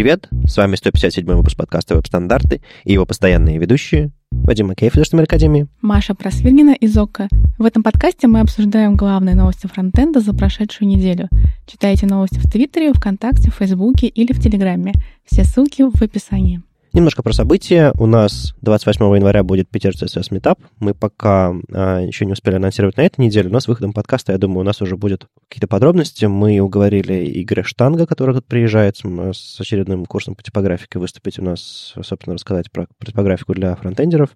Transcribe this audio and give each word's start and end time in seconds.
Привет, 0.00 0.30
с 0.46 0.56
вами 0.56 0.76
157 0.76 1.26
выпуск 1.26 1.58
подкаста 1.58 1.94
«Веб-стандарты» 1.94 2.62
и 2.84 2.94
его 2.94 3.04
постоянные 3.04 3.58
ведущие 3.58 4.12
Вадим 4.30 4.68
Макеев 4.68 4.96
из 4.96 5.12
HTML 5.12 5.24
Академии. 5.24 5.66
Маша 5.82 6.14
Просвиргина 6.14 6.70
из 6.70 6.96
ОККО. 6.96 7.28
В 7.58 7.66
этом 7.66 7.82
подкасте 7.82 8.26
мы 8.26 8.40
обсуждаем 8.40 8.96
главные 8.96 9.34
новости 9.34 9.66
фронтенда 9.66 10.20
за 10.20 10.32
прошедшую 10.32 10.88
неделю. 10.88 11.28
Читайте 11.66 12.06
новости 12.06 12.38
в 12.38 12.50
Твиттере, 12.50 12.94
ВКонтакте, 12.94 13.50
Фейсбуке 13.50 14.06
или 14.06 14.32
в 14.32 14.40
Телеграме. 14.40 14.94
Все 15.26 15.44
ссылки 15.44 15.82
в 15.82 16.00
описании. 16.00 16.62
Немножко 16.92 17.22
про 17.22 17.32
события. 17.32 17.92
У 18.00 18.06
нас 18.06 18.52
28 18.62 19.14
января 19.14 19.44
будет 19.44 19.68
Питер 19.68 19.92
CSS 19.92 20.32
Meetup. 20.32 20.58
Мы 20.80 20.92
пока 20.92 21.54
а, 21.72 22.00
еще 22.00 22.26
не 22.26 22.32
успели 22.32 22.56
анонсировать 22.56 22.96
на 22.96 23.02
этой 23.02 23.20
неделе, 23.20 23.48
но 23.48 23.60
с 23.60 23.68
выходом 23.68 23.92
подкаста, 23.92 24.32
я 24.32 24.38
думаю, 24.38 24.60
у 24.60 24.64
нас 24.64 24.82
уже 24.82 24.96
будет 24.96 25.26
какие-то 25.48 25.68
подробности. 25.68 26.24
Мы 26.24 26.58
уговорили 26.58 27.40
Игоря 27.40 27.62
Штанга, 27.62 28.06
который 28.06 28.34
тут 28.34 28.46
приезжает 28.46 28.96
с 28.96 29.60
очередным 29.60 30.04
курсом 30.04 30.34
по 30.34 30.42
типографике, 30.42 30.98
выступить 30.98 31.38
у 31.38 31.44
нас, 31.44 31.94
собственно, 31.94 32.34
рассказать 32.34 32.72
про, 32.72 32.88
про 32.98 33.06
типографику 33.06 33.54
для 33.54 33.76
фронтендеров. 33.76 34.30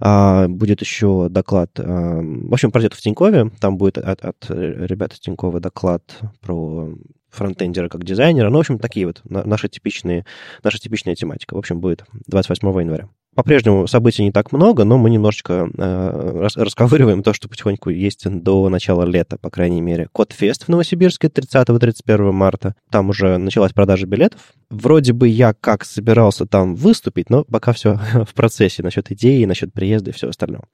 А, 0.00 0.48
будет 0.48 0.80
еще 0.80 1.28
доклад, 1.30 1.70
а, 1.78 2.20
в 2.20 2.52
общем, 2.52 2.72
пройдет 2.72 2.94
в 2.94 3.00
Тинькове, 3.00 3.52
там 3.60 3.78
будет 3.78 3.98
от, 3.98 4.24
от 4.24 4.50
ребят 4.50 5.12
из 5.12 5.20
Тинькова 5.20 5.60
доклад 5.60 6.02
про 6.40 6.92
фронтендера 7.36 7.88
как 7.88 8.04
дизайнера. 8.04 8.50
Ну, 8.50 8.56
в 8.56 8.60
общем, 8.60 8.78
такие 8.78 9.06
вот 9.06 9.22
наши 9.24 9.68
типичные, 9.68 10.24
наша 10.62 10.78
типичная 10.78 11.14
тематика. 11.14 11.54
В 11.54 11.58
общем, 11.58 11.80
будет 11.80 12.04
28 12.26 12.80
января. 12.80 13.08
По-прежнему 13.36 13.86
событий 13.86 14.24
не 14.24 14.32
так 14.32 14.50
много, 14.50 14.84
но 14.84 14.96
мы 14.96 15.10
немножечко 15.10 15.68
э, 15.76 16.48
расковыриваем 16.56 17.22
то, 17.22 17.34
что 17.34 17.50
потихоньку 17.50 17.90
есть 17.90 18.26
до 18.26 18.66
начала 18.70 19.04
лета, 19.04 19.36
по 19.36 19.50
крайней 19.50 19.82
мере. 19.82 20.08
Код-фест 20.10 20.64
в 20.64 20.68
Новосибирске 20.68 21.28
30-31 21.28 22.32
марта. 22.32 22.74
Там 22.90 23.10
уже 23.10 23.36
началась 23.36 23.74
продажа 23.74 24.06
билетов. 24.06 24.40
Вроде 24.68 25.12
бы 25.12 25.28
я 25.28 25.54
как 25.54 25.84
собирался 25.84 26.44
там 26.44 26.74
выступить, 26.74 27.30
но 27.30 27.44
пока 27.44 27.72
все 27.72 28.00
в 28.26 28.34
процессе 28.34 28.82
насчет 28.82 29.10
идеи, 29.12 29.44
насчет 29.44 29.72
приезда 29.72 30.10
и 30.10 30.12
всего 30.12 30.30
остального. 30.30 30.64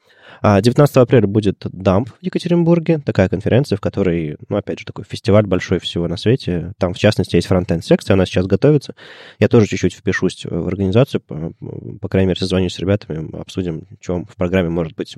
19 0.42 0.96
а, 0.96 1.00
апреля 1.02 1.26
будет 1.26 1.64
Дамп 1.70 2.08
в 2.08 2.16
Екатеринбурге, 2.20 2.98
такая 3.04 3.28
конференция, 3.28 3.76
в 3.76 3.80
которой, 3.80 4.36
ну, 4.48 4.56
опять 4.56 4.80
же, 4.80 4.86
такой 4.86 5.04
фестиваль 5.04 5.46
большой 5.46 5.78
всего 5.78 6.08
на 6.08 6.16
свете. 6.16 6.72
Там, 6.78 6.94
в 6.94 6.98
частности, 6.98 7.36
есть 7.36 7.46
фронтенд-секция, 7.48 8.14
она 8.14 8.26
сейчас 8.26 8.46
готовится. 8.46 8.94
Я 9.38 9.48
тоже 9.48 9.66
чуть-чуть 9.66 9.94
впишусь 9.94 10.44
в 10.44 10.66
организацию, 10.66 11.20
по, 11.20 11.52
по 12.00 12.08
крайней 12.08 12.28
мере, 12.28 12.40
созвонюсь 12.40 12.74
с 12.74 12.78
ребятами, 12.78 13.38
обсудим, 13.38 13.86
что 14.00 14.24
в 14.24 14.34
программе 14.36 14.68
может 14.68 14.96
быть 14.96 15.16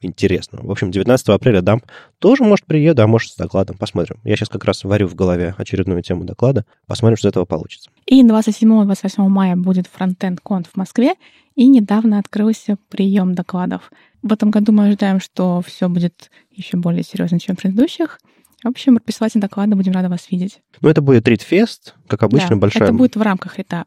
интересно. 0.00 0.58
В 0.62 0.70
общем, 0.70 0.90
19 0.90 1.28
апреля 1.28 1.62
Дамп 1.62 1.84
тоже 2.18 2.42
может 2.42 2.66
приеду, 2.66 3.02
а 3.02 3.06
может 3.06 3.32
с 3.32 3.36
докладом. 3.36 3.78
Посмотрим. 3.78 4.18
Я 4.24 4.36
сейчас 4.36 4.48
как 4.48 4.64
раз 4.64 4.84
варю 4.84 5.06
в 5.06 5.14
голове 5.14 5.54
очередную 5.56 6.02
тему 6.02 6.24
доклада. 6.24 6.66
Посмотрим, 6.86 7.16
что 7.16 7.28
из 7.28 7.30
этого 7.30 7.44
получится. 7.44 7.90
И 8.08 8.24
27-28 8.24 9.28
мая 9.28 9.54
будет 9.54 9.86
фронтенд 9.86 10.40
конт 10.40 10.66
в 10.66 10.76
Москве, 10.78 11.14
и 11.54 11.68
недавно 11.68 12.18
открылся 12.18 12.78
прием 12.88 13.34
докладов. 13.34 13.90
В 14.22 14.32
этом 14.32 14.50
году 14.50 14.72
мы 14.72 14.86
ожидаем, 14.86 15.20
что 15.20 15.60
все 15.60 15.90
будет 15.90 16.30
еще 16.50 16.78
более 16.78 17.02
серьезно, 17.02 17.38
чем 17.38 17.56
в 17.56 17.60
предыдущих. 17.60 18.18
В 18.64 18.68
общем, 18.68 18.96
преподаватель 18.96 19.40
доклада 19.40 19.76
будем 19.76 19.92
рады 19.92 20.08
вас 20.08 20.30
видеть. 20.30 20.60
Ну, 20.80 20.88
это 20.88 21.02
будет 21.02 21.28
Ритфест, 21.28 21.94
как 22.08 22.22
обычно, 22.22 22.50
да, 22.50 22.56
большая... 22.56 22.84
это 22.84 22.92
будет 22.94 23.14
в 23.14 23.20
рамках 23.20 23.58
Рита. 23.58 23.84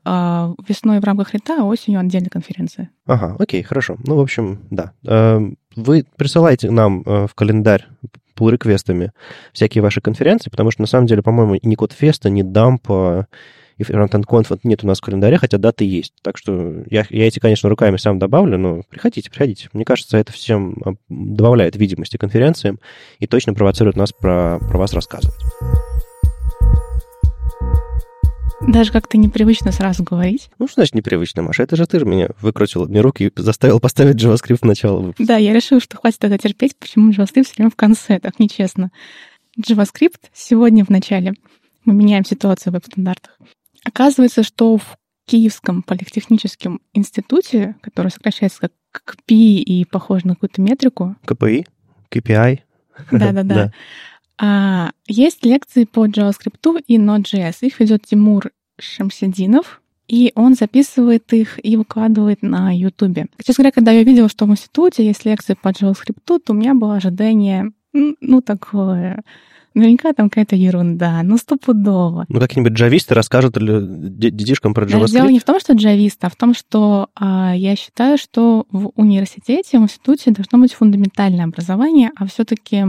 Весной 0.67 0.99
в 0.99 1.03
рамках 1.03 1.33
Рита, 1.33 1.57
а 1.59 1.63
осенью 1.63 1.99
отдельная 1.99 2.29
конференция. 2.29 2.91
Ага, 3.07 3.35
окей, 3.39 3.63
хорошо. 3.63 3.97
Ну, 4.05 4.15
в 4.15 4.21
общем, 4.21 4.61
да. 4.69 4.93
Э, 5.03 5.39
вы 5.75 6.05
присылайте 6.15 6.69
нам 6.69 7.01
э, 7.01 7.27
в 7.27 7.33
календарь 7.33 7.87
pull-реквестами 8.37 9.11
всякие 9.51 9.81
ваши 9.81 9.99
конференции, 9.99 10.51
потому 10.51 10.69
что, 10.69 10.81
на 10.81 10.87
самом 10.87 11.07
деле, 11.07 11.23
по-моему, 11.23 11.57
ни 11.63 11.75
Кодфеста, 11.75 12.29
ни 12.29 12.43
Дампа, 12.43 13.27
и 13.89 13.93
FrontEndConf 13.93 14.59
нет 14.63 14.83
у 14.83 14.87
нас 14.87 14.99
в 14.99 15.01
календаре, 15.01 15.37
хотя 15.37 15.57
даты 15.57 15.85
есть. 15.85 16.13
Так 16.21 16.37
что 16.37 16.83
я, 16.89 17.05
я 17.09 17.27
эти, 17.27 17.39
конечно, 17.39 17.69
руками 17.69 17.97
сам 17.97 18.19
добавлю, 18.19 18.57
но 18.57 18.81
приходите, 18.89 19.29
приходите. 19.29 19.69
Мне 19.73 19.85
кажется, 19.85 20.17
это 20.17 20.31
всем 20.31 20.75
а, 20.85 20.93
добавляет 21.09 21.75
видимости 21.75 22.17
конференциям 22.17 22.79
и 23.19 23.27
точно 23.27 23.53
провоцирует 23.53 23.95
нас 23.95 24.11
про, 24.11 24.59
про 24.59 24.77
вас 24.77 24.93
рассказывать. 24.93 25.39
Даже 28.67 28.91
как-то 28.91 29.17
непривычно 29.17 29.71
сразу 29.71 30.03
говорить. 30.03 30.49
Ну, 30.59 30.67
что 30.67 30.75
значит 30.75 30.93
непривычно, 30.93 31.41
Маша? 31.41 31.63
Это 31.63 31.75
же 31.75 31.87
ты 31.87 31.99
же 31.99 32.05
меня 32.05 32.29
выкрутила 32.41 32.85
мне 32.85 33.01
руки 33.01 33.27
и 33.27 33.31
заставил 33.35 33.79
поставить 33.79 34.23
JavaScript 34.23 34.59
в 34.61 34.65
начало 34.65 34.99
выпуска. 34.99 35.25
Да, 35.25 35.37
я 35.37 35.51
решила, 35.51 35.81
что 35.81 35.97
хватит 35.97 36.23
это 36.23 36.37
терпеть, 36.37 36.77
почему 36.77 37.11
JavaScript 37.11 37.45
все 37.45 37.55
время 37.57 37.71
в 37.71 37.75
конце, 37.75 38.19
так 38.19 38.39
нечестно. 38.39 38.91
JavaScript 39.59 40.29
сегодня 40.33 40.85
в 40.85 40.89
начале. 40.89 41.33
Мы 41.85 41.93
меняем 41.93 42.23
ситуацию 42.23 42.71
в 42.71 42.75
веб-стандартах. 42.75 43.39
Оказывается, 43.83 44.43
что 44.43 44.77
в 44.77 44.97
Киевском 45.25 45.81
политехническом 45.83 46.81
институте, 46.93 47.75
который 47.81 48.11
сокращается 48.11 48.59
как 48.59 48.71
КПИ 48.91 49.61
и 49.61 49.85
похож 49.85 50.23
на 50.23 50.35
какую-то 50.35 50.61
метрику. 50.61 51.15
КПИ? 51.25 51.65
KPI? 52.09 52.59
Да-да-да. 53.11 53.71
А, 54.43 54.89
есть 55.07 55.45
лекции 55.45 55.83
по 55.83 56.07
JavaScript 56.07 56.83
и 56.87 56.97
Node.js. 56.97 57.57
Их 57.61 57.79
ведет 57.79 58.07
Тимур 58.07 58.49
Шамсидинов, 58.79 59.83
и 60.07 60.31
он 60.33 60.55
записывает 60.55 61.31
их 61.31 61.63
и 61.63 61.77
выкладывает 61.77 62.41
на 62.41 62.75
YouTube. 62.75 63.29
Честно 63.45 63.61
говоря, 63.61 63.71
когда 63.71 63.91
я 63.91 64.03
видела, 64.03 64.29
что 64.29 64.47
в 64.47 64.49
институте 64.49 65.05
есть 65.05 65.25
лекции 65.25 65.53
по 65.53 65.67
JavaScript, 65.67 66.21
то 66.25 66.53
у 66.53 66.53
меня 66.53 66.73
было 66.73 66.95
ожидание, 66.95 67.71
ну, 67.93 68.41
такое 68.41 69.21
Наверняка 69.73 70.13
там 70.13 70.29
какая-то 70.29 70.55
ерунда, 70.55 71.21
ну 71.23 71.37
стопудово. 71.37 72.25
Ну 72.27 72.39
какие-нибудь 72.39 72.73
джависты 72.73 73.13
расскажут 73.13 73.55
детишкам 73.57 74.73
про 74.73 74.85
JavaScript? 74.85 75.11
Дело 75.11 75.29
не 75.29 75.39
в 75.39 75.43
том, 75.43 75.59
что 75.59 75.73
джавист, 75.73 76.23
а 76.23 76.29
в 76.29 76.35
том, 76.35 76.53
что 76.53 77.09
а, 77.15 77.53
я 77.55 77.75
считаю, 77.75 78.17
что 78.17 78.65
в 78.71 78.91
университете, 78.95 79.79
в 79.79 79.83
институте 79.83 80.31
должно 80.31 80.59
быть 80.59 80.73
фундаментальное 80.73 81.45
образование, 81.45 82.11
а 82.15 82.25
все 82.25 82.43
таки 82.43 82.85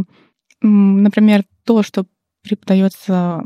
например, 0.63 1.45
то, 1.65 1.83
что 1.83 2.07
преподается 2.43 3.45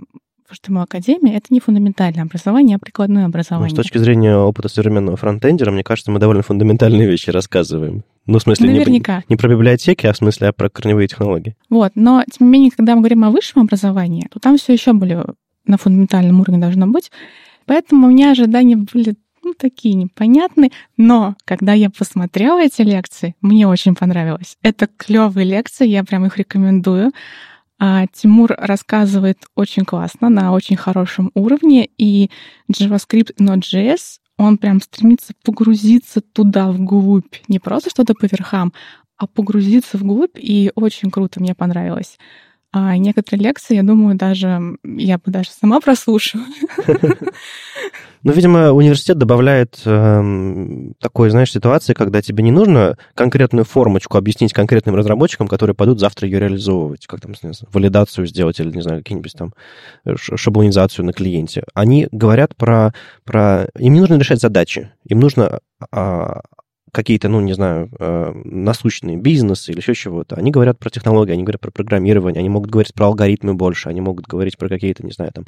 в 0.48 0.52
HTML 0.52 0.82
Академии, 0.82 1.34
это 1.34 1.46
не 1.50 1.60
фундаментальное 1.60 2.24
образование, 2.24 2.76
а 2.76 2.78
прикладное 2.78 3.26
образование. 3.26 3.70
Ну, 3.70 3.82
с 3.82 3.84
точки 3.84 3.98
зрения 3.98 4.36
опыта 4.36 4.68
современного 4.68 5.16
фронтендера, 5.16 5.70
мне 5.70 5.82
кажется, 5.82 6.10
мы 6.10 6.18
довольно 6.18 6.42
фундаментальные 6.42 7.08
вещи 7.08 7.30
рассказываем. 7.30 8.04
Ну, 8.26 8.38
в 8.38 8.42
смысле, 8.42 8.70
Наверняка. 8.70 9.18
Не, 9.18 9.24
не 9.30 9.36
про 9.36 9.48
библиотеки, 9.48 10.06
а 10.06 10.12
в 10.12 10.16
смысле 10.16 10.48
а 10.48 10.52
про 10.52 10.68
корневые 10.68 11.08
технологии. 11.08 11.56
Вот, 11.70 11.92
но, 11.94 12.24
тем 12.30 12.46
не 12.46 12.52
менее, 12.52 12.70
когда 12.70 12.94
мы 12.94 13.00
говорим 13.00 13.24
о 13.24 13.30
высшем 13.30 13.62
образовании, 13.62 14.28
то 14.30 14.40
там 14.40 14.58
все 14.58 14.72
еще 14.72 14.92
более 14.92 15.24
на 15.66 15.78
фундаментальном 15.78 16.40
уровне 16.40 16.60
должно 16.60 16.86
быть. 16.86 17.10
Поэтому 17.66 18.06
у 18.06 18.10
меня 18.10 18.30
ожидания 18.30 18.76
были 18.76 19.16
ну, 19.46 19.54
такие 19.54 19.94
непонятные. 19.94 20.70
Но 20.96 21.36
когда 21.44 21.72
я 21.72 21.88
посмотрела 21.88 22.60
эти 22.62 22.82
лекции, 22.82 23.36
мне 23.40 23.68
очень 23.68 23.94
понравилось. 23.94 24.56
Это 24.62 24.88
клевые 24.88 25.46
лекции, 25.46 25.86
я 25.86 26.02
прям 26.02 26.26
их 26.26 26.36
рекомендую. 26.36 27.12
А 27.78 28.06
Тимур 28.06 28.54
рассказывает 28.56 29.44
очень 29.54 29.84
классно, 29.84 30.30
на 30.30 30.52
очень 30.52 30.76
хорошем 30.76 31.30
уровне, 31.34 31.88
и 31.98 32.30
JavaScript 32.72 33.36
Node.js 33.38 34.18
он 34.38 34.58
прям 34.58 34.80
стремится 34.80 35.32
погрузиться 35.44 36.20
туда 36.20 36.70
вглубь. 36.70 37.36
Не 37.48 37.58
просто 37.58 37.90
что-то 37.90 38.14
по 38.14 38.26
верхам, 38.26 38.72
а 39.16 39.26
погрузиться 39.26 39.98
вглубь, 39.98 40.36
и 40.36 40.70
очень 40.74 41.10
круто, 41.10 41.40
мне 41.40 41.54
понравилось. 41.54 42.18
А 42.72 42.96
некоторые 42.98 43.44
лекции, 43.44 43.76
я 43.76 43.82
думаю, 43.82 44.16
даже 44.16 44.76
я 44.84 45.16
бы 45.16 45.30
даже 45.30 45.50
сама 45.50 45.80
прослушала. 45.80 46.44
Ну, 48.26 48.32
видимо, 48.32 48.72
университет 48.72 49.18
добавляет 49.18 49.80
э, 49.84 50.90
такой, 50.98 51.30
знаешь, 51.30 51.52
ситуации, 51.52 51.94
когда 51.94 52.20
тебе 52.20 52.42
не 52.42 52.50
нужно 52.50 52.98
конкретную 53.14 53.64
формочку 53.64 54.18
объяснить 54.18 54.52
конкретным 54.52 54.96
разработчикам, 54.96 55.46
которые 55.46 55.76
пойдут 55.76 56.00
завтра 56.00 56.26
ее 56.26 56.40
реализовывать, 56.40 57.06
как 57.06 57.20
там, 57.20 57.30
не 57.30 57.52
знаю, 57.52 57.54
валидацию 57.72 58.26
сделать 58.26 58.58
или, 58.58 58.74
не 58.74 58.82
знаю, 58.82 58.98
какие-нибудь 58.98 59.32
там 59.32 59.54
шаблонизацию 60.16 61.04
на 61.04 61.12
клиенте. 61.12 61.62
Они 61.72 62.08
говорят 62.10 62.56
про... 62.56 62.92
про... 63.22 63.68
Им 63.78 63.94
не 63.94 64.00
нужно 64.00 64.18
решать 64.18 64.40
задачи, 64.40 64.90
им 65.04 65.20
нужно 65.20 65.60
а, 65.92 66.40
какие-то, 66.96 67.28
ну, 67.28 67.40
не 67.40 67.52
знаю, 67.52 67.90
э, 68.00 68.32
насущные 68.44 69.18
бизнесы 69.18 69.70
или 69.70 69.78
еще 69.78 69.94
чего-то, 69.94 70.34
они 70.36 70.50
говорят 70.50 70.78
про 70.78 70.88
технологии, 70.88 71.32
они 71.32 71.42
говорят 71.42 71.60
про 71.60 71.70
программирование, 71.70 72.40
они 72.40 72.48
могут 72.48 72.70
говорить 72.70 72.94
про 72.94 73.06
алгоритмы 73.06 73.52
больше, 73.52 73.90
они 73.90 74.00
могут 74.00 74.26
говорить 74.26 74.56
про 74.56 74.70
какие-то, 74.70 75.04
не 75.04 75.12
знаю, 75.12 75.30
там, 75.32 75.44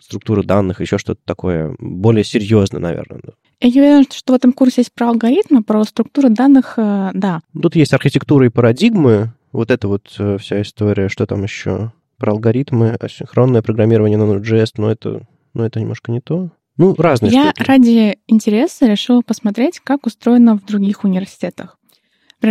структуры 0.00 0.42
данных, 0.42 0.80
еще 0.80 0.98
что-то 0.98 1.20
такое 1.24 1.76
более 1.78 2.24
серьезно, 2.24 2.80
наверное. 2.80 3.20
Я 3.60 3.70
не 3.70 3.80
уверена, 3.80 4.04
что 4.12 4.32
в 4.32 4.36
этом 4.36 4.52
курсе 4.52 4.80
есть 4.80 4.92
про 4.92 5.10
алгоритмы, 5.10 5.62
про 5.62 5.84
структуру 5.84 6.30
данных, 6.30 6.74
э, 6.76 7.10
да. 7.14 7.42
Тут 7.62 7.76
есть 7.76 7.94
архитектура 7.94 8.46
и 8.46 8.50
парадигмы, 8.50 9.32
вот 9.52 9.70
это 9.70 9.86
вот 9.86 10.12
э, 10.18 10.36
вся 10.38 10.60
история, 10.62 11.08
что 11.08 11.26
там 11.26 11.44
еще? 11.44 11.92
Про 12.16 12.32
алгоритмы, 12.32 12.90
асинхронное 12.90 13.62
программирование 13.62 14.18
на 14.18 14.24
Node.js, 14.24 14.72
но 14.78 14.90
это, 14.90 15.22
но 15.54 15.64
это 15.64 15.78
немножко 15.78 16.10
не 16.10 16.20
то. 16.20 16.50
Ну, 16.78 16.94
разные 16.96 17.32
Я 17.32 17.50
штуки. 17.50 17.62
ради 17.68 18.18
интереса 18.28 18.86
решила 18.86 19.20
посмотреть, 19.20 19.80
как 19.80 20.06
устроено 20.06 20.56
в 20.56 20.64
других 20.64 21.04
университетах. 21.04 21.76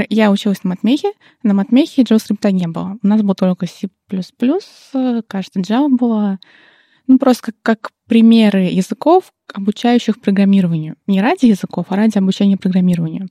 Я 0.10 0.32
училась 0.32 0.64
на 0.66 0.72
матмехе. 0.72 1.14
На 1.44 1.54
матмехе 1.54 2.02
JavaScript 2.02 2.52
не 2.52 2.68
было. 2.68 2.98
У 3.02 3.08
нас 3.08 3.22
был 3.22 3.36
только 3.36 3.68
C++, 3.68 3.88
кажется, 4.10 5.60
Java 5.62 5.88
была. 5.90 6.40
Ну, 7.08 7.18
просто 7.18 7.54
как, 7.54 7.56
как 7.62 7.92
примеры 8.06 8.64
языков, 8.64 9.32
обучающих 9.54 10.20
программированию. 10.20 10.98
Не 11.08 11.22
ради 11.22 11.46
языков, 11.46 11.86
а 11.90 11.96
ради 11.96 12.18
обучения 12.18 12.58
программированию. 12.58 13.30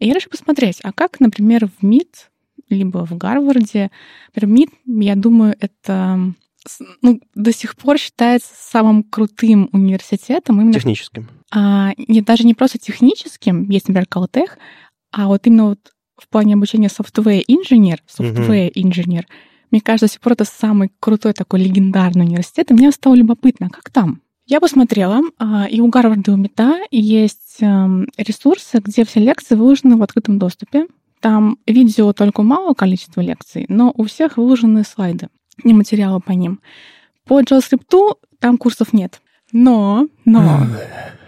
И 0.00 0.08
я 0.08 0.14
решила 0.14 0.32
посмотреть, 0.32 0.80
а 0.82 0.92
как, 0.92 1.20
например, 1.20 1.68
в 1.68 1.84
МИД, 1.84 2.30
либо 2.68 3.06
в 3.06 3.16
Гарварде, 3.16 3.92
например, 4.34 4.58
МИД, 4.58 4.70
я 5.04 5.14
думаю, 5.14 5.54
это 5.60 6.34
ну, 7.02 7.20
до 7.34 7.52
сих 7.52 7.76
пор 7.76 7.98
считается 7.98 8.50
самым 8.58 9.02
крутым 9.02 9.68
университетом. 9.72 10.60
Именно, 10.60 10.74
техническим. 10.74 11.28
А, 11.52 11.92
не, 11.96 12.20
даже 12.20 12.44
не 12.44 12.54
просто 12.54 12.78
техническим, 12.78 13.68
есть, 13.70 13.88
например, 13.88 14.06
Калтех, 14.06 14.58
а 15.12 15.28
вот 15.28 15.46
именно 15.46 15.66
вот 15.70 15.92
в 16.16 16.28
плане 16.28 16.54
обучения 16.54 16.88
software 16.88 17.44
инженер, 17.46 18.02
software 18.06 18.70
инженер, 18.74 19.26
мне 19.70 19.80
кажется, 19.80 20.06
до 20.06 20.12
сих 20.12 20.20
пор 20.20 20.32
это 20.34 20.44
самый 20.44 20.90
крутой 21.00 21.32
такой 21.32 21.60
легендарный 21.60 22.24
университет, 22.24 22.70
и 22.70 22.74
мне 22.74 22.90
стало 22.92 23.14
любопытно, 23.14 23.68
как 23.68 23.90
там? 23.90 24.22
Я 24.46 24.60
посмотрела, 24.60 25.22
а, 25.38 25.66
и 25.68 25.80
у 25.80 25.88
Гарварда, 25.88 26.30
и 26.30 26.34
у 26.34 26.36
МИТа 26.36 26.78
есть 26.92 27.56
эм, 27.60 28.06
ресурсы, 28.16 28.78
где 28.78 29.04
все 29.04 29.18
лекции 29.18 29.56
выложены 29.56 29.96
в 29.96 30.02
открытом 30.02 30.38
доступе. 30.38 30.86
Там 31.20 31.58
видео 31.66 32.12
только 32.12 32.42
мало 32.42 32.74
количества 32.74 33.22
лекций, 33.22 33.66
но 33.68 33.92
у 33.96 34.04
всех 34.04 34.36
выложены 34.36 34.84
слайды 34.84 35.30
и 35.62 35.72
материалы 35.72 36.20
по 36.20 36.32
ним. 36.32 36.60
По 37.24 37.40
JavaScript 37.40 38.16
там 38.38 38.58
курсов 38.58 38.92
нет. 38.92 39.20
Но, 39.52 40.08
но... 40.24 40.66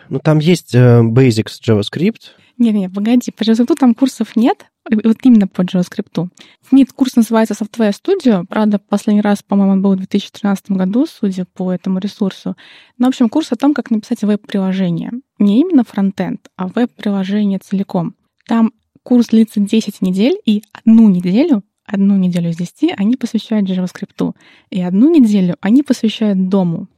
Ну, 0.08 0.20
там 0.20 0.38
есть 0.38 0.74
э, 0.74 1.00
Basics 1.02 1.60
JavaScript. 1.66 2.30
Не-не, 2.58 2.90
погоди, 2.90 3.30
по 3.30 3.42
JavaScript 3.42 3.76
там 3.76 3.94
курсов 3.94 4.34
нет, 4.34 4.66
вот 4.90 5.18
именно 5.22 5.46
по 5.46 5.62
JavaScript. 5.62 6.28
МИД 6.72 6.92
курс 6.92 7.16
называется 7.16 7.54
Software 7.54 7.92
Studio. 7.92 8.44
Правда, 8.46 8.78
последний 8.78 9.20
раз, 9.20 9.42
по-моему, 9.42 9.72
он 9.72 9.82
был 9.82 9.92
в 9.92 9.96
2013 9.96 10.72
году, 10.72 11.06
судя 11.06 11.44
по 11.44 11.72
этому 11.72 11.98
ресурсу. 11.98 12.56
Но, 12.98 13.06
в 13.06 13.08
общем, 13.10 13.28
курс 13.28 13.52
о 13.52 13.56
том, 13.56 13.74
как 13.74 13.90
написать 13.90 14.22
веб-приложение. 14.22 15.12
Не 15.38 15.60
именно 15.60 15.84
фронтенд, 15.84 16.48
а 16.56 16.68
веб-приложение 16.68 17.58
целиком. 17.58 18.14
Там 18.46 18.72
курс 19.02 19.28
длится 19.28 19.60
10 19.60 20.02
недель, 20.02 20.36
и 20.44 20.62
одну 20.72 21.08
неделю 21.08 21.62
одну 21.88 22.16
неделю 22.16 22.50
из 22.50 22.56
10 22.56 22.94
они 22.96 23.16
посвящают 23.16 23.68
JavaScript, 23.68 24.34
и 24.70 24.80
одну 24.80 25.10
неделю 25.10 25.56
они 25.60 25.82
посвящают 25.82 26.48
дому, 26.48 26.88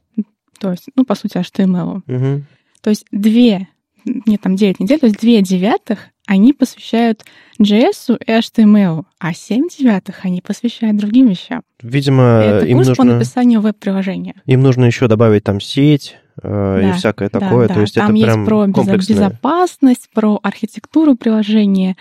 то 0.59 0.71
есть, 0.71 0.89
ну, 0.95 1.05
по 1.05 1.15
сути, 1.15 1.37
HTML. 1.37 2.01
Угу. 2.07 2.43
То 2.81 2.89
есть 2.91 3.05
две, 3.11 3.67
нет, 4.05 4.41
там 4.41 4.55
9 4.55 4.79
недель, 4.79 4.99
то 4.99 5.07
есть 5.07 5.19
две 5.19 5.41
девятых 5.41 6.09
они 6.27 6.53
посвящают 6.53 7.25
JS 7.59 8.17
и 8.25 8.31
HTML, 8.31 9.03
а 9.19 9.33
7 9.33 9.67
девятых 9.67 10.23
они 10.23 10.41
посвящают 10.41 10.97
другим 10.97 11.27
вещам. 11.27 11.61
Видимо, 11.81 12.23
Это 12.23 12.65
им 12.67 12.77
курс 12.77 12.89
нужно... 12.89 13.03
по 13.03 13.09
написанию 13.11 13.59
веб-приложения. 13.59 14.35
Им 14.45 14.61
нужно 14.61 14.85
еще 14.85 15.07
добавить 15.07 15.43
там 15.43 15.59
сеть, 15.59 16.17
э, 16.41 16.79
да, 16.81 16.89
и 16.89 16.93
всякое 16.93 17.29
да, 17.29 17.39
такое. 17.39 17.67
Да. 17.67 17.73
То 17.73 17.81
есть 17.81 17.95
там 17.95 18.11
это 18.11 18.15
есть 18.15 18.25
прям 18.25 18.45
про 18.45 18.67
комплексное. 18.71 19.17
безопасность, 19.17 20.09
про 20.13 20.39
архитектуру 20.41 21.15
приложения, 21.15 21.97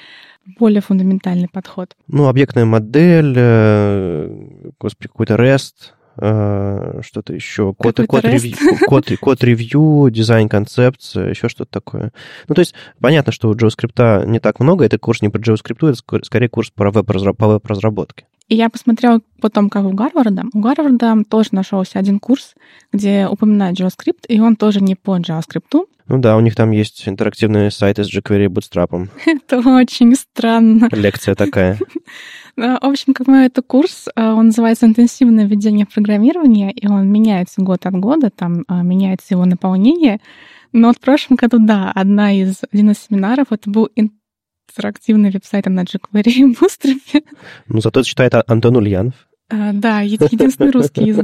более 0.58 0.80
фундаментальный 0.80 1.48
подход. 1.48 1.94
Ну, 2.08 2.28
объектная 2.28 2.64
модель, 2.64 3.34
э, 3.36 4.70
господи, 4.78 5.08
какой-то 5.08 5.34
REST, 5.34 5.94
э, 6.18 7.00
что-то 7.02 7.32
еще, 7.32 7.74
код, 7.74 8.00
код, 8.06 8.24
ревью, 8.24 8.56
код, 8.86 9.06
код 9.20 9.44
ревью, 9.44 10.08
дизайн 10.10 10.48
концепция, 10.48 11.30
еще 11.30 11.48
что-то 11.48 11.70
такое. 11.70 12.12
Ну, 12.48 12.54
то 12.54 12.60
есть 12.60 12.74
понятно, 13.00 13.32
что 13.32 13.48
у 13.48 13.54
JavaScript 13.54 14.26
не 14.26 14.40
так 14.40 14.60
много, 14.60 14.84
это 14.84 14.98
курс 14.98 15.22
не 15.22 15.28
по 15.28 15.36
JavaScript, 15.36 15.88
это 15.88 16.24
скорее 16.24 16.48
курс 16.48 16.70
по 16.70 16.90
веб-разработке. 16.90 18.26
И 18.50 18.56
я 18.56 18.68
посмотрела 18.68 19.20
потом, 19.40 19.70
как 19.70 19.84
у 19.84 19.92
Гарварда. 19.92 20.42
У 20.52 20.58
Гарварда 20.58 21.22
тоже 21.28 21.50
нашелся 21.52 22.00
один 22.00 22.18
курс, 22.18 22.56
где 22.92 23.28
упоминают 23.28 23.78
JavaScript, 23.78 24.26
и 24.26 24.40
он 24.40 24.56
тоже 24.56 24.80
не 24.80 24.96
по 24.96 25.16
JavaScript. 25.18 25.86
Ну 26.10 26.18
да, 26.18 26.36
у 26.36 26.40
них 26.40 26.56
там 26.56 26.72
есть 26.72 27.08
интерактивные 27.08 27.70
сайты 27.70 28.02
с 28.02 28.12
jQuery 28.12 28.46
и 28.46 28.48
Bootstrap. 28.48 29.08
Это 29.26 29.58
очень 29.60 30.16
странно. 30.16 30.88
Лекция 30.90 31.36
такая. 31.36 31.78
В 32.56 32.78
общем, 32.82 33.14
как 33.14 33.28
мой 33.28 33.46
это 33.46 33.62
курс, 33.62 34.08
он 34.16 34.46
называется 34.46 34.84
«Интенсивное 34.84 35.46
введение 35.46 35.86
в 35.86 35.94
программирование», 35.94 36.72
и 36.72 36.88
он 36.88 37.08
меняется 37.08 37.62
год 37.62 37.86
от 37.86 37.94
года, 37.94 38.28
там 38.28 38.64
меняется 38.68 39.34
его 39.34 39.46
наполнение. 39.46 40.20
Но 40.72 40.92
в 40.92 40.98
прошлом 40.98 41.36
году, 41.36 41.58
да, 41.58 41.90
одна 41.94 42.32
из, 42.32 42.56
один 42.70 42.90
из 42.90 42.98
семинаров, 42.98 43.46
это 43.50 43.70
был 43.70 43.88
интерактивный 43.94 45.30
веб-сайт 45.30 45.66
на 45.66 45.84
jQuery 45.84 46.30
и 46.30 46.52
Bootstrap. 46.52 47.24
Ну, 47.68 47.80
зато 47.80 48.02
читает 48.02 48.34
Антон 48.46 48.76
Ульянов. 48.76 49.14
А, 49.50 49.72
да, 49.72 50.00
единственный 50.00 50.70
русский 50.70 51.08
из 51.08 51.18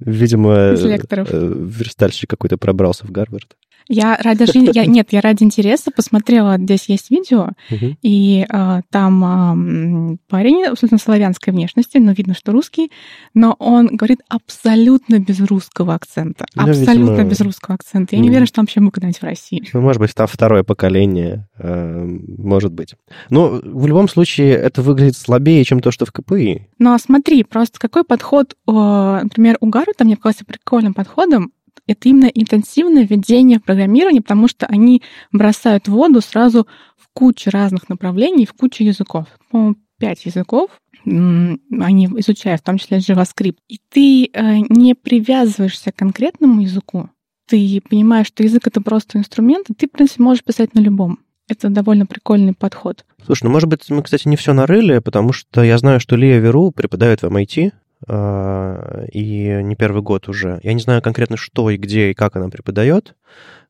Видимо, 0.00 0.72
лекторов. 0.72 1.28
верстальщик 1.32 2.28
какой-то 2.28 2.58
пробрался 2.58 3.06
в 3.06 3.10
Гарвард. 3.12 3.56
Я 3.88 4.16
ради 4.20 4.46
жизни, 4.46 4.70
я, 4.74 4.86
нет, 4.86 5.08
я 5.10 5.20
ради 5.20 5.44
интереса 5.44 5.90
посмотрела, 5.90 6.56
здесь 6.58 6.88
есть 6.88 7.10
видео, 7.10 7.50
uh-huh. 7.70 7.96
и 8.02 8.44
а, 8.48 8.80
там 8.90 9.24
а, 9.24 10.16
парень 10.28 10.64
абсолютно 10.64 10.98
славянской 10.98 11.52
внешности, 11.52 11.98
но 11.98 12.12
видно, 12.12 12.34
что 12.34 12.52
русский, 12.52 12.90
но 13.34 13.54
он 13.58 13.88
говорит 13.88 14.20
абсолютно 14.28 15.18
без 15.18 15.40
русского 15.40 15.94
акцента. 15.94 16.46
Ну, 16.54 16.62
абсолютно 16.62 17.12
видимо... 17.12 17.30
без 17.30 17.40
русского 17.40 17.74
акцента. 17.74 18.16
Я 18.16 18.22
не 18.22 18.28
уверена, 18.28 18.46
что 18.46 18.60
он 18.60 18.64
вообще 18.64 18.80
мог 18.80 18.94
когда-нибудь 18.94 19.20
в 19.20 19.24
России. 19.24 19.62
Ну, 19.72 19.80
может 19.80 20.00
быть, 20.00 20.14
там 20.14 20.26
второе 20.26 20.62
поколение, 20.62 21.48
э, 21.58 22.04
может 22.04 22.72
быть. 22.72 22.94
Но 23.30 23.60
в 23.62 23.86
любом 23.86 24.08
случае 24.08 24.54
это 24.54 24.82
выглядит 24.82 25.16
слабее, 25.16 25.64
чем 25.64 25.80
то, 25.80 25.90
что 25.90 26.06
в 26.06 26.12
КПИ. 26.12 26.66
Ну, 26.78 26.92
а 26.92 26.98
смотри, 26.98 27.44
просто 27.44 27.78
какой 27.78 28.04
подход, 28.04 28.56
например, 28.66 29.56
у 29.60 29.66
Гарварда 29.66 30.04
мне 30.04 30.16
показался 30.16 30.44
прикольным 30.44 30.94
подходом, 30.94 31.52
это 31.86 32.08
именно 32.08 32.26
интенсивное 32.26 33.04
введение 33.04 33.58
в 33.58 33.64
программирование, 33.64 34.22
потому 34.22 34.48
что 34.48 34.66
они 34.66 35.02
бросают 35.32 35.88
воду 35.88 36.20
сразу 36.20 36.66
в 36.96 37.08
кучу 37.12 37.50
разных 37.50 37.88
направлений, 37.88 38.46
в 38.46 38.52
кучу 38.52 38.82
языков. 38.82 39.26
По-моему, 39.50 39.76
пять 39.98 40.24
языков 40.26 40.70
они 41.06 42.06
изучают, 42.18 42.62
в 42.62 42.64
том 42.64 42.78
числе 42.78 42.98
JavaScript. 42.98 43.58
И 43.68 43.78
ты 43.90 44.28
э, 44.32 44.56
не 44.68 44.94
привязываешься 44.94 45.92
к 45.92 45.96
конкретному 45.96 46.62
языку. 46.62 47.10
Ты 47.48 47.80
понимаешь, 47.88 48.26
что 48.26 48.42
язык— 48.42 48.62
это 48.66 48.80
просто 48.80 49.18
инструмент, 49.18 49.70
и 49.70 49.74
ты, 49.74 49.86
в 49.86 49.92
принципе, 49.92 50.24
можешь 50.24 50.42
писать 50.42 50.74
на 50.74 50.80
любом. 50.80 51.20
Это 51.48 51.68
довольно 51.68 52.06
прикольный 52.06 52.54
подход. 52.54 53.04
Слушай, 53.24 53.44
ну, 53.44 53.50
может 53.50 53.68
быть, 53.68 53.88
мы, 53.88 54.02
кстати, 54.02 54.26
не 54.26 54.34
все 54.34 54.52
нарыли, 54.52 54.98
потому 54.98 55.32
что 55.32 55.62
я 55.62 55.78
знаю, 55.78 56.00
что 56.00 56.16
Лия 56.16 56.38
Веру 56.38 56.72
преподает 56.72 57.22
в 57.22 57.26
MIT, 57.26 57.70
а, 57.70 57.85
и 58.08 59.60
не 59.62 59.76
первый 59.76 60.02
год 60.02 60.28
уже. 60.28 60.60
Я 60.62 60.74
не 60.74 60.80
знаю 60.80 61.02
конкретно, 61.02 61.36
что 61.36 61.70
и 61.70 61.76
где 61.76 62.10
и 62.10 62.14
как 62.14 62.36
она 62.36 62.48
преподает, 62.48 63.16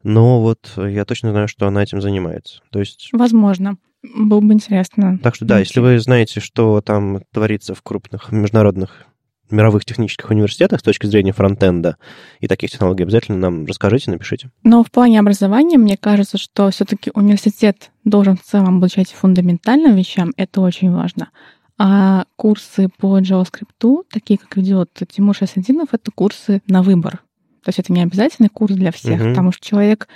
но 0.03 0.41
вот 0.41 0.73
я 0.77 1.05
точно 1.05 1.31
знаю, 1.31 1.49
что 1.49 1.67
она 1.67 1.83
этим 1.83 2.01
занимается. 2.01 2.61
То 2.71 2.81
есть... 2.81 3.09
Возможно. 3.13 3.77
Было 4.03 4.41
бы 4.41 4.53
интересно. 4.53 5.19
Так 5.23 5.35
что 5.35 5.45
да, 5.45 5.59
если 5.59 5.81
вы 5.81 5.99
знаете, 5.99 6.41
что 6.41 6.81
там 6.81 7.23
творится 7.33 7.75
в 7.75 7.83
крупных 7.83 8.31
международных 8.31 9.07
мировых 9.51 9.85
технических 9.85 10.31
университетах 10.31 10.81
с 10.81 10.83
точки 10.83 11.07
зрения 11.07 11.33
фронтенда 11.33 11.97
и 12.41 12.49
таких 12.49 12.71
технологий, 12.71 13.05
обязательно 13.05 13.39
нам 13.39 13.65
расскажите, 13.65 14.11
напишите. 14.11 14.51
Но 14.65 14.83
в 14.83 14.91
плане 14.91 15.21
образования, 15.21 15.79
мне 15.79 15.97
кажется, 15.97 16.37
что 16.37 16.71
все-таки 16.71 17.11
университет 17.15 17.91
должен 18.05 18.37
в 18.37 18.43
целом 18.43 18.79
обучать 18.79 19.13
фундаментальным 19.13 19.95
вещам, 19.95 20.33
это 20.37 20.61
очень 20.61 20.93
важно. 20.93 21.31
А 21.79 22.25
курсы 22.37 22.89
по 22.97 23.19
JavaScript, 23.21 24.05
такие 24.11 24.39
как 24.39 24.57
ведет 24.57 24.91
Тимур 25.09 25.37
Шасадинов, 25.37 25.89
это 25.93 26.11
курсы 26.11 26.63
на 26.67 26.83
выбор. 26.83 27.23
То 27.63 27.69
есть 27.69 27.79
это 27.79 27.93
не 27.93 28.03
обязательный 28.03 28.49
курс 28.49 28.75
для 28.75 28.93
всех, 28.93 29.21
uh-huh. 29.21 29.31
потому 29.31 29.53
что 29.53 29.67
человек, 29.67 30.09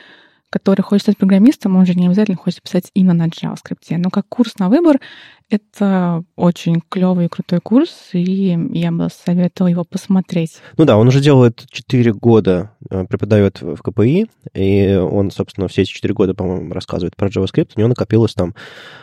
который 0.51 0.83
хочет 0.83 1.03
стать 1.03 1.17
программистом, 1.17 1.77
он 1.77 1.87
же 1.87 1.95
не 1.95 2.07
обязательно 2.07 2.37
хочет 2.37 2.63
писать 2.63 2.91
именно 2.95 3.15
на 3.15 3.29
JavaScript. 3.29 3.97
Но 3.97 4.11
как 4.11 4.27
курс 4.29 4.59
на 4.59 4.69
выбор 4.69 5.01
это 5.49 6.23
очень 6.37 6.81
клевый 6.89 7.27
и 7.27 7.29
крутой 7.29 7.61
курс, 7.61 8.11
и 8.13 8.57
я 8.73 8.93
бы 8.93 9.09
советовала 9.25 9.69
его 9.69 9.85
посмотреть. 9.85 10.59
Ну 10.77 10.85
да, 10.85 10.97
он 10.97 11.09
уже 11.09 11.21
делает 11.21 11.65
4 11.71 12.13
года, 12.13 12.73
э, 12.89 13.05
преподает 13.05 13.61
в 13.61 13.79
КПИ, 13.79 14.29
и 14.55 14.95
он, 14.95 15.33
собственно, 15.33 15.67
все 15.67 15.83
эти 15.83 15.91
4 15.91 16.15
года, 16.15 16.35
по-моему, 16.35 16.73
рассказывает 16.73 17.17
про 17.17 17.29
JavaScript. 17.29 17.73
У 17.75 17.81
него 17.81 17.89
накопилось 17.89 18.35
там 18.35 18.55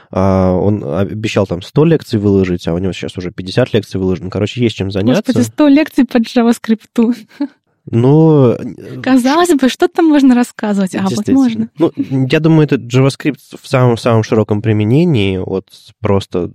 а, 0.09 0.53
он 0.53 0.83
обещал 0.83 1.45
там 1.47 1.61
100 1.61 1.85
лекций 1.85 2.19
выложить, 2.19 2.67
а 2.67 2.73
у 2.73 2.77
него 2.77 2.93
сейчас 2.93 3.17
уже 3.17 3.31
50 3.31 3.73
лекций 3.73 3.99
выложено. 3.99 4.29
Короче, 4.29 4.61
есть 4.61 4.77
чем 4.77 4.89
заняться. 4.89 5.23
Господи, 5.25 5.45
100 5.45 5.67
лекций 5.67 6.05
по 6.05 6.17
JavaScript. 6.17 7.15
Ну... 7.89 8.55
Казалось 9.01 9.53
бы, 9.53 9.69
что 9.69 9.87
там 9.87 10.07
можно 10.07 10.35
рассказывать, 10.35 10.95
а 10.95 11.07
вот 11.09 11.27
можно. 11.29 11.69
Ну, 11.77 11.91
я 11.95 12.39
думаю, 12.39 12.65
это 12.65 12.75
JavaScript 12.75 13.57
в 13.61 13.67
самом-самом 13.67 14.23
широком 14.23 14.61
применении, 14.61 15.37
от 15.37 15.69
просто 15.99 16.51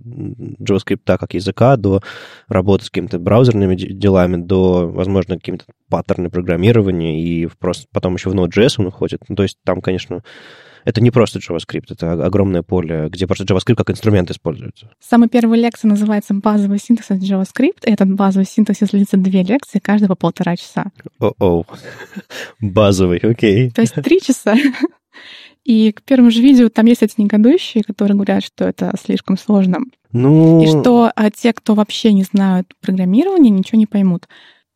JavaScript 0.59 1.01
как 1.05 1.33
языка 1.33 1.75
до 1.75 2.01
работы 2.47 2.85
с 2.85 2.89
какими-то 2.89 3.19
браузерными 3.19 3.75
делами, 3.75 4.37
до, 4.37 4.87
возможно, 4.87 5.35
какими-то 5.35 5.65
паттерны 5.89 6.29
программирования, 6.29 7.21
и 7.21 7.47
просто 7.59 7.87
потом 7.91 8.15
еще 8.15 8.29
в 8.29 8.35
Node.js 8.35 8.75
он 8.77 8.87
уходит. 8.87 9.21
Ну, 9.27 9.35
то 9.35 9.43
есть 9.43 9.57
там, 9.63 9.81
конечно, 9.81 10.23
Это 10.85 11.01
не 11.01 11.11
просто 11.11 11.39
JavaScript, 11.39 11.85
это 11.89 12.13
огромное 12.13 12.61
поле, 12.61 13.07
где 13.09 13.27
просто 13.27 13.45
JavaScript 13.45 13.75
как 13.75 13.89
инструмент 13.89 14.31
используется. 14.31 14.89
Самая 14.99 15.29
первая 15.29 15.59
лекция 15.59 15.89
называется 15.89 16.33
«Базовый 16.33 16.79
синтаксис 16.79 17.17
JavaScript». 17.17 17.81
Этот 17.83 18.13
базовый 18.13 18.45
синтаксис 18.45 18.89
длится 18.89 19.17
две 19.17 19.43
лекции, 19.43 19.79
каждая 19.79 20.09
по 20.09 20.15
полтора 20.15 20.55
часа. 20.55 20.91
О-о, 21.19 21.65
базовый, 22.59 23.19
окей. 23.19 23.71
То 23.71 23.81
есть 23.81 23.95
три 23.95 24.21
часа. 24.21 24.55
И 25.63 25.93
к 25.93 26.01
первому 26.01 26.29
же 26.29 26.41
видео 26.41 26.67
там 26.69 26.85
есть 26.87 27.03
эти 27.03 27.13
негодующие, 27.17 27.83
которые 27.83 28.15
говорят, 28.15 28.43
что 28.43 28.65
это 28.65 28.93
слишком 29.01 29.37
сложно. 29.37 29.79
Ну... 30.11 30.61
И 30.61 30.67
что 30.67 31.09
а 31.15 31.31
те, 31.31 31.53
кто 31.53 31.73
вообще 31.73 32.11
не 32.11 32.23
знают 32.23 32.73
программирования, 32.81 33.49
ничего 33.49 33.79
не 33.79 33.85
поймут. 33.85 34.27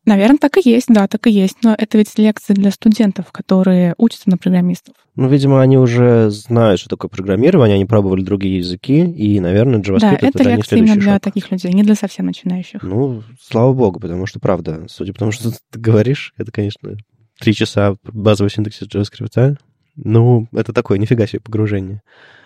Наверное, 0.08 0.38
так 0.38 0.56
и 0.56 0.68
есть, 0.68 0.86
да, 0.88 1.06
так 1.06 1.26
и 1.26 1.30
есть. 1.30 1.58
Но 1.62 1.74
это 1.76 1.98
ведь 1.98 2.18
лекции 2.18 2.54
для 2.54 2.70
студентов, 2.70 3.30
которые 3.30 3.94
учатся 3.98 4.30
на 4.30 4.38
программистов. 4.38 4.94
Ну, 5.16 5.28
видимо, 5.28 5.60
они 5.60 5.76
уже 5.76 6.30
знают, 6.30 6.80
что 6.80 6.88
такое 6.88 7.10
программирование, 7.10 7.74
они 7.74 7.84
пробовали 7.84 8.22
другие 8.22 8.58
языки, 8.58 9.04
и, 9.04 9.38
наверное, 9.38 9.80
JavaScript 9.80 10.00
да, 10.00 10.12
это, 10.14 10.26
это 10.28 10.38
для 10.38 10.56
лекции 10.56 10.78
именно 10.78 10.96
для 10.96 11.18
таких 11.18 11.50
людей, 11.50 11.72
не 11.74 11.82
для 11.82 11.94
совсем 11.94 12.24
начинающих. 12.24 12.82
Ну, 12.82 13.22
слава 13.38 13.74
богу, 13.74 14.00
потому 14.00 14.24
что, 14.24 14.40
правда, 14.40 14.86
судя 14.88 15.12
по 15.12 15.18
тому, 15.18 15.32
что 15.32 15.50
ты 15.70 15.78
говоришь, 15.78 16.32
это, 16.38 16.52
конечно, 16.52 16.96
три 17.38 17.52
часа 17.52 17.96
базовый 18.04 18.50
синтаксис 18.50 18.88
JavaScript, 18.88 19.58
ну, 19.96 20.48
это 20.52 20.72
такое, 20.72 20.96
нифига 20.96 21.26
себе 21.26 21.40
погружение. 21.40 22.00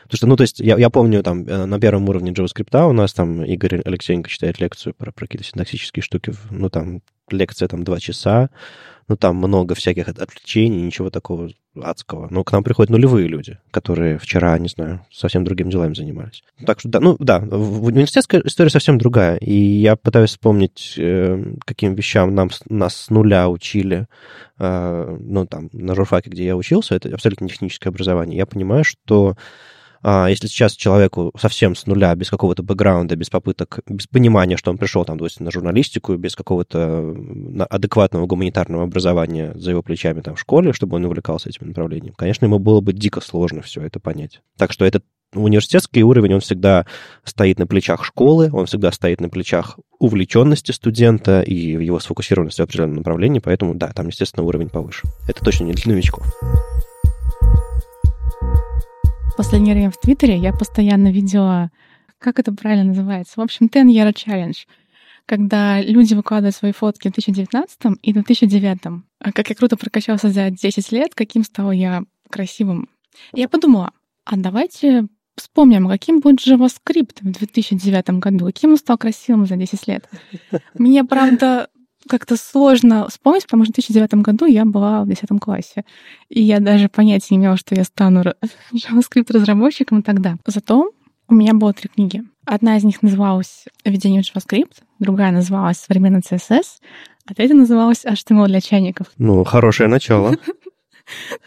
Потому 0.05 0.17
что, 0.17 0.27
ну, 0.27 0.37
то 0.37 0.43
есть, 0.43 0.59
я, 0.59 0.77
я 0.77 0.91
помню, 0.91 1.23
там, 1.23 1.45
э, 1.45 1.65
на 1.65 1.79
первом 1.79 2.09
уровне 2.09 2.33
JavaScript 2.33 2.89
у 2.89 2.93
нас 2.93 3.13
там 3.13 3.45
Игорь 3.45 3.81
Алексеенко 3.85 4.29
читает 4.29 4.59
лекцию 4.59 4.95
про, 4.95 5.13
про 5.13 5.27
какие-то 5.27 5.47
синтаксические 5.47 6.03
штуки, 6.03 6.35
ну, 6.51 6.69
там, 6.71 7.03
лекция 7.33 7.69
там 7.69 7.85
два 7.85 8.01
часа, 8.01 8.51
ну, 9.09 9.17
там 9.17 9.37
много 9.37 9.75
всяких 9.75 10.09
отвлечений, 10.09 10.81
ничего 10.81 11.11
такого 11.11 11.51
адского. 11.81 12.29
Но 12.31 12.45
к 12.45 12.53
нам 12.53 12.63
приходят 12.63 12.91
нулевые 12.91 13.29
люди, 13.29 13.59
которые 13.71 14.19
вчера, 14.19 14.59
не 14.59 14.69
знаю, 14.69 15.05
совсем 15.11 15.45
другим 15.45 15.71
делами 15.71 15.95
занимались. 15.95 16.43
Так 16.65 16.81
что, 16.81 16.89
да, 16.89 17.01
ну, 17.01 17.17
да, 17.19 17.41
в 17.41 17.85
университетская 17.87 18.43
история 18.45 18.71
совсем 18.71 18.99
другая. 18.99 19.37
И 19.37 19.55
я 19.55 19.97
пытаюсь 19.97 20.31
вспомнить, 20.31 20.95
э, 20.97 21.43
каким 21.65 21.95
вещам 21.95 22.35
нам, 22.35 22.51
нас 22.69 22.97
с 22.97 23.11
нуля 23.11 23.49
учили, 23.49 24.07
э, 24.59 25.17
ну, 25.21 25.47
там, 25.47 25.69
на 25.73 25.95
журфаке, 25.95 26.31
где 26.31 26.45
я 26.45 26.57
учился, 26.57 26.95
это 26.95 27.13
абсолютно 27.13 27.49
техническое 27.49 27.89
образование. 27.89 28.39
Я 28.39 28.47
понимаю, 28.47 28.85
что 28.85 29.37
если 30.05 30.49
сейчас 30.49 30.75
человеку 30.75 31.33
совсем 31.39 31.77
с 31.77 31.87
нуля, 31.87 32.15
без 32.15 32.29
какого-то 32.29 32.63
бэкграунда, 32.63 33.15
без 33.17 33.31
попыток, 33.31 33.81
без 33.87 34.07
понимания, 34.07 34.57
что 34.57 34.71
он 34.71 34.79
пришел 34.79 35.05
там, 35.05 35.19
допустим, 35.19 35.45
на 35.45 35.51
журналистику, 35.51 36.17
без 36.17 36.35
какого-то 36.35 37.17
адекватного 37.71 38.27
гуманитарного 38.27 38.85
образования 38.85 39.53
за 39.55 39.71
его 39.71 39.83
плечами 39.83 40.21
там 40.21 40.35
в 40.35 40.41
школе, 40.41 40.73
чтобы 40.73 40.97
он 40.97 41.05
увлекался 41.05 41.49
этим 41.49 41.69
направлением, 41.69 42.15
конечно, 42.15 42.47
ему 42.47 42.59
было 42.59 42.81
бы 42.81 42.93
дико 42.93 43.21
сложно 43.21 43.63
все 43.63 43.83
это 43.83 44.01
понять. 44.01 44.41
Так 44.59 44.73
что 44.73 44.85
этот 44.85 45.05
университетский 45.35 46.03
уровень, 46.03 46.35
он 46.35 46.41
всегда 46.41 46.85
стоит 47.25 47.59
на 47.59 47.67
плечах 47.67 48.05
школы, 48.05 48.51
он 48.53 48.67
всегда 48.67 48.93
стоит 48.93 49.21
на 49.21 49.31
плечах 49.31 49.79
увлеченности 49.99 50.73
студента 50.73 51.41
и 51.41 51.55
его 51.55 52.01
сфокусированности 52.01 52.61
в 52.61 52.65
определенном 52.65 52.97
направлении, 52.97 53.39
поэтому, 53.39 53.75
да, 53.75 53.89
там, 53.95 54.09
естественно, 54.09 54.45
уровень 54.45 54.69
повыше. 54.69 55.05
Это 55.29 55.43
точно 55.45 55.65
не 55.65 55.73
для 55.73 55.93
новичков 55.93 56.27
последнее 59.37 59.75
время 59.75 59.91
в 59.91 59.99
Твиттере 59.99 60.37
я 60.37 60.53
постоянно 60.53 61.11
видела, 61.11 61.71
как 62.19 62.39
это 62.39 62.53
правильно 62.53 62.85
называется, 62.85 63.35
в 63.37 63.41
общем, 63.41 63.69
10 63.69 63.97
Year 63.97 64.13
Challenge, 64.13 64.57
когда 65.27 65.81
люди 65.81 66.15
выкладывают 66.15 66.55
свои 66.55 66.73
фотки 66.73 67.09
в 67.09 67.13
2019 67.13 67.79
и 68.03 68.11
в 68.13 68.15
2009. 68.15 68.79
А 69.21 69.33
как 69.33 69.51
я 69.51 69.55
круто 69.55 69.77
прокачался 69.77 70.31
за 70.31 70.51
10 70.51 70.93
лет, 70.93 71.15
каким 71.15 71.45
стал 71.45 71.73
я 71.73 72.03
красивым. 72.29 72.89
Я 73.33 73.49
подумала, 73.49 73.93
а 74.25 74.37
давайте 74.37 75.07
вспомним, 75.37 75.89
каким 75.89 76.21
будет 76.21 76.47
JavaScript 76.47 77.19
в 77.21 77.31
2009 77.31 78.11
году, 78.21 78.47
каким 78.47 78.71
он 78.73 78.77
стал 78.77 78.99
красивым 78.99 79.47
за 79.47 79.57
10 79.57 79.87
лет. 79.89 80.09
Мне, 80.75 81.05
правда, 81.05 81.69
как-то 82.09 82.37
сложно 82.37 83.09
вспомнить, 83.09 83.45
потому 83.45 83.65
что 83.65 83.73
в 83.73 83.77
2009 83.77 84.15
году 84.23 84.47
я 84.47 84.65
была 84.65 85.03
в 85.05 85.09
10 85.09 85.29
классе. 85.41 85.85
И 86.29 86.43
я 86.43 86.61
даже 86.61 86.89
понятия 86.89 87.35
не 87.35 87.39
имела, 87.39 87.57
что 87.57 87.75
я 87.75 87.85
стану 87.85 88.23
JavaScript-разработчиком 88.73 90.03
тогда. 90.03 90.37
Зато 90.47 90.91
у 91.29 91.35
меня 91.35 91.55
было 91.55 91.73
три 91.73 91.89
книги. 91.89 92.25
Одна 92.45 92.77
из 92.77 92.85
них 92.85 93.03
называлась 93.03 93.65
«Введение 93.85 94.23
в 94.23 94.27
JavaScript», 94.27 94.83
другая 94.99 95.31
называлась 95.31 95.79
«Современный 95.79 96.21
CSS», 96.21 96.81
а 97.25 97.35
третья 97.35 97.55
называлась 97.55 98.05
HTML 98.05 98.47
для 98.49 98.61
чайников. 98.61 99.07
Ну, 99.19 99.45
хорошее 99.45 99.89
начало. 99.89 100.37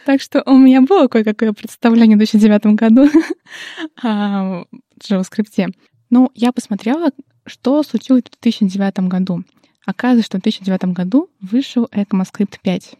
Так 0.05 0.21
что 0.21 0.43
у 0.45 0.57
меня 0.57 0.81
было 0.81 1.07
кое-какое 1.07 1.53
представление 1.53 2.17
в 2.17 2.19
2009 2.19 2.65
году 2.75 3.09
о 4.03 4.65
JavaScript. 5.01 5.73
Ну, 6.09 6.29
я 6.35 6.51
посмотрела, 6.51 7.11
что 7.45 7.81
случилось 7.83 8.23
в 8.23 8.41
2009 8.41 8.99
году. 9.07 9.43
Оказывается, 9.85 10.25
что 10.25 10.37
в 10.39 10.41
2009 10.41 10.95
году 10.95 11.29
вышел 11.41 11.87
ECMAScript 11.91 12.59
5. 12.61 12.95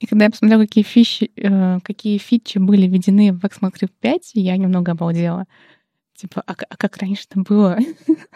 И 0.00 0.06
когда 0.06 0.24
я 0.24 0.30
посмотрела, 0.30 0.62
какие, 0.62 0.84
фичи, 0.84 1.30
э, 1.36 1.80
какие 1.80 2.18
фичи 2.18 2.58
были 2.58 2.86
введены 2.86 3.32
в 3.32 3.44
ECMAScript 3.44 3.92
5, 4.00 4.30
я 4.34 4.56
немного 4.56 4.92
обалдела. 4.92 5.46
Типа, 6.14 6.42
а, 6.46 6.52
а 6.52 6.76
как 6.76 6.96
раньше-то 6.96 7.40
было? 7.40 7.78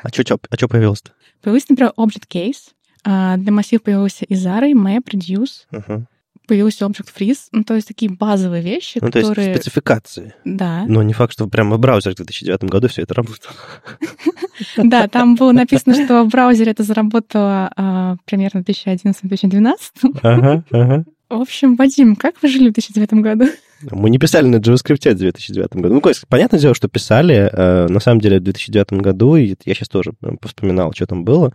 А 0.02 0.08
что 0.08 0.38
а 0.50 0.56
чё 0.56 0.68
появилось-то? 0.68 1.12
Появился, 1.42 1.66
например, 1.70 1.92
Object 1.96 2.28
Case. 2.28 2.72
А 3.04 3.36
для 3.36 3.52
массив 3.52 3.82
появился 3.82 4.24
Izara, 4.24 4.72
Map, 4.72 5.04
Reduce. 5.04 5.66
Uh-huh 5.72 6.06
появился 6.46 6.84
Object 6.84 7.08
Freeze, 7.16 7.48
ну, 7.52 7.64
то 7.64 7.74
есть 7.74 7.88
такие 7.88 8.10
базовые 8.10 8.62
вещи, 8.62 8.98
ну, 9.00 9.06
которые... 9.08 9.34
то 9.34 9.40
есть 9.40 9.54
спецификации. 9.62 10.34
Да. 10.44 10.84
Но 10.86 11.02
не 11.02 11.12
факт, 11.12 11.32
что 11.32 11.46
прямо 11.46 11.76
в 11.76 11.80
браузере 11.80 12.14
в 12.14 12.16
2009 12.16 12.64
году 12.64 12.88
все 12.88 13.02
это 13.02 13.14
работало. 13.14 13.54
Да, 14.76 15.08
там 15.08 15.34
было 15.34 15.50
написано, 15.50 15.94
что 15.94 16.22
в 16.22 16.28
браузере 16.28 16.70
это 16.70 16.84
заработало 16.84 17.72
а, 17.76 18.16
примерно 18.24 18.62
в 18.62 18.66
2011-2012. 18.66 19.74
Ага, 20.22 20.64
ага. 20.70 21.04
В 21.28 21.40
общем, 21.40 21.74
Вадим, 21.74 22.14
как 22.14 22.40
вы 22.40 22.48
жили 22.48 22.68
в 22.68 22.74
2009 22.74 23.14
году? 23.14 23.46
Мы 23.82 24.10
не 24.10 24.18
писали 24.18 24.46
на 24.46 24.56
JavaScript 24.56 25.14
в 25.14 25.18
2009 25.18 25.76
году. 25.76 25.94
Ну, 25.94 26.02
понятное 26.28 26.60
дело, 26.60 26.74
что 26.74 26.88
писали. 26.88 27.50
Э, 27.52 27.86
на 27.88 28.00
самом 28.00 28.20
деле, 28.20 28.38
в 28.38 28.42
2009 28.42 28.92
году, 28.94 29.36
и 29.36 29.54
я 29.64 29.74
сейчас 29.74 29.88
тоже 29.88 30.12
вспоминал, 30.42 30.92
что 30.92 31.06
там 31.06 31.24
было, 31.24 31.52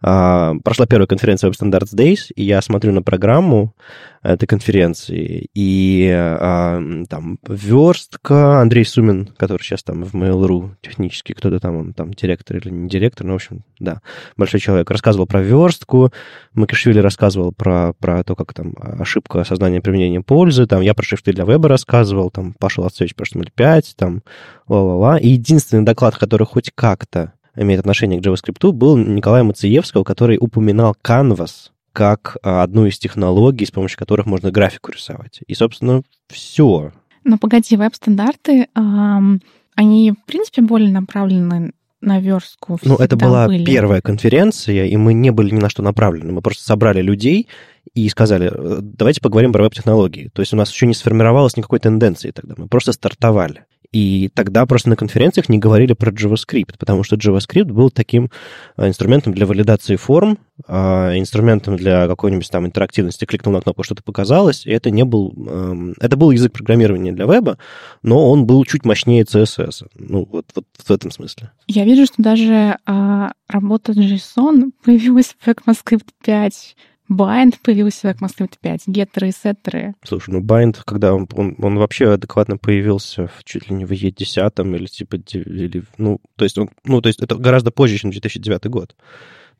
а, 0.00 0.54
прошла 0.62 0.86
первая 0.86 1.06
конференция 1.06 1.50
Web 1.50 1.54
Standards 1.60 1.94
Days, 1.94 2.32
и 2.34 2.44
я 2.44 2.62
смотрю 2.62 2.92
на 2.92 3.02
программу 3.02 3.74
этой 4.22 4.46
конференции, 4.46 5.48
и 5.54 6.10
а, 6.12 6.80
там 7.08 7.38
верстка, 7.46 8.60
Андрей 8.60 8.84
Сумин, 8.84 9.28
который 9.36 9.62
сейчас 9.62 9.82
там 9.82 10.04
в 10.04 10.14
Mail.ru 10.14 10.70
технически, 10.80 11.32
кто-то 11.32 11.60
там, 11.60 11.76
он 11.76 11.92
там 11.94 12.12
директор 12.12 12.56
или 12.56 12.70
не 12.70 12.88
директор, 12.88 13.26
ну, 13.26 13.34
в 13.34 13.36
общем, 13.36 13.64
да, 13.78 14.00
большой 14.36 14.60
человек, 14.60 14.90
рассказывал 14.90 15.26
про 15.26 15.40
верстку, 15.40 16.12
Макишвили 16.52 16.98
рассказывал 16.98 17.52
про, 17.52 17.92
про 17.98 18.24
то, 18.24 18.34
как 18.34 18.52
там 18.54 18.74
ошибка 18.78 19.40
осознания 19.40 19.80
применения 19.80 20.20
пользы, 20.20 20.66
там 20.66 20.80
я 20.80 20.94
про 20.94 21.04
шрифты 21.04 21.32
для 21.32 21.44
веба 21.58 21.68
рассказывал, 21.68 22.30
там 22.30 22.54
Паша 22.58 22.80
Лацевич 22.80 23.14
про 23.14 23.24
HTML5, 23.26 23.82
там 23.96 24.22
ла-ла-ла. 24.68 25.18
И 25.18 25.28
единственный 25.28 25.84
доклад, 25.84 26.16
который 26.16 26.46
хоть 26.46 26.70
как-то 26.74 27.34
имеет 27.56 27.80
отношение 27.80 28.20
к 28.20 28.24
JavaScript, 28.24 28.72
был 28.72 28.96
Николая 28.96 29.42
Мациевского, 29.42 30.04
который 30.04 30.38
упоминал 30.40 30.96
Canvas 31.04 31.70
как 31.92 32.36
а, 32.44 32.62
одну 32.62 32.86
из 32.86 32.96
технологий, 32.98 33.66
с 33.66 33.72
помощью 33.72 33.98
которых 33.98 34.26
можно 34.26 34.52
графику 34.52 34.92
рисовать. 34.92 35.40
И, 35.48 35.54
собственно, 35.54 36.02
все. 36.28 36.92
Но 37.24 37.38
погоди, 37.38 37.76
веб-стандарты, 37.76 38.68
эм, 38.76 39.40
они, 39.74 40.12
в 40.12 40.24
принципе, 40.26 40.62
более 40.62 40.92
направлены 40.92 41.72
на 42.00 42.20
верстку. 42.20 42.78
Ну, 42.84 42.96
это 42.96 43.16
была 43.16 43.46
были. 43.46 43.64
первая 43.64 44.00
конференция, 44.00 44.86
и 44.86 44.96
мы 44.96 45.14
не 45.14 45.30
были 45.30 45.54
ни 45.54 45.58
на 45.58 45.68
что 45.68 45.82
направлены. 45.82 46.32
Мы 46.32 46.42
просто 46.42 46.64
собрали 46.64 47.02
людей 47.02 47.48
и 47.94 48.08
сказали, 48.08 48.50
«Э, 48.52 48.78
давайте 48.80 49.20
поговорим 49.20 49.52
про 49.52 49.64
веб-технологии. 49.64 50.30
То 50.32 50.42
есть 50.42 50.52
у 50.52 50.56
нас 50.56 50.70
еще 50.70 50.86
не 50.86 50.94
сформировалось 50.94 51.56
никакой 51.56 51.80
тенденции 51.80 52.30
тогда. 52.30 52.54
Мы 52.56 52.68
просто 52.68 52.92
стартовали. 52.92 53.64
И 53.92 54.28
тогда 54.34 54.66
просто 54.66 54.90
на 54.90 54.96
конференциях 54.96 55.48
не 55.48 55.58
говорили 55.58 55.94
про 55.94 56.10
JavaScript, 56.10 56.74
потому 56.78 57.04
что 57.04 57.16
JavaScript 57.16 57.72
был 57.72 57.90
таким 57.90 58.30
а, 58.76 58.86
инструментом 58.86 59.32
для 59.32 59.46
валидации 59.46 59.96
форм, 59.96 60.38
а, 60.66 61.18
инструментом 61.18 61.76
для 61.76 62.06
какой-нибудь 62.06 62.50
там 62.50 62.66
интерактивности. 62.66 63.24
Кликнул 63.24 63.54
на 63.54 63.62
кнопку, 63.62 63.84
что-то 63.84 64.02
показалось, 64.02 64.66
и 64.66 64.70
это 64.70 64.90
не 64.90 65.04
был... 65.04 65.32
Эм, 65.48 65.94
это 66.00 66.18
был 66.18 66.30
язык 66.32 66.52
программирования 66.52 67.12
для 67.12 67.24
веба, 67.24 67.56
но 68.02 68.30
он 68.30 68.44
был 68.44 68.62
чуть 68.66 68.84
мощнее 68.84 69.24
CSS. 69.24 69.86
Ну, 69.94 70.28
вот, 70.30 70.46
вот 70.54 70.66
в 70.76 70.90
этом 70.90 71.10
смысле. 71.10 71.52
Я 71.66 71.84
вижу, 71.84 72.04
что 72.04 72.22
даже 72.22 72.76
а, 72.84 73.32
работа 73.48 73.92
JSON 73.92 74.72
появилась 74.84 75.34
в 75.38 75.48
ECMAScript 75.48 76.08
5 76.24 76.76
Bind 77.10 77.54
появился 77.62 78.12
в 78.12 78.22
ECMAScript 78.22 78.54
5, 78.60 78.82
геттеры 78.86 79.28
и 79.28 79.32
сеттеры. 79.32 79.94
Слушай, 80.04 80.34
ну 80.34 80.40
Bind, 80.40 80.78
когда 80.84 81.14
он, 81.14 81.26
он, 81.34 81.56
он 81.58 81.78
вообще 81.78 82.12
адекватно 82.12 82.58
появился 82.58 83.28
в, 83.28 83.44
чуть 83.44 83.68
ли 83.70 83.76
не 83.76 83.84
в 83.84 83.92
E10 83.92 84.76
или 84.76 84.86
типа, 84.86 85.16
или, 85.16 85.84
ну, 85.96 86.20
то 86.36 86.44
есть, 86.44 86.58
он, 86.58 86.70
ну, 86.84 87.00
то 87.00 87.08
есть 87.08 87.20
это 87.20 87.36
гораздо 87.36 87.70
позже, 87.70 87.98
чем 87.98 88.10
2009 88.10 88.66
год. 88.66 88.94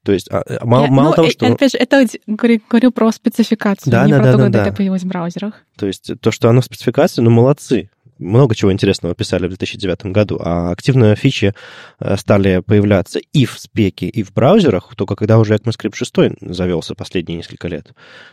То 0.03 0.13
есть 0.13 0.31
а, 0.31 0.43
а 0.61 0.65
мало, 0.65 0.85
Я, 0.85 0.91
мало 0.91 1.09
ну, 1.09 1.15
того, 1.15 1.31
что... 1.31 1.47
Опять 1.47 1.73
же, 1.73 1.79
это 1.79 2.07
говорю, 2.27 2.61
говорю 2.69 2.93
про 2.93 3.11
спецификацию, 3.13 3.91
да, 3.91 4.07
не 4.07 4.13
да, 4.13 4.19
про 4.19 4.25
да, 4.25 4.33
то, 4.33 4.39
да, 4.39 4.45
когда 4.45 4.59
да. 4.59 4.67
это 4.69 4.77
появилось 4.77 5.03
в 5.03 5.07
браузерах. 5.07 5.55
То 5.77 5.87
есть 5.87 6.13
то, 6.21 6.31
что 6.31 6.49
оно 6.49 6.61
в 6.61 6.65
спецификации, 6.65 7.21
ну, 7.23 7.31
молодцы. 7.31 7.91
Много 8.19 8.55
чего 8.55 8.73
интересного 8.73 9.15
писали 9.15 9.47
в 9.47 9.51
2009 9.51 10.07
году, 10.07 10.39
а 10.41 10.71
активно 10.71 11.15
фичи 11.15 11.55
э, 12.01 12.17
стали 12.17 12.61
появляться 12.61 13.21
и 13.33 13.45
в 13.47 13.59
спеке, 13.59 14.07
и 14.07 14.23
в 14.23 14.33
браузерах, 14.33 14.95
только 14.97 15.17
когда 15.17 15.39
уже 15.39 15.55
ECMAScript 15.55 15.95
6 15.95 16.15
завелся 16.41 16.95
последние 16.95 17.39
несколько 17.39 17.69
лет. 17.69 17.85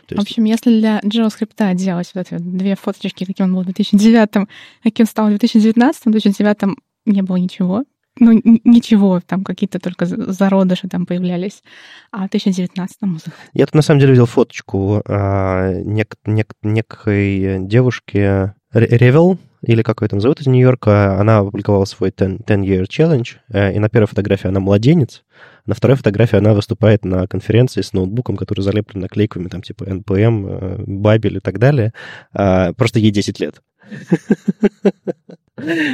То 0.06 0.14
есть... 0.14 0.18
В 0.18 0.30
общем, 0.30 0.44
если 0.44 0.78
для 0.78 1.00
JavaScript 1.00 1.74
делать 1.74 2.10
вот 2.14 2.26
эти 2.26 2.40
две 2.40 2.76
фоточки, 2.76 3.24
каким 3.24 3.46
он 3.46 3.54
был 3.54 3.62
в 3.62 3.66
2009, 3.66 4.48
каким 4.82 5.04
он 5.04 5.06
стал 5.06 5.26
в 5.26 5.30
2019, 5.30 6.04
в 6.06 6.10
2009 6.10 6.76
не 7.06 7.22
было 7.22 7.36
ничего, 7.36 7.84
ну, 8.18 8.40
ничего, 8.64 9.20
там 9.20 9.44
какие-то 9.44 9.78
только 9.78 10.06
зародыши 10.06 10.88
там 10.88 11.06
появлялись. 11.06 11.62
А 12.10 12.26
в 12.26 12.30
2019 12.30 13.02
музыка. 13.02 13.32
Я 13.52 13.66
тут 13.66 13.74
на 13.74 13.82
самом 13.82 14.00
деле 14.00 14.12
видел 14.12 14.26
фоточку 14.26 15.02
а, 15.06 15.72
нек, 15.72 16.14
нек, 16.24 16.52
некой 16.62 17.58
девушки 17.60 18.54
Ревел, 18.72 19.38
или 19.62 19.82
как 19.82 20.02
ее 20.02 20.08
там 20.08 20.20
зовут 20.20 20.40
из 20.40 20.46
Нью-Йорка, 20.46 21.18
она 21.18 21.38
опубликовала 21.38 21.84
свой 21.84 22.10
10-year 22.10 22.86
challenge, 22.88 23.36
э, 23.48 23.74
и 23.74 23.78
на 23.78 23.88
первой 23.88 24.06
фотографии 24.06 24.48
она 24.48 24.60
младенец, 24.60 25.24
на 25.66 25.74
второй 25.74 25.96
фотографии 25.96 26.36
она 26.36 26.54
выступает 26.54 27.04
на 27.04 27.26
конференции 27.26 27.80
с 27.80 27.92
ноутбуком, 27.92 28.36
который 28.36 28.60
залеплен 28.60 29.00
наклейками, 29.00 29.48
там 29.48 29.62
типа 29.62 29.84
NPM, 29.84 30.84
Babel 30.86 31.38
и 31.38 31.40
так 31.40 31.58
далее. 31.58 31.92
А, 32.32 32.72
просто 32.72 33.00
ей 33.00 33.10
10 33.10 33.40
лет. 33.40 33.62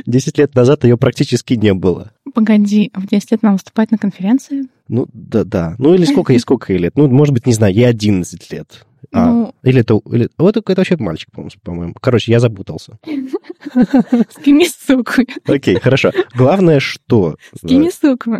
10 0.06 0.38
лет 0.38 0.54
назад 0.54 0.84
ее 0.84 0.98
практически 0.98 1.54
не 1.54 1.72
было. 1.72 2.12
Погоди, 2.34 2.90
в 2.94 3.06
10 3.06 3.30
лет 3.32 3.42
нам 3.42 3.54
выступать 3.54 3.90
на 3.90 3.98
конференции? 3.98 4.64
Ну, 4.88 5.06
да, 5.12 5.44
да. 5.44 5.74
Ну, 5.78 5.94
или 5.94 6.04
сколько 6.04 6.32
ей, 6.32 6.38
сколько 6.38 6.72
ей 6.72 6.78
лет? 6.78 6.96
Ну, 6.96 7.08
может 7.08 7.32
быть, 7.32 7.46
не 7.46 7.52
знаю, 7.52 7.72
ей 7.74 7.88
11 7.88 8.52
лет. 8.52 8.84
А, 9.12 9.26
ну... 9.26 9.54
Или 9.62 9.80
это... 9.80 10.00
Или, 10.10 10.28
вот 10.38 10.56
это 10.56 10.74
вообще 10.74 10.96
мальчик, 10.98 11.28
по-моему. 11.62 11.94
Короче, 12.00 12.32
я 12.32 12.40
запутался. 12.40 12.98
Скини 14.30 14.66
ссылку. 14.66 15.22
Окей, 15.46 15.78
хорошо. 15.80 16.12
Главное, 16.34 16.80
что... 16.80 17.36
Скини 17.56 17.90
ссылку. 17.90 18.38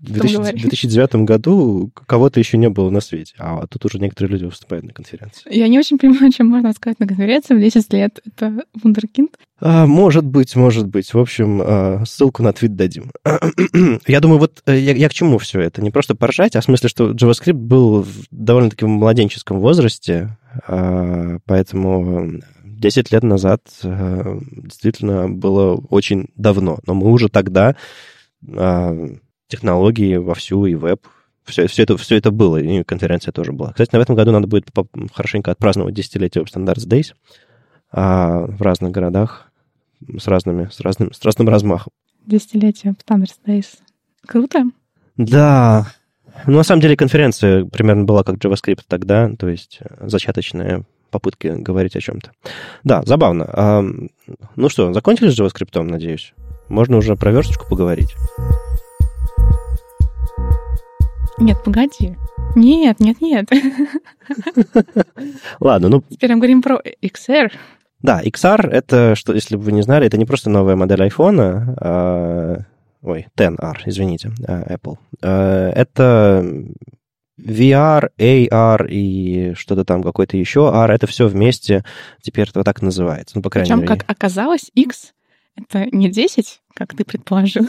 В 0.00 0.12
2009 0.12 1.24
году 1.24 1.90
кого-то 2.06 2.38
еще 2.38 2.56
не 2.56 2.68
было 2.68 2.88
на 2.88 3.00
свете, 3.00 3.34
а 3.38 3.66
тут 3.66 3.84
уже 3.84 3.98
некоторые 3.98 4.32
люди 4.32 4.44
выступают 4.44 4.84
на 4.84 4.92
конференции. 4.92 5.42
Я 5.52 5.66
не 5.66 5.76
очень 5.76 5.98
понимаю, 5.98 6.30
чем 6.30 6.46
можно 6.46 6.72
сказать 6.72 7.00
на 7.00 7.06
конференции 7.06 7.54
в 7.54 7.60
10 7.60 7.92
лет. 7.92 8.20
Это 8.24 8.62
вундеркинд? 8.80 9.30
А, 9.60 9.86
может 9.86 10.24
быть, 10.24 10.54
может 10.54 10.86
быть. 10.86 11.12
В 11.12 11.18
общем, 11.18 11.60
а, 11.64 12.04
ссылку 12.06 12.44
на 12.44 12.52
твит 12.52 12.76
дадим. 12.76 13.10
я 14.06 14.20
думаю, 14.20 14.38
вот 14.38 14.62
э, 14.66 14.78
я, 14.78 14.94
я 14.94 15.08
к 15.08 15.14
чему 15.14 15.38
все 15.38 15.60
это? 15.60 15.82
Не 15.82 15.90
просто 15.90 16.14
поржать, 16.14 16.54
а 16.54 16.60
в 16.60 16.64
смысле, 16.64 16.88
что 16.88 17.10
JavaScript 17.10 17.54
был 17.54 18.02
в 18.02 18.26
довольно-таки 18.30 18.84
младенческом 18.84 19.58
возрасте, 19.58 20.38
а, 20.68 21.38
поэтому 21.44 22.40
10 22.62 23.10
лет 23.10 23.22
назад 23.24 23.62
а, 23.82 24.38
действительно 24.52 25.28
было 25.28 25.74
очень 25.90 26.28
давно. 26.36 26.78
Но 26.86 26.94
мы 26.94 27.10
уже 27.10 27.28
тогда 27.28 27.74
технологии 29.48 30.16
вовсю 30.16 30.66
и 30.66 30.74
веб. 30.74 31.06
Все, 31.44 31.66
все, 31.66 31.82
это, 31.84 31.96
все 31.96 32.16
это 32.16 32.30
было, 32.30 32.58
и 32.58 32.84
конференция 32.84 33.32
тоже 33.32 33.52
была. 33.52 33.70
Кстати, 33.70 33.90
в 33.90 34.00
этом 34.00 34.14
году 34.14 34.32
надо 34.32 34.46
будет 34.46 34.68
хорошенько 35.14 35.50
отпраздновать 35.50 35.94
десятилетие 35.94 36.44
Web 36.44 36.48
Standards 36.54 36.86
Days 36.86 37.14
а, 37.90 38.46
в 38.46 38.60
разных 38.60 38.92
городах 38.92 39.50
с, 40.18 40.26
разными, 40.26 40.68
с, 40.70 40.80
разным, 40.80 41.12
с 41.12 41.24
разным 41.24 41.48
размахом. 41.48 41.92
Десятилетие 42.26 42.92
Web 42.92 43.00
Standards 43.06 43.38
Days. 43.46 43.78
Круто. 44.26 44.64
Да. 45.16 45.90
Ну, 46.46 46.58
на 46.58 46.62
самом 46.62 46.82
деле, 46.82 46.96
конференция 46.96 47.64
примерно 47.64 48.04
была 48.04 48.22
как 48.22 48.36
JavaScript 48.36 48.82
тогда, 48.86 49.30
то 49.38 49.48
есть 49.48 49.80
зачаточные 50.00 50.84
попытки 51.10 51.48
говорить 51.48 51.96
о 51.96 52.00
чем-то. 52.00 52.30
Да, 52.84 53.02
забавно. 53.06 53.82
Ну 54.54 54.68
что, 54.68 54.92
закончили 54.92 55.30
с 55.30 55.40
JavaScript, 55.40 55.82
надеюсь? 55.82 56.34
Можно 56.68 56.98
уже 56.98 57.16
про 57.16 57.32
версточку 57.32 57.66
поговорить. 57.66 58.14
Нет, 61.40 61.62
погоди. 61.62 62.16
Нет, 62.56 62.98
нет, 62.98 63.20
нет. 63.20 63.48
Ладно, 65.60 65.88
ну... 65.88 66.02
Теперь 66.10 66.30
мы 66.32 66.38
говорим 66.38 66.62
про 66.62 66.80
XR. 67.00 67.52
Да, 68.02 68.22
XR— 68.22 68.68
это, 68.70 69.14
что, 69.14 69.32
если 69.32 69.56
бы 69.56 69.62
вы 69.62 69.72
не 69.72 69.82
знали, 69.82 70.06
это 70.06 70.18
не 70.18 70.24
просто 70.24 70.50
новая 70.50 70.74
модель 70.74 71.02
iPhone, 71.02 71.76
а... 71.80 72.58
ой, 73.02 73.28
10R, 73.36 73.76
извините, 73.86 74.32
а, 74.46 74.74
Apple. 74.74 74.96
А, 75.22 75.70
это 75.70 76.44
VR, 77.40 78.10
AR 78.18 78.88
и 78.88 79.54
что-то 79.54 79.84
там 79.84 80.02
какой-то 80.02 80.36
еще 80.36 80.70
R, 80.74 80.90
это 80.90 81.06
все 81.06 81.28
вместе 81.28 81.84
теперь 82.20 82.50
вот 82.52 82.64
так 82.64 82.82
называется. 82.82 83.36
Ну, 83.36 83.42
по 83.42 83.50
крайней 83.50 83.70
Причем, 83.70 83.82
мере. 83.82 83.96
как 83.96 84.10
оказалось, 84.10 84.70
X— 84.74 85.12
это 85.58 85.86
не 85.90 86.10
10, 86.10 86.60
как 86.74 86.94
ты 86.94 87.04
предположил, 87.04 87.66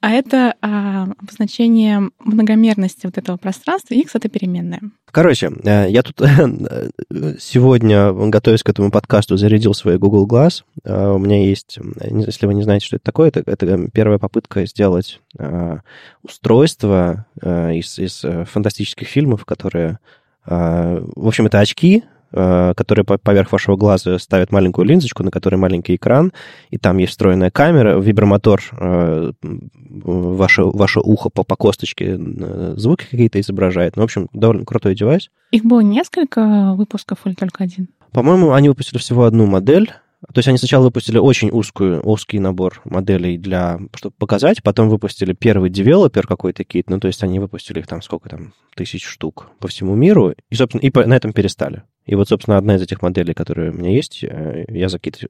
а 0.00 0.10
это 0.10 0.54
а, 0.60 1.04
обозначение 1.18 2.10
многомерности 2.18 3.06
вот 3.06 3.18
этого 3.18 3.36
пространства. 3.36 3.94
X— 3.94 4.12
это 4.14 4.28
переменная. 4.28 4.80
Короче, 5.10 5.50
э, 5.64 5.86
я 5.88 6.02
тут 6.02 6.18
сегодня, 7.38 8.12
готовясь 8.12 8.62
к 8.62 8.68
этому 8.68 8.90
подкасту, 8.90 9.36
зарядил 9.36 9.74
свой 9.74 9.98
Google 9.98 10.26
Glass. 10.26 10.64
Э, 10.84 11.10
у 11.10 11.18
меня 11.18 11.44
есть, 11.44 11.78
если 12.00 12.46
вы 12.46 12.54
не 12.54 12.62
знаете, 12.62 12.86
что 12.86 12.96
это 12.96 13.04
такое, 13.04 13.28
это, 13.28 13.42
это 13.46 13.88
первая 13.92 14.18
попытка 14.18 14.66
сделать 14.66 15.20
э, 15.38 15.78
устройство 16.22 17.26
из, 17.40 17.98
из 17.98 18.24
фантастических 18.50 19.06
фильмов, 19.06 19.44
которые... 19.44 19.98
В 20.44 21.26
общем, 21.26 21.46
это 21.46 21.58
очки, 21.58 22.04
Э, 22.04 22.15
которые 22.36 23.04
поверх 23.04 23.52
вашего 23.52 23.76
глаза 23.76 24.18
ставят 24.18 24.52
маленькую 24.52 24.84
линзочку, 24.84 25.22
на 25.22 25.30
которой 25.30 25.56
маленький 25.56 25.96
экран, 25.96 26.32
и 26.70 26.78
там 26.78 26.98
есть 26.98 27.12
встроенная 27.12 27.50
камера, 27.50 27.98
вибромотор, 27.98 28.62
э, 28.72 29.32
ваше, 29.42 30.64
ваше 30.64 31.00
ухо 31.00 31.30
по, 31.30 31.44
по 31.44 31.56
косточке 31.56 32.18
э, 32.18 32.74
звуки 32.76 33.06
какие-то 33.10 33.40
изображает. 33.40 33.96
Ну, 33.96 34.02
в 34.02 34.04
общем, 34.04 34.28
довольно 34.32 34.64
крутой 34.64 34.94
девайс. 34.94 35.30
Их 35.50 35.64
было 35.64 35.80
несколько 35.80 36.74
выпусков 36.76 37.20
или 37.24 37.34
только 37.34 37.64
один? 37.64 37.88
По-моему, 38.12 38.52
они 38.52 38.68
выпустили 38.68 38.98
всего 38.98 39.24
одну 39.24 39.46
модель. 39.46 39.92
То 40.32 40.38
есть 40.38 40.48
они 40.48 40.58
сначала 40.58 40.84
выпустили 40.84 41.18
очень 41.18 41.50
узкую, 41.50 42.00
узкий 42.02 42.38
набор 42.38 42.80
моделей 42.84 43.36
для, 43.36 43.78
чтобы 43.94 44.14
показать, 44.18 44.62
потом 44.62 44.88
выпустили 44.88 45.34
первый 45.34 45.70
девелопер 45.70 46.26
какой-то 46.26 46.64
кит, 46.64 46.88
ну, 46.88 46.98
то 46.98 47.06
есть 47.06 47.22
они 47.22 47.38
выпустили 47.38 47.80
их 47.80 47.86
там 47.86 48.00
сколько 48.00 48.28
там, 48.28 48.54
тысяч 48.74 49.04
штук 49.04 49.50
по 49.60 49.68
всему 49.68 49.94
миру, 49.94 50.34
и, 50.50 50.54
собственно, 50.54 50.80
и 50.80 50.90
на 51.06 51.14
этом 51.14 51.32
перестали. 51.32 51.82
И 52.06 52.14
вот, 52.14 52.28
собственно, 52.28 52.56
одна 52.56 52.76
из 52.76 52.82
этих 52.82 53.02
моделей, 53.02 53.34
которые 53.34 53.72
у 53.72 53.74
меня 53.74 53.90
есть, 53.90 54.22
э, 54.22 54.64
я 54.68 54.88
за 54.88 54.98
какие-то 54.98 55.28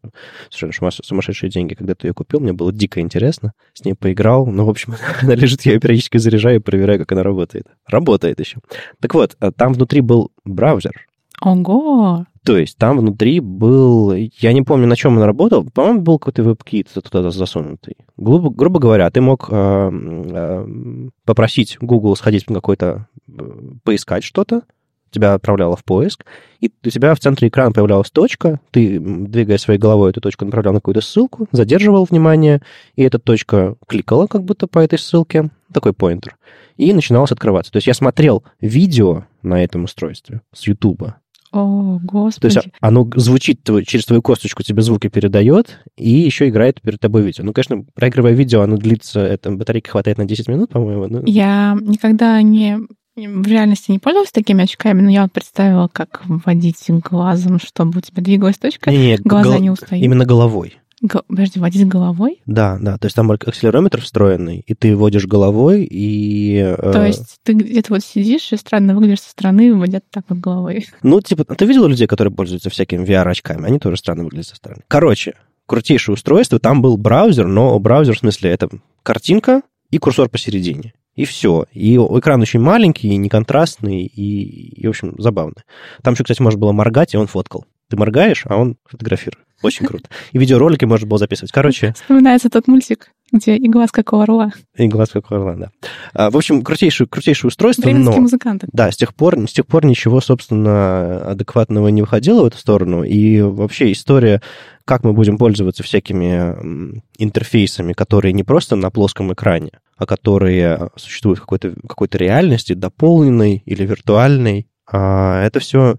совершенно 0.50 0.90
сумасшедшие 0.90 1.50
деньги 1.50 1.74
когда-то 1.74 2.06
ее 2.06 2.14
купил, 2.14 2.40
мне 2.40 2.52
было 2.52 2.72
дико 2.72 3.00
интересно, 3.00 3.52
с 3.72 3.84
ней 3.84 3.94
поиграл, 3.94 4.46
ну, 4.46 4.64
в 4.64 4.70
общем, 4.70 4.94
она 5.22 5.34
лежит, 5.34 5.62
я 5.62 5.72
ее 5.72 5.80
периодически 5.80 6.18
заряжаю 6.18 6.56
и 6.56 6.62
проверяю, 6.62 7.00
как 7.00 7.12
она 7.12 7.22
работает. 7.22 7.66
Работает 7.88 8.38
еще. 8.40 8.58
Так 9.00 9.14
вот, 9.14 9.36
э, 9.40 9.50
там 9.56 9.72
внутри 9.72 10.00
был 10.00 10.30
браузер. 10.44 11.06
Ого! 11.40 12.26
То 12.46 12.56
есть 12.56 12.78
там 12.78 12.98
внутри 12.98 13.40
был... 13.40 14.12
Я 14.12 14.52
не 14.52 14.62
помню, 14.62 14.86
на 14.86 14.94
чем 14.94 15.16
он 15.16 15.24
работал. 15.24 15.64
По-моему, 15.64 16.02
был 16.02 16.20
какой-то 16.20 16.44
веб-кит 16.44 16.88
туда 16.94 17.28
засунутый. 17.30 17.96
Грубо, 18.16 18.50
грубо 18.50 18.78
говоря, 18.78 19.10
ты 19.10 19.20
мог 19.20 19.48
э, 19.50 19.90
э, 19.92 21.08
попросить 21.24 21.76
Google 21.80 22.14
сходить 22.14 22.48
в 22.48 22.54
какой-то... 22.54 23.08
Э, 23.28 23.50
поискать 23.82 24.22
что-то, 24.22 24.62
тебя 25.10 25.34
отправляло 25.34 25.76
в 25.76 25.82
поиск, 25.82 26.24
и 26.60 26.70
у 26.84 26.88
тебя 26.88 27.16
в 27.16 27.18
центре 27.18 27.48
экрана 27.48 27.72
появлялась 27.72 28.12
точка, 28.12 28.60
ты, 28.70 29.00
двигая 29.00 29.58
своей 29.58 29.80
головой 29.80 30.10
эту 30.10 30.20
точку, 30.20 30.44
направлял 30.44 30.72
на 30.72 30.80
какую-то 30.80 31.00
ссылку, 31.00 31.48
задерживал 31.50 32.04
внимание, 32.04 32.62
и 32.94 33.02
эта 33.02 33.18
точка 33.18 33.74
кликала 33.88 34.28
как 34.28 34.44
будто 34.44 34.68
по 34.68 34.78
этой 34.78 35.00
ссылке, 35.00 35.50
такой 35.72 35.94
поинтер, 35.94 36.36
и 36.76 36.92
начиналось 36.92 37.32
открываться. 37.32 37.72
То 37.72 37.78
есть 37.78 37.88
я 37.88 37.94
смотрел 37.94 38.44
видео 38.60 39.24
на 39.42 39.64
этом 39.64 39.84
устройстве 39.84 40.42
с 40.52 40.66
YouTube, 40.66 41.14
о, 41.56 41.98
господи. 42.02 42.54
То 42.54 42.60
есть 42.60 42.68
оно 42.80 43.08
звучит 43.14 43.60
через 43.86 44.04
твою 44.06 44.22
косточку, 44.22 44.62
тебе 44.62 44.82
звуки 44.82 45.08
передает, 45.08 45.80
и 45.96 46.10
еще 46.10 46.48
играет 46.48 46.80
перед 46.80 47.00
тобой 47.00 47.22
видео. 47.22 47.44
Ну, 47.44 47.52
конечно, 47.52 47.84
проигрывая 47.94 48.32
видео, 48.32 48.62
оно 48.62 48.76
длится, 48.76 49.20
это 49.20 49.50
батарейки 49.50 49.88
хватает 49.88 50.18
на 50.18 50.24
10 50.24 50.48
минут, 50.48 50.70
по-моему. 50.70 51.06
Ну... 51.08 51.22
Я 51.26 51.76
никогда 51.80 52.40
не 52.42 52.78
в 53.16 53.46
реальности 53.46 53.90
не 53.90 53.98
пользовалась 53.98 54.30
такими 54.30 54.64
очками, 54.64 55.00
но 55.00 55.10
я 55.10 55.22
вот 55.22 55.32
представила, 55.32 55.88
как 55.88 56.22
вводить 56.26 56.84
глазом, 56.88 57.58
чтобы 57.58 57.98
у 57.98 58.00
тебя 58.02 58.22
двигалась 58.22 58.58
точка, 58.58 58.90
не, 58.90 58.98
не, 58.98 59.16
глаза 59.16 59.52
гол... 59.52 59.60
не 59.60 59.70
устают. 59.70 60.04
Именно 60.04 60.26
головой. 60.26 60.76
Го... 61.02 61.22
Подожди, 61.28 61.60
водить 61.60 61.86
головой? 61.86 62.40
Да, 62.46 62.78
да. 62.80 62.96
То 62.96 63.06
есть 63.06 63.16
там 63.16 63.30
акселерометр 63.30 64.00
встроенный, 64.00 64.64
и 64.66 64.74
ты 64.74 64.96
водишь 64.96 65.26
головой, 65.26 65.84
и... 65.84 66.56
Э, 66.56 66.92
То 66.92 67.06
есть 67.06 67.38
ты 67.42 67.52
где-то 67.52 67.94
вот 67.94 68.02
сидишь 68.02 68.52
и 68.52 68.56
странно 68.56 68.94
выглядишь 68.94 69.20
со 69.20 69.30
стороны, 69.30 69.74
водят 69.74 70.04
так 70.10 70.24
вот 70.28 70.38
головой. 70.38 70.86
Ну, 71.02 71.20
типа, 71.20 71.44
ты 71.44 71.66
видел 71.66 71.86
людей, 71.86 72.06
которые 72.06 72.34
пользуются 72.34 72.70
всякими 72.70 73.04
VR-очками? 73.04 73.66
Они 73.66 73.78
тоже 73.78 73.96
странно 73.96 74.24
выглядят 74.24 74.48
со 74.48 74.56
стороны. 74.56 74.82
Короче, 74.88 75.34
крутейшее 75.66 76.14
устройство. 76.14 76.58
Там 76.58 76.80
был 76.80 76.96
браузер, 76.96 77.46
но 77.46 77.78
браузер, 77.78 78.16
в 78.16 78.20
смысле, 78.20 78.50
это 78.50 78.68
картинка 79.02 79.62
и 79.90 79.98
курсор 79.98 80.28
посередине. 80.28 80.94
И 81.14 81.24
все. 81.24 81.66
И 81.72 81.96
экран 81.96 82.40
очень 82.42 82.60
маленький, 82.60 83.08
и 83.08 83.16
неконтрастный, 83.16 84.04
и, 84.04 84.80
и, 84.80 84.86
в 84.86 84.90
общем, 84.90 85.14
забавно. 85.18 85.54
Там 86.02 86.14
еще, 86.14 86.24
кстати, 86.24 86.42
можно 86.42 86.58
было 86.58 86.72
моргать, 86.72 87.14
и 87.14 87.16
он 87.16 87.26
фоткал. 87.26 87.64
Ты 87.88 87.96
моргаешь, 87.96 88.44
а 88.46 88.56
он 88.56 88.76
фотографирует. 88.84 89.44
Очень 89.62 89.86
круто. 89.86 90.08
И 90.32 90.38
видеоролики 90.38 90.84
можно 90.84 91.06
было 91.06 91.18
записывать. 91.18 91.52
Короче... 91.52 91.94
Вспоминается 91.94 92.50
тот 92.50 92.68
мультик, 92.68 93.10
где 93.32 93.56
и 93.56 93.68
глаз 93.68 93.90
как 93.90 94.12
у 94.12 94.18
орла. 94.18 94.52
И 94.76 94.86
глаз 94.86 95.10
как 95.10 95.30
у 95.30 95.34
орла, 95.34 95.54
да. 95.54 95.70
А, 96.12 96.30
в 96.30 96.36
общем, 96.36 96.62
крутейшее, 96.62 97.06
крутейшее 97.06 97.48
устройство, 97.48 97.82
Бременские 97.82 98.16
но... 98.16 98.22
музыканты. 98.22 98.68
Да, 98.72 98.90
с 98.90 98.96
тех, 98.96 99.14
пор, 99.14 99.38
с 99.48 99.52
тех 99.52 99.66
пор 99.66 99.86
ничего, 99.86 100.20
собственно, 100.20 101.30
адекватного 101.30 101.88
не 101.88 102.02
выходило 102.02 102.42
в 102.42 102.46
эту 102.46 102.58
сторону. 102.58 103.02
И 103.02 103.40
вообще 103.40 103.92
история, 103.92 104.42
как 104.84 105.04
мы 105.04 105.14
будем 105.14 105.38
пользоваться 105.38 105.82
всякими 105.82 107.02
интерфейсами, 107.18 107.94
которые 107.94 108.34
не 108.34 108.44
просто 108.44 108.76
на 108.76 108.90
плоском 108.90 109.32
экране, 109.32 109.70
а 109.96 110.04
которые 110.04 110.90
существуют 110.96 111.38
в 111.38 111.42
какой-то 111.42 111.74
какой 111.88 112.08
реальности, 112.12 112.74
дополненной 112.74 113.62
или 113.64 113.86
виртуальной, 113.86 114.68
а, 114.90 115.42
это 115.44 115.60
все 115.60 115.96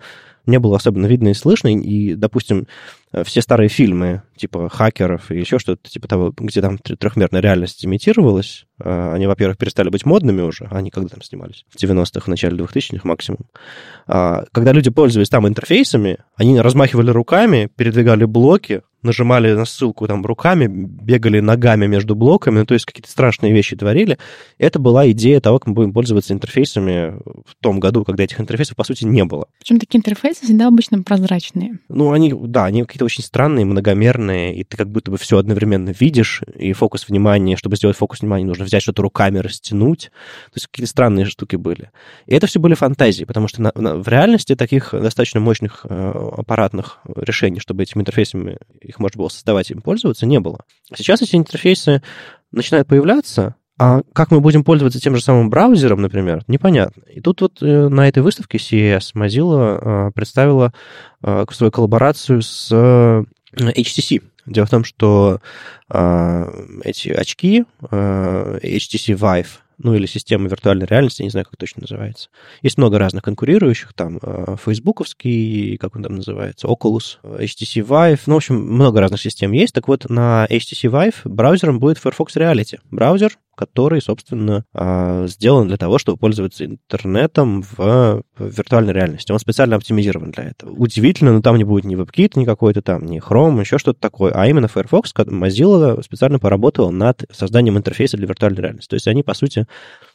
не 0.47 0.59
было 0.59 0.77
особенно 0.77 1.05
видно 1.05 1.27
и 1.27 1.33
слышно. 1.33 1.67
И, 1.67 2.15
допустим, 2.15 2.67
все 3.23 3.41
старые 3.41 3.69
фильмы, 3.69 4.23
типа 4.35 4.69
хакеров 4.69 5.29
и 5.29 5.37
еще 5.37 5.59
что-то 5.59 5.89
типа 5.89 6.07
того, 6.07 6.33
где 6.35 6.61
там 6.61 6.77
трехмерная 6.77 7.41
реальность 7.41 7.85
имитировалась, 7.85 8.65
а, 8.81 9.13
они, 9.13 9.27
во-первых, 9.27 9.57
перестали 9.57 9.89
быть 9.89 10.05
модными 10.05 10.41
уже, 10.41 10.67
они 10.71 10.89
когда 10.89 11.09
там 11.09 11.21
снимались? 11.21 11.65
В 11.69 11.81
90-х, 11.81 12.21
в 12.21 12.27
начале 12.27 12.57
2000-х 12.57 13.07
максимум. 13.07 13.41
А, 14.07 14.45
когда 14.51 14.71
люди 14.71 14.89
пользовались 14.89 15.29
там 15.29 15.47
интерфейсами, 15.47 16.17
они 16.35 16.59
размахивали 16.59 17.11
руками, 17.11 17.69
передвигали 17.75 18.25
блоки, 18.25 18.81
нажимали 19.07 19.53
на 19.53 19.65
ссылку 19.65 20.07
там 20.07 20.23
руками, 20.25 20.67
бегали 20.67 21.39
ногами 21.39 21.87
между 21.87 22.15
блоками, 22.15 22.59
ну, 22.59 22.65
то 22.65 22.75
есть 22.75 22.85
какие-то 22.85 23.09
страшные 23.09 23.51
вещи 23.53 23.75
творили. 23.75 24.17
Это 24.59 24.77
была 24.77 25.09
идея 25.11 25.39
того, 25.39 25.59
как 25.59 25.67
мы 25.67 25.73
будем 25.73 25.93
пользоваться 25.93 26.33
интерфейсами 26.33 27.17
в 27.45 27.55
том 27.61 27.79
году, 27.79 28.03
когда 28.03 28.23
этих 28.23 28.39
интерфейсов, 28.39 28.75
по 28.75 28.83
сути, 28.83 29.05
не 29.05 29.25
было. 29.25 29.47
Причем 29.59 29.79
такие 29.79 29.99
интерфейсы 29.99 30.45
всегда 30.45 30.67
обычно 30.67 31.01
прозрачные. 31.01 31.79
Ну, 31.89 32.11
они, 32.11 32.33
да, 32.33 32.65
они 32.65 32.83
какие-то 32.83 33.05
очень 33.05 33.23
странные, 33.23 33.65
многомерные, 33.65 34.55
и 34.55 34.63
ты 34.63 34.77
как 34.77 34.89
будто 34.89 35.11
бы 35.11 35.17
все 35.17 35.37
одновременно 35.37 35.93
видишь, 35.97 36.41
и 36.55 36.73
фокус 36.73 37.07
внимания, 37.07 37.55
чтобы 37.57 37.75
сделать 37.77 37.97
фокус 37.97 38.21
внимания, 38.21 38.45
нужно 38.45 38.65
взять 38.65 38.83
что-то 38.83 39.01
руками, 39.01 39.39
растянуть. 39.39 40.11
То 40.47 40.55
есть 40.55 40.67
какие-то 40.67 40.89
странные 40.89 41.25
штуки 41.25 41.55
были. 41.55 41.91
И 42.25 42.35
это 42.35 42.47
все 42.47 42.59
были 42.59 42.73
фантазии, 42.73 43.23
потому 43.23 43.47
что 43.47 43.61
на, 43.61 43.71
на, 43.75 43.95
в 43.95 44.07
реальности 44.07 44.55
таких 44.55 44.91
достаточно 44.91 45.39
мощных 45.39 45.85
э, 45.89 46.31
аппаратных 46.37 46.99
решений, 47.15 47.59
чтобы 47.59 47.83
этими 47.83 48.01
интерфейсами 48.01 48.57
их 48.81 48.96
можно 48.99 49.19
было 49.19 49.29
создавать 49.29 49.69
и 49.69 49.73
им 49.73 49.81
пользоваться, 49.81 50.25
не 50.25 50.39
было. 50.39 50.59
Сейчас 50.95 51.21
эти 51.21 51.35
интерфейсы 51.35 52.01
начинают 52.51 52.87
появляться, 52.87 53.55
а 53.79 54.01
как 54.13 54.31
мы 54.31 54.39
будем 54.39 54.63
пользоваться 54.63 54.99
тем 54.99 55.15
же 55.15 55.21
самым 55.21 55.49
браузером, 55.49 56.01
например, 56.01 56.43
непонятно. 56.47 57.03
И 57.13 57.21
тут 57.21 57.41
вот 57.41 57.61
э, 57.61 57.87
на 57.89 58.07
этой 58.07 58.23
выставке 58.23 58.57
CES 58.57 59.13
Mozilla 59.13 60.07
э, 60.09 60.11
представила 60.13 60.73
э, 61.21 61.45
свою 61.51 61.71
коллаборацию 61.71 62.41
с 62.41 62.71
HTC. 63.53 64.23
Дело 64.45 64.65
в 64.65 64.69
том, 64.69 64.83
что 64.85 65.41
эти 65.89 67.09
очки 67.09 67.65
HTC 67.81 69.17
Vive 69.17 69.47
ну 69.77 69.93
или 69.93 70.05
система 70.05 70.47
виртуальной 70.47 70.85
реальности, 70.85 71.23
не 71.23 71.29
знаю, 71.29 71.45
как 71.45 71.57
точно 71.57 71.81
называется. 71.81 72.29
Есть 72.61 72.77
много 72.77 72.97
разных 72.97 73.23
конкурирующих, 73.23 73.93
там, 73.93 74.19
э, 74.21 74.55
фейсбуковский, 74.63 75.77
как 75.77 75.95
он 75.95 76.03
там 76.03 76.15
называется, 76.15 76.67
Oculus, 76.67 77.17
HTC 77.23 77.85
Vive, 77.85 78.19
ну, 78.25 78.33
в 78.33 78.37
общем, 78.37 78.55
много 78.55 78.99
разных 78.99 79.21
систем 79.21 79.51
есть. 79.51 79.73
Так 79.73 79.87
вот, 79.87 80.09
на 80.09 80.45
HTC 80.49 80.89
Vive 80.89 81.15
браузером 81.25 81.79
будет 81.79 81.97
Firefox 81.97 82.35
Reality. 82.35 82.79
Браузер, 82.89 83.37
который, 83.57 84.01
собственно, 84.01 84.63
а, 84.73 85.25
сделан 85.27 85.67
для 85.67 85.77
того, 85.77 85.97
чтобы 85.97 86.17
пользоваться 86.17 86.65
интернетом 86.65 87.63
в 87.77 88.23
виртуальной 88.37 88.93
реальности. 88.93 89.31
Он 89.31 89.39
специально 89.39 89.75
оптимизирован 89.75 90.31
для 90.31 90.45
этого. 90.45 90.71
Удивительно, 90.71 91.33
но 91.33 91.41
там 91.41 91.57
не 91.57 91.63
будет 91.63 91.85
ни 91.85 91.97
WebKit, 91.97 92.33
ни 92.35 92.45
какой-то 92.45 92.81
там, 92.81 93.05
ни 93.05 93.19
Chrome, 93.19 93.59
еще 93.59 93.77
что-то 93.79 93.99
такое, 93.99 94.31
а 94.33 94.47
именно 94.47 94.67
Firefox, 94.67 95.13
Mozilla 95.15 96.01
специально 96.03 96.39
поработал 96.39 96.91
над 96.91 97.25
созданием 97.31 97.77
интерфейса 97.77 98.17
для 98.17 98.27
виртуальной 98.27 98.61
реальности. 98.61 98.89
То 98.89 98.95
есть 98.95 99.07
они, 99.07 99.23
по 99.23 99.33
сути, 99.33 99.65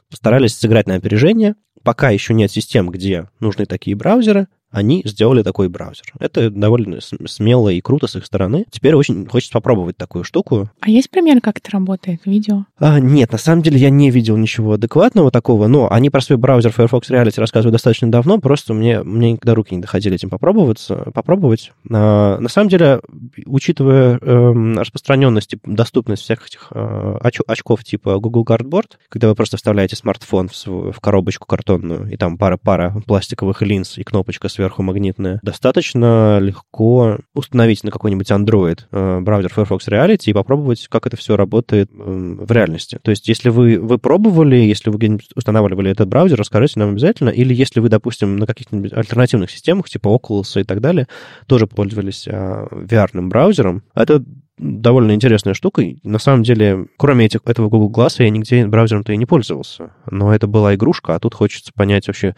постарались 0.08 0.56
сыграть 0.56 0.86
на 0.86 0.94
опережение. 0.94 1.56
Пока 1.82 2.10
еще 2.10 2.34
нет 2.34 2.50
систем, 2.52 2.90
где 2.90 3.28
нужны 3.40 3.66
такие 3.66 3.96
браузеры, 3.96 4.46
они 4.72 5.02
сделали 5.04 5.42
такой 5.42 5.68
браузер. 5.68 6.04
Это 6.18 6.50
довольно 6.50 6.98
смело 7.00 7.68
и 7.68 7.80
круто 7.80 8.06
с 8.06 8.16
их 8.16 8.24
стороны. 8.24 8.64
Теперь 8.70 8.94
очень 8.94 9.26
хочется 9.26 9.52
попробовать 9.52 9.96
такую 9.96 10.24
штуку. 10.24 10.70
А 10.80 10.90
есть 10.90 11.10
пример, 11.10 11.40
как 11.40 11.58
это 11.58 11.70
работает? 11.70 12.22
Видео? 12.24 12.64
А, 12.78 12.98
нет, 12.98 13.30
на 13.32 13.38
самом 13.38 13.62
деле 13.62 13.78
я 13.78 13.90
не 13.90 14.10
видел 14.10 14.36
ничего 14.36 14.72
адекватного 14.72 15.30
такого, 15.30 15.66
но 15.66 15.92
они 15.92 16.10
про 16.10 16.20
свой 16.20 16.38
браузер 16.38 16.72
Firefox 16.72 17.10
Reality 17.10 17.38
рассказывают 17.38 17.72
достаточно 17.72 18.10
давно, 18.10 18.38
просто 18.38 18.74
мне, 18.74 19.02
мне 19.02 19.32
никогда 19.32 19.54
руки 19.54 19.74
не 19.74 19.80
доходили 19.80 20.14
этим 20.14 20.30
попробовать. 20.30 20.86
попробовать. 21.14 21.72
А, 21.90 22.38
на 22.38 22.48
самом 22.48 22.68
деле, 22.68 23.00
учитывая 23.46 24.18
э, 24.20 24.74
распространенность 24.78 25.54
и 25.54 25.58
доступность 25.64 26.22
всех 26.22 26.46
этих 26.46 26.68
э, 26.70 27.18
оч 27.20 27.40
очков 27.46 27.84
типа 27.84 28.18
Google 28.18 28.44
Cardboard, 28.44 28.92
когда 29.08 29.28
вы 29.28 29.34
просто 29.34 29.56
вставляете 29.56 29.96
смартфон 29.96 30.48
в, 30.48 30.56
свою, 30.56 30.92
в 30.92 31.00
коробочку 31.00 31.46
картонную, 31.46 32.10
и 32.10 32.16
там 32.16 32.38
пара-пара 32.38 32.96
пластиковых 33.06 33.60
линз 33.62 33.98
и 33.98 34.02
кнопочка 34.02 34.48
сверху 34.48 34.61
сверху 34.62 34.82
магнитная, 34.82 35.40
достаточно 35.42 36.38
легко 36.38 37.18
установить 37.34 37.82
на 37.82 37.90
какой-нибудь 37.90 38.30
Android 38.30 38.80
э, 38.92 39.20
браузер 39.20 39.52
Firefox 39.52 39.88
Reality 39.88 40.26
и 40.26 40.32
попробовать, 40.32 40.86
как 40.88 41.06
это 41.06 41.16
все 41.16 41.36
работает 41.36 41.90
в 41.92 42.50
реальности. 42.50 43.00
То 43.02 43.10
есть, 43.10 43.26
если 43.26 43.48
вы, 43.48 43.78
вы 43.80 43.98
пробовали, 43.98 44.56
если 44.56 44.90
вы 44.90 44.98
где-нибудь 44.98 45.30
устанавливали 45.34 45.90
этот 45.90 46.08
браузер, 46.08 46.38
расскажите 46.38 46.78
нам 46.78 46.90
обязательно. 46.90 47.30
Или 47.30 47.54
если 47.54 47.80
вы, 47.80 47.88
допустим, 47.88 48.36
на 48.36 48.46
каких-нибудь 48.46 48.92
альтернативных 48.92 49.50
системах, 49.50 49.88
типа 49.88 50.08
Oculus 50.08 50.60
и 50.60 50.64
так 50.64 50.80
далее, 50.80 51.08
тоже 51.46 51.66
пользовались 51.66 52.28
а, 52.28 52.68
VR-браузером, 52.70 53.82
это 53.94 54.22
довольно 54.58 55.12
интересная 55.12 55.54
штука. 55.54 55.82
На 56.02 56.18
самом 56.18 56.42
деле, 56.42 56.86
кроме 56.96 57.26
этих, 57.26 57.40
этого 57.44 57.68
Google 57.68 57.90
Glass, 57.90 58.22
я 58.22 58.30
нигде 58.30 58.66
браузером-то 58.66 59.12
и 59.12 59.16
не 59.16 59.26
пользовался. 59.26 59.94
Но 60.10 60.34
это 60.34 60.46
была 60.46 60.74
игрушка, 60.74 61.14
а 61.14 61.18
тут 61.18 61.34
хочется 61.34 61.72
понять 61.74 62.06
вообще, 62.06 62.34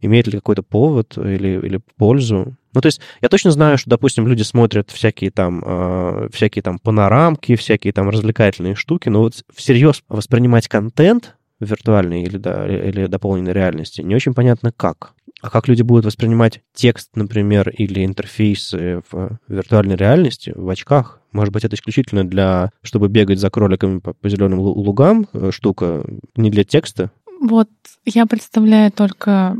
имеет 0.00 0.26
ли 0.26 0.34
какой-то 0.34 0.62
повод 0.62 1.16
или, 1.16 1.60
или 1.64 1.80
пользу. 1.96 2.56
Ну, 2.74 2.80
то 2.80 2.86
есть 2.86 3.00
я 3.20 3.28
точно 3.28 3.50
знаю, 3.50 3.78
что, 3.78 3.90
допустим, 3.90 4.26
люди 4.26 4.42
смотрят 4.42 4.90
всякие 4.90 5.30
там, 5.30 5.62
э, 5.64 6.28
всякие 6.32 6.62
там 6.62 6.78
панорамки, 6.78 7.56
всякие 7.56 7.92
там 7.92 8.08
развлекательные 8.08 8.74
штуки, 8.74 9.08
но 9.08 9.20
вот 9.20 9.44
всерьез 9.54 10.02
воспринимать 10.08 10.68
контент 10.68 11.36
виртуальной 11.60 12.22
или, 12.22 12.36
да, 12.36 12.66
или 12.66 13.06
дополненной 13.06 13.52
реальности 13.52 14.00
не 14.00 14.14
очень 14.14 14.34
понятно 14.34 14.72
как. 14.72 15.14
А 15.40 15.50
как 15.50 15.68
люди 15.68 15.82
будут 15.82 16.04
воспринимать 16.04 16.62
текст, 16.74 17.10
например, 17.14 17.68
или 17.68 18.04
интерфейсы 18.04 19.02
в 19.10 19.38
виртуальной 19.46 19.96
реальности, 19.96 20.52
в 20.54 20.68
очках, 20.68 21.17
может 21.32 21.52
быть, 21.52 21.64
это 21.64 21.76
исключительно 21.76 22.24
для, 22.24 22.70
чтобы 22.82 23.08
бегать 23.08 23.38
за 23.38 23.50
кроликами 23.50 23.98
по, 23.98 24.14
по 24.14 24.28
зеленым 24.28 24.60
лугам 24.60 25.26
э, 25.32 25.50
штука, 25.52 26.04
не 26.36 26.50
для 26.50 26.64
текста? 26.64 27.10
Вот 27.40 27.68
я 28.04 28.26
представляю 28.26 28.90
только, 28.90 29.56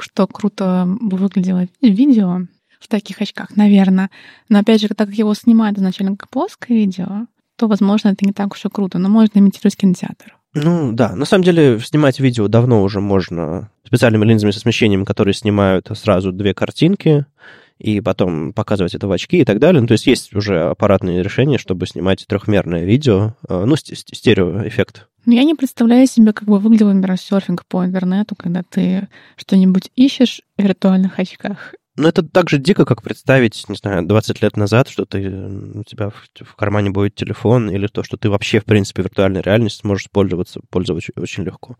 что 0.00 0.26
круто 0.26 0.86
бы 1.00 1.16
выглядело 1.16 1.66
видео 1.80 2.46
в 2.80 2.88
таких 2.88 3.20
очках, 3.20 3.56
наверное. 3.56 4.10
Но 4.48 4.58
опять 4.58 4.80
же, 4.80 4.88
так 4.88 5.08
как 5.08 5.14
его 5.14 5.34
снимают 5.34 5.78
изначально 5.78 6.16
как 6.16 6.30
плоское 6.30 6.76
видео, 6.76 7.26
то, 7.56 7.66
возможно, 7.66 8.08
это 8.08 8.24
не 8.24 8.32
так 8.32 8.52
уж 8.52 8.64
и 8.64 8.68
круто, 8.68 8.98
но 8.98 9.08
можно 9.08 9.38
имитировать 9.38 9.76
кинотеатр. 9.76 10.36
Ну 10.54 10.92
да, 10.92 11.14
на 11.14 11.24
самом 11.24 11.44
деле 11.44 11.78
снимать 11.80 12.20
видео 12.20 12.48
давно 12.48 12.82
уже 12.82 13.00
можно 13.00 13.70
специальными 13.84 14.24
линзами 14.24 14.50
со 14.50 14.60
смещением, 14.60 15.04
которые 15.04 15.34
снимают 15.34 15.88
сразу 15.94 16.32
две 16.32 16.54
картинки, 16.54 17.26
и 17.78 18.00
потом 18.00 18.52
показывать 18.52 18.94
это 18.94 19.06
в 19.06 19.12
очки 19.12 19.38
и 19.38 19.44
так 19.44 19.58
далее. 19.58 19.80
Ну, 19.80 19.86
то 19.86 19.92
есть 19.92 20.06
есть 20.06 20.34
уже 20.34 20.62
аппаратные 20.62 21.22
решения, 21.22 21.58
чтобы 21.58 21.86
снимать 21.86 22.26
трехмерное 22.26 22.84
видео, 22.84 23.34
э, 23.48 23.64
ну, 23.64 23.76
стереоэффект. 23.76 25.08
Ну, 25.26 25.34
я 25.34 25.44
не 25.44 25.54
представляю 25.54 26.06
себе, 26.06 26.32
как 26.32 26.48
бы 26.48 26.58
выглядел, 26.58 26.92
например, 26.92 27.18
серфинг 27.18 27.66
по 27.66 27.84
интернету, 27.84 28.34
когда 28.34 28.62
ты 28.62 29.08
что-нибудь 29.36 29.90
ищешь 29.94 30.42
в 30.56 30.62
виртуальных 30.62 31.18
очках. 31.18 31.74
Ну, 31.98 32.06
это 32.06 32.22
так 32.22 32.48
же 32.48 32.58
дико, 32.58 32.84
как 32.84 33.02
представить, 33.02 33.68
не 33.68 33.74
знаю, 33.74 34.06
20 34.06 34.40
лет 34.40 34.56
назад, 34.56 34.88
что 34.88 35.04
ты, 35.04 35.28
у 35.28 35.82
тебя 35.82 36.10
в, 36.10 36.44
в 36.44 36.54
кармане 36.54 36.90
будет 36.90 37.16
телефон, 37.16 37.68
или 37.68 37.88
то, 37.88 38.04
что 38.04 38.16
ты 38.16 38.30
вообще, 38.30 38.60
в 38.60 38.64
принципе, 38.64 39.02
виртуальной 39.02 39.40
реальностью 39.40 39.80
сможешь 39.80 40.08
пользоваться, 40.08 40.60
пользоваться 40.70 41.10
очень 41.16 41.42
легко. 41.42 41.76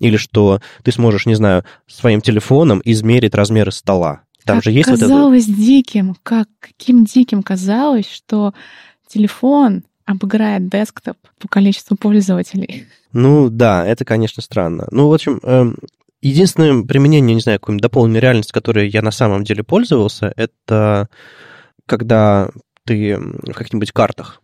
Или 0.00 0.16
что 0.16 0.60
ты 0.82 0.90
сможешь, 0.90 1.26
не 1.26 1.36
знаю, 1.36 1.64
своим 1.86 2.20
телефоном 2.20 2.82
измерить 2.84 3.36
размеры 3.36 3.70
стола. 3.70 4.22
Там 4.44 4.56
как 4.56 4.64
же 4.64 4.70
есть 4.70 4.88
казалось 4.88 5.46
вот 5.46 5.52
это... 5.52 5.62
диким, 5.62 6.16
как, 6.22 6.48
каким 6.60 7.04
диким 7.04 7.42
казалось, 7.42 8.08
что 8.10 8.54
телефон 9.06 9.84
обыграет 10.04 10.68
десктоп 10.68 11.16
по 11.38 11.48
количеству 11.48 11.96
пользователей. 11.96 12.86
Ну 13.12 13.48
да, 13.50 13.86
это, 13.86 14.04
конечно, 14.04 14.42
странно. 14.42 14.88
Ну, 14.90 15.08
в 15.08 15.14
общем, 15.14 15.38
эм, 15.42 15.76
единственное 16.20 16.82
применение, 16.84 17.34
не 17.34 17.40
знаю, 17.40 17.60
какой-нибудь 17.60 17.82
дополненной 17.82 18.20
реальности, 18.20 18.52
которой 18.52 18.88
я 18.88 19.02
на 19.02 19.10
самом 19.10 19.44
деле 19.44 19.62
пользовался, 19.62 20.32
это 20.36 21.08
когда 21.86 22.50
ты 22.84 23.16
в 23.16 23.52
каких-нибудь 23.52 23.92
картах 23.92 24.41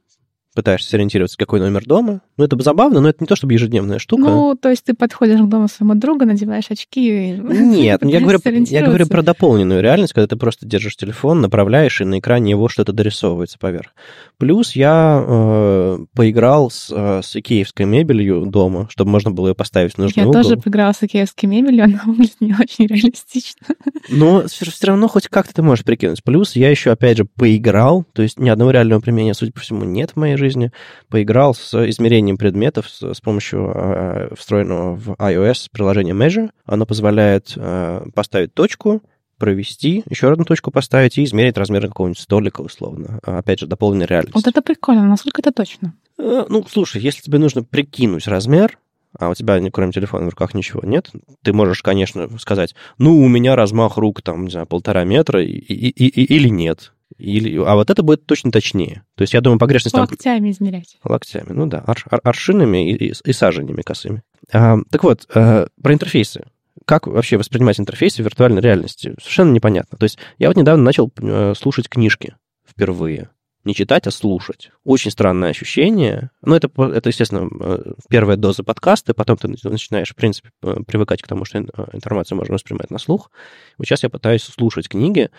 пытаешься 0.58 0.90
сориентироваться, 0.90 1.38
какой 1.38 1.60
номер 1.60 1.84
дома. 1.84 2.20
Ну, 2.36 2.44
это 2.44 2.60
забавно, 2.60 3.00
но 3.00 3.08
это 3.08 3.18
не 3.20 3.28
то, 3.28 3.36
чтобы 3.36 3.52
ежедневная 3.52 4.00
штука. 4.00 4.22
Ну, 4.22 4.56
то 4.60 4.70
есть 4.70 4.82
ты 4.82 4.92
подходишь 4.92 5.38
к 5.38 5.46
дому 5.46 5.68
своему 5.68 5.94
друга, 5.94 6.26
надеваешь 6.26 6.68
очки 6.68 7.30
и... 7.30 7.32
Нет, 7.38 8.02
я 8.02 8.20
говорю, 8.20 8.40
я 8.64 8.84
говорю 8.84 9.06
про 9.06 9.22
дополненную 9.22 9.80
реальность, 9.80 10.14
когда 10.14 10.26
ты 10.26 10.34
просто 10.34 10.66
держишь 10.66 10.96
телефон, 10.96 11.40
направляешь, 11.40 12.00
и 12.00 12.04
на 12.04 12.18
экране 12.18 12.50
его 12.50 12.68
что-то 12.68 12.92
дорисовывается 12.92 13.56
поверх. 13.56 13.94
Плюс 14.36 14.74
я 14.74 15.24
э, 15.24 15.98
поиграл 16.16 16.72
с, 16.72 16.92
э, 16.92 17.20
с 17.22 17.36
икеевской 17.36 17.86
мебелью 17.86 18.46
дома, 18.46 18.88
чтобы 18.90 19.12
можно 19.12 19.30
было 19.30 19.48
ее 19.48 19.54
поставить 19.54 19.92
в 19.92 19.98
нужный 19.98 20.22
я 20.22 20.28
угол. 20.28 20.40
Я 20.40 20.42
тоже 20.42 20.56
поиграла 20.56 20.92
с 20.92 21.02
икеевской 21.04 21.48
мебелью, 21.48 21.84
она 21.84 22.02
выглядит 22.06 22.40
не 22.40 22.52
очень 22.52 22.88
реалистично. 22.88 23.68
Но 24.08 24.44
все 24.48 24.86
равно 24.88 25.06
хоть 25.06 25.28
как-то 25.28 25.54
ты 25.54 25.62
можешь 25.62 25.84
прикинуть. 25.84 26.24
Плюс 26.24 26.56
я 26.56 26.68
еще, 26.68 26.90
опять 26.90 27.18
же, 27.18 27.26
поиграл, 27.26 28.04
то 28.12 28.22
есть 28.22 28.40
ни 28.40 28.48
одного 28.48 28.72
реального 28.72 28.98
применения, 29.00 29.34
судя 29.34 29.52
по 29.52 29.60
всему, 29.60 29.84
нет 29.84 30.10
в 30.10 30.16
моей 30.16 30.36
жизни. 30.48 30.72
Поиграл 31.08 31.54
с 31.54 31.74
измерением 31.88 32.36
предметов 32.36 32.88
с, 32.88 33.14
с 33.14 33.20
помощью 33.20 33.72
э, 33.74 34.34
встроенного 34.36 34.94
в 34.94 35.10
iOS 35.12 35.68
приложения 35.70 36.12
Measure. 36.12 36.50
Оно 36.64 36.86
позволяет 36.86 37.52
э, 37.56 38.06
поставить 38.14 38.54
точку, 38.54 39.02
провести, 39.38 40.02
еще 40.08 40.32
одну 40.32 40.44
точку 40.44 40.70
поставить 40.70 41.16
и 41.16 41.24
измерить 41.24 41.56
размер 41.56 41.86
какого-нибудь 41.86 42.18
столика, 42.18 42.60
условно. 42.60 43.20
Опять 43.22 43.60
же, 43.60 43.66
дополненная 43.66 44.06
реальность. 44.06 44.34
Вот 44.34 44.46
это 44.46 44.62
прикольно. 44.62 45.04
Насколько 45.04 45.40
это 45.40 45.52
точно? 45.52 45.94
Э, 46.18 46.44
ну, 46.48 46.64
слушай, 46.68 47.00
если 47.00 47.22
тебе 47.22 47.38
нужно 47.38 47.62
прикинуть 47.62 48.26
размер, 48.26 48.78
а 49.18 49.30
у 49.30 49.34
тебя, 49.34 49.58
кроме 49.70 49.92
телефона 49.92 50.26
в 50.26 50.30
руках, 50.30 50.54
ничего 50.54 50.82
нет, 50.84 51.10
ты 51.42 51.52
можешь, 51.52 51.82
конечно, 51.82 52.28
сказать, 52.38 52.74
ну, 52.98 53.18
у 53.20 53.28
меня 53.28 53.56
размах 53.56 53.96
рук, 53.96 54.22
там, 54.22 54.44
не 54.44 54.50
знаю, 54.50 54.66
полтора 54.66 55.04
метра, 55.04 55.42
и, 55.42 55.50
и, 55.50 55.88
и, 55.88 56.36
или 56.36 56.48
нет. 56.48 56.92
Или, 57.18 57.58
а 57.58 57.74
вот 57.74 57.90
это 57.90 58.02
будет 58.02 58.26
точно 58.26 58.52
точнее. 58.52 59.02
То 59.16 59.22
есть, 59.22 59.34
я 59.34 59.40
думаю, 59.40 59.58
погрешность... 59.58 59.96
Локтями 59.96 60.38
там, 60.38 60.50
измерять. 60.50 60.96
Локтями, 61.04 61.50
ну 61.50 61.66
да, 61.66 61.82
ар, 61.86 62.04
ар, 62.10 62.20
аршинами 62.22 62.92
и, 62.92 63.08
и, 63.08 63.12
и 63.24 63.32
саженями 63.32 63.82
косыми. 63.82 64.22
А, 64.52 64.78
так 64.90 65.02
вот, 65.02 65.26
а, 65.34 65.66
про 65.82 65.94
интерфейсы. 65.94 66.44
Как 66.84 67.06
вообще 67.06 67.36
воспринимать 67.36 67.80
интерфейсы 67.80 68.22
в 68.22 68.24
виртуальной 68.24 68.62
реальности? 68.62 69.14
Совершенно 69.20 69.52
непонятно. 69.52 69.98
То 69.98 70.04
есть, 70.04 70.18
я 70.38 70.48
вот 70.48 70.56
недавно 70.56 70.84
начал 70.84 71.12
э, 71.20 71.52
слушать 71.54 71.88
книжки 71.88 72.36
впервые. 72.66 73.30
Не 73.64 73.74
читать, 73.74 74.06
а 74.06 74.10
слушать. 74.10 74.70
Очень 74.84 75.10
странное 75.10 75.50
ощущение. 75.50 76.30
Ну, 76.40 76.54
это, 76.54 76.70
это, 76.82 77.08
естественно, 77.10 77.50
э, 77.60 77.92
первая 78.08 78.38
доза 78.38 78.62
подкаста, 78.62 79.12
потом 79.12 79.36
ты 79.36 79.48
начинаешь, 79.48 80.10
в 80.10 80.14
принципе, 80.14 80.50
привыкать 80.60 81.20
к 81.20 81.26
тому, 81.26 81.44
что 81.44 81.58
информацию 81.58 82.38
можно 82.38 82.54
воспринимать 82.54 82.90
на 82.90 82.98
слух. 82.98 83.30
Вот 83.76 83.86
сейчас 83.86 84.04
я 84.04 84.08
пытаюсь 84.08 84.44
слушать 84.44 84.88
книги, 84.88 85.30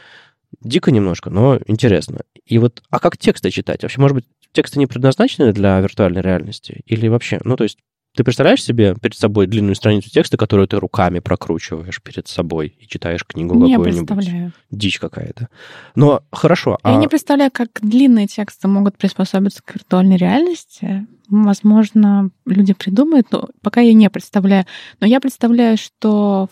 дико 0.62 0.92
немножко, 0.92 1.30
но 1.30 1.60
интересно. 1.68 2.20
И 2.46 2.58
вот, 2.58 2.82
а 2.90 3.00
как 3.00 3.18
тексты 3.18 3.52
читать? 3.52 3.84
Вообще, 3.84 4.02
может 4.02 4.16
быть, 4.16 4.26
тексты 4.52 4.80
не 4.80 4.88
предназначены 4.88 5.54
для 5.54 5.80
виртуальной 5.80 6.22
реальности? 6.22 6.82
Или 6.86 7.08
вообще, 7.08 7.40
ну, 7.44 7.56
то 7.56 7.64
есть, 7.64 7.78
ты 8.16 8.24
представляешь 8.24 8.64
себе 8.64 8.96
перед 9.00 9.16
собой 9.16 9.46
длинную 9.46 9.76
страницу 9.76 10.10
текста, 10.10 10.36
которую 10.36 10.68
ты 10.68 10.78
руками 10.78 11.20
прокручиваешь 11.20 12.02
перед 12.02 12.28
собой 12.28 12.76
и 12.80 12.88
читаешь 12.88 13.24
книгу 13.24 13.54
не 13.56 13.76
какую-нибудь? 13.76 14.08
представляю. 14.08 14.52
Дичь 14.72 15.00
какая-то. 15.00 15.48
Но 15.96 16.24
хорошо. 16.32 16.80
Я 16.84 16.96
а... 16.96 16.98
не 16.98 17.08
представляю, 17.08 17.52
как 17.52 17.70
длинные 17.82 18.28
тексты 18.28 18.68
могут 18.68 18.98
приспособиться 18.98 19.62
к 19.64 19.76
виртуальной 19.76 20.18
реальности. 20.18 21.06
Возможно, 21.30 22.32
люди 22.46 22.74
придумают, 22.74 23.28
но 23.32 23.50
пока 23.62 23.82
я 23.82 23.94
не 23.94 24.10
представляю. 24.10 24.66
Но 25.00 25.06
я 25.06 25.20
представляю, 25.20 25.78
что 25.78 26.50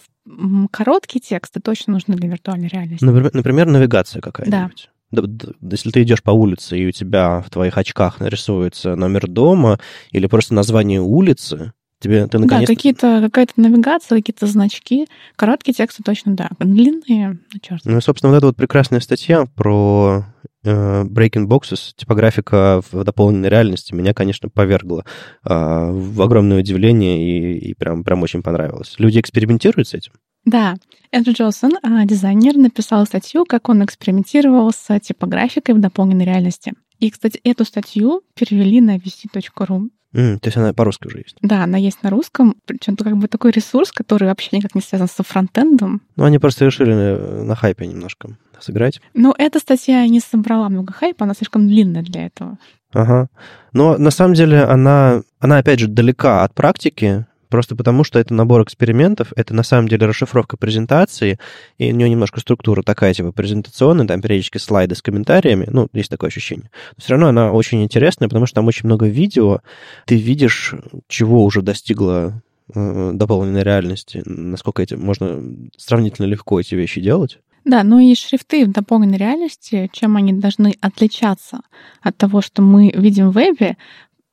короткие 0.72 1.22
тексты 1.22 1.60
точно 1.60 1.94
нужны 1.94 2.16
для 2.16 2.30
виртуальной 2.30 2.68
реальности. 2.68 3.04
Например, 3.04 3.32
например 3.34 3.68
навигация 3.68 4.22
какая-нибудь. 4.22 4.90
Да. 5.12 5.24
Если 5.62 5.92
ты 5.92 6.04
идешь 6.04 6.22
по 6.22 6.32
улице, 6.32 6.78
и 6.78 6.86
у 6.86 6.92
тебя 6.92 7.42
в 7.42 7.50
твоих 7.50 7.78
очках 7.78 8.20
нарисуется 8.20 8.96
номер 8.96 9.28
дома 9.28 9.80
или 10.12 10.28
просто 10.28 10.54
название 10.54 11.00
улицы, 11.00 11.72
тебе 12.00 12.28
ты 12.28 12.40
наконец 12.40 12.68
Да, 12.68 12.76
какие-то, 12.76 13.22
какая-то 13.22 13.54
навигация, 13.56 14.18
какие-то 14.18 14.48
значки. 14.48 15.08
Короткие 15.38 15.74
тексты 15.74 16.04
точно, 16.04 16.36
да. 16.36 16.50
Длинные, 16.60 17.40
ну, 17.54 17.60
черт. 17.62 17.82
Ну, 17.86 18.02
собственно, 18.02 18.32
вот 18.32 18.38
эта 18.38 18.48
вот 18.48 18.58
прекрасная 18.58 19.00
статья 19.00 19.46
про 19.56 20.26
Breaking 20.70 21.48
Boxes, 21.48 21.94
типографика 21.96 22.82
в 22.92 23.04
дополненной 23.04 23.50
реальности, 23.50 23.94
меня, 23.94 24.14
конечно, 24.14 24.50
повергла 24.50 25.06
э, 25.44 25.54
в 25.54 26.22
огромное 26.22 26.60
удивление 26.60 27.24
и, 27.24 27.70
и 27.70 27.74
прям, 27.74 28.04
прям 28.04 28.24
очень 28.24 28.44
понравилось. 28.44 28.96
Люди 28.98 29.20
экспериментируют 29.20 29.88
с 29.88 29.94
этим? 29.94 30.14
Да, 30.46 30.76
Эндрю 31.12 31.34
Джонсон, 31.34 31.74
дизайнер, 32.06 32.56
написал 32.56 33.06
статью, 33.06 33.46
как 33.46 33.68
он 33.68 33.84
экспериментировал 33.84 34.72
с 34.72 35.00
типографикой 35.00 35.76
в 35.76 35.80
дополненной 35.80 36.26
реальности. 36.26 36.74
И, 37.00 37.10
кстати, 37.10 37.40
эту 37.44 37.66
статью 37.66 38.22
перевели 38.34 38.82
на 38.82 38.98
vc.ru. 38.98 39.90
Mm, 40.14 40.40
то 40.40 40.48
есть 40.48 40.58
она 40.58 40.74
по-русски 40.74 41.08
уже 41.08 41.20
есть? 41.20 41.38
Да, 41.42 41.64
она 41.64 41.78
есть 41.78 42.02
на 42.02 42.10
русском. 42.10 42.56
Причем 42.66 42.94
это 42.94 43.04
как 43.04 43.18
бы 43.18 43.28
такой 43.28 43.52
ресурс, 43.52 43.92
который 43.92 44.28
вообще 44.28 44.50
никак 44.54 44.74
не 44.74 44.82
связан 44.82 45.08
со 45.08 45.24
фронтендом. 45.24 46.02
Ну, 46.16 46.24
они 46.24 46.40
просто 46.40 46.66
решили 46.66 46.94
на, 46.94 47.44
на 47.44 47.56
хайпе 47.56 47.86
немножко 47.86 48.38
сыграть. 48.60 49.02
Ну, 49.14 49.34
эта 49.38 49.60
статья 49.60 50.08
не 50.08 50.20
собрала 50.20 50.70
много 50.70 50.94
хайпа, 50.94 51.26
она 51.26 51.34
слишком 51.34 51.68
длинная 51.68 52.02
для 52.02 52.26
этого. 52.26 52.58
Ага. 52.94 53.28
Но 53.74 53.98
на 53.98 54.12
самом 54.12 54.34
деле 54.34 54.64
она, 54.64 55.22
она 55.40 55.58
опять 55.58 55.80
же, 55.80 55.88
далека 55.88 56.44
от 56.44 56.54
практики, 56.54 57.26
Просто 57.50 57.76
потому, 57.76 58.04
что 58.04 58.20
это 58.20 58.34
набор 58.34 58.64
экспериментов, 58.64 59.34
это 59.36 59.54
на 59.54 59.64
самом 59.64 59.88
деле 59.88 60.06
расшифровка 60.06 60.58
презентации, 60.58 61.40
и 61.78 61.92
у 61.92 61.96
нее 61.96 62.10
немножко 62.10 62.40
структура 62.40 62.84
такая, 62.84 63.14
типа, 63.14 63.32
презентационная, 63.32 64.08
там 64.08 64.22
периодически 64.22 64.58
слайды 64.58 64.96
с 64.96 65.02
комментариями, 65.02 65.68
ну, 65.70 65.88
есть 65.94 66.10
такое 66.10 66.30
ощущение. 66.30 66.70
Но 66.96 67.02
все 67.02 67.12
равно 67.12 67.28
она 67.28 67.52
очень 67.52 67.84
интересная, 67.84 68.28
потому 68.28 68.46
что 68.46 68.56
там 68.56 68.68
очень 68.68 68.86
много 68.86 69.08
видео, 69.08 69.62
ты 70.06 70.16
видишь, 70.16 70.74
чего 71.08 71.44
уже 71.44 71.62
достигла 71.62 72.42
э, 72.74 73.12
дополненной 73.14 73.64
реальности, 73.64 74.22
насколько 74.26 74.82
эти, 74.82 74.96
можно 74.96 75.42
сравнительно 75.78 76.26
легко 76.26 76.60
эти 76.60 76.76
вещи 76.76 77.02
делать. 77.02 77.40
Да, 77.68 77.84
ну 77.84 78.00
и 78.00 78.16
шрифты 78.16 78.66
в 78.66 78.72
дополненной 78.72 79.18
реальности, 79.18 79.90
чем 79.92 80.16
они 80.16 80.32
должны 80.32 80.76
отличаться 80.80 81.60
от 82.02 82.16
того, 82.16 82.42
что 82.42 82.62
мы 82.62 82.94
видим 82.96 83.30
в 83.30 83.34
вебе, 83.34 83.76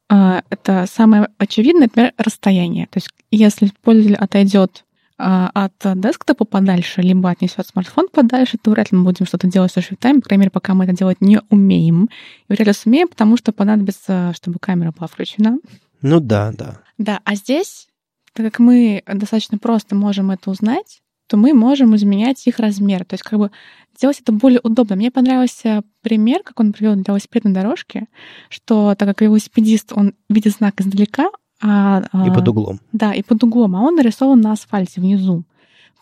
это 0.09 0.87
самое 0.87 1.29
очевидное, 1.39 1.85
например, 1.85 2.13
расстояние. 2.19 2.87
То 2.87 2.99
есть 2.99 3.09
если 3.31 3.71
пользователь 3.83 4.17
отойдет 4.17 4.85
а, 5.17 5.51
от 5.55 5.75
десктопа 6.01 6.45
подальше, 6.45 7.01
либо 7.01 7.31
отнесет 7.31 7.67
смартфон 7.67 8.09
подальше, 8.13 8.59
то 8.61 8.71
вряд 8.71 8.91
ли 8.91 8.99
мы 8.99 9.05
будем 9.05 9.27
что-то 9.27 9.47
делать 9.47 9.73
со 9.73 9.81
шрифтами, 9.81 10.19
по 10.19 10.29
крайней 10.29 10.43
мере, 10.43 10.51
пока 10.51 10.75
мы 10.75 10.85
это 10.85 10.93
делать 10.93 11.21
не 11.21 11.41
умеем. 11.51 12.09
И 12.49 12.53
вряд 12.53 12.67
ли 12.67 12.73
сумеем, 12.73 13.09
потому 13.09 13.37
что 13.37 13.53
понадобится, 13.53 14.33
чтобы 14.37 14.59
камера 14.59 14.93
была 14.93 15.07
включена. 15.07 15.59
Ну 16.03 16.21
да, 16.21 16.53
да. 16.53 16.81
Да, 16.99 17.21
а 17.25 17.35
здесь, 17.37 17.89
так 18.33 18.47
как 18.47 18.59
мы 18.59 19.03
достаточно 19.07 19.59
просто 19.59 19.95
можем 19.95 20.31
это 20.31 20.51
узнать, 20.51 21.01
то 21.27 21.37
мы 21.37 21.55
можем 21.55 21.95
изменять 21.97 22.47
их 22.47 22.59
размер. 22.59 23.05
То 23.05 23.15
есть 23.15 23.23
как 23.23 23.39
бы 23.39 23.51
сделать 23.97 24.21
это 24.21 24.33
более 24.33 24.61
удобно. 24.63 24.97
Мне 24.97 25.11
понравился 25.11 25.83
пример, 26.03 26.43
как 26.43 26.61
он 26.61 26.73
привел 26.73 26.95
для 26.95 27.05
велосипедной 27.07 27.53
дорожки, 27.53 28.07
что 28.49 28.95
так 28.95 29.09
как 29.09 29.21
велосипедист, 29.21 29.93
он 29.95 30.15
видит 30.29 30.55
знак 30.55 30.81
издалека, 30.81 31.31
а, 31.63 32.03
и 32.27 32.31
под 32.31 32.49
углом. 32.49 32.81
Да, 32.93 33.13
и 33.15 33.23
под 33.23 33.43
углом, 33.45 33.77
а 33.77 33.81
он 33.81 33.95
нарисован 33.95 34.41
на 34.41 34.53
асфальте 34.53 35.01
внизу. 35.01 35.45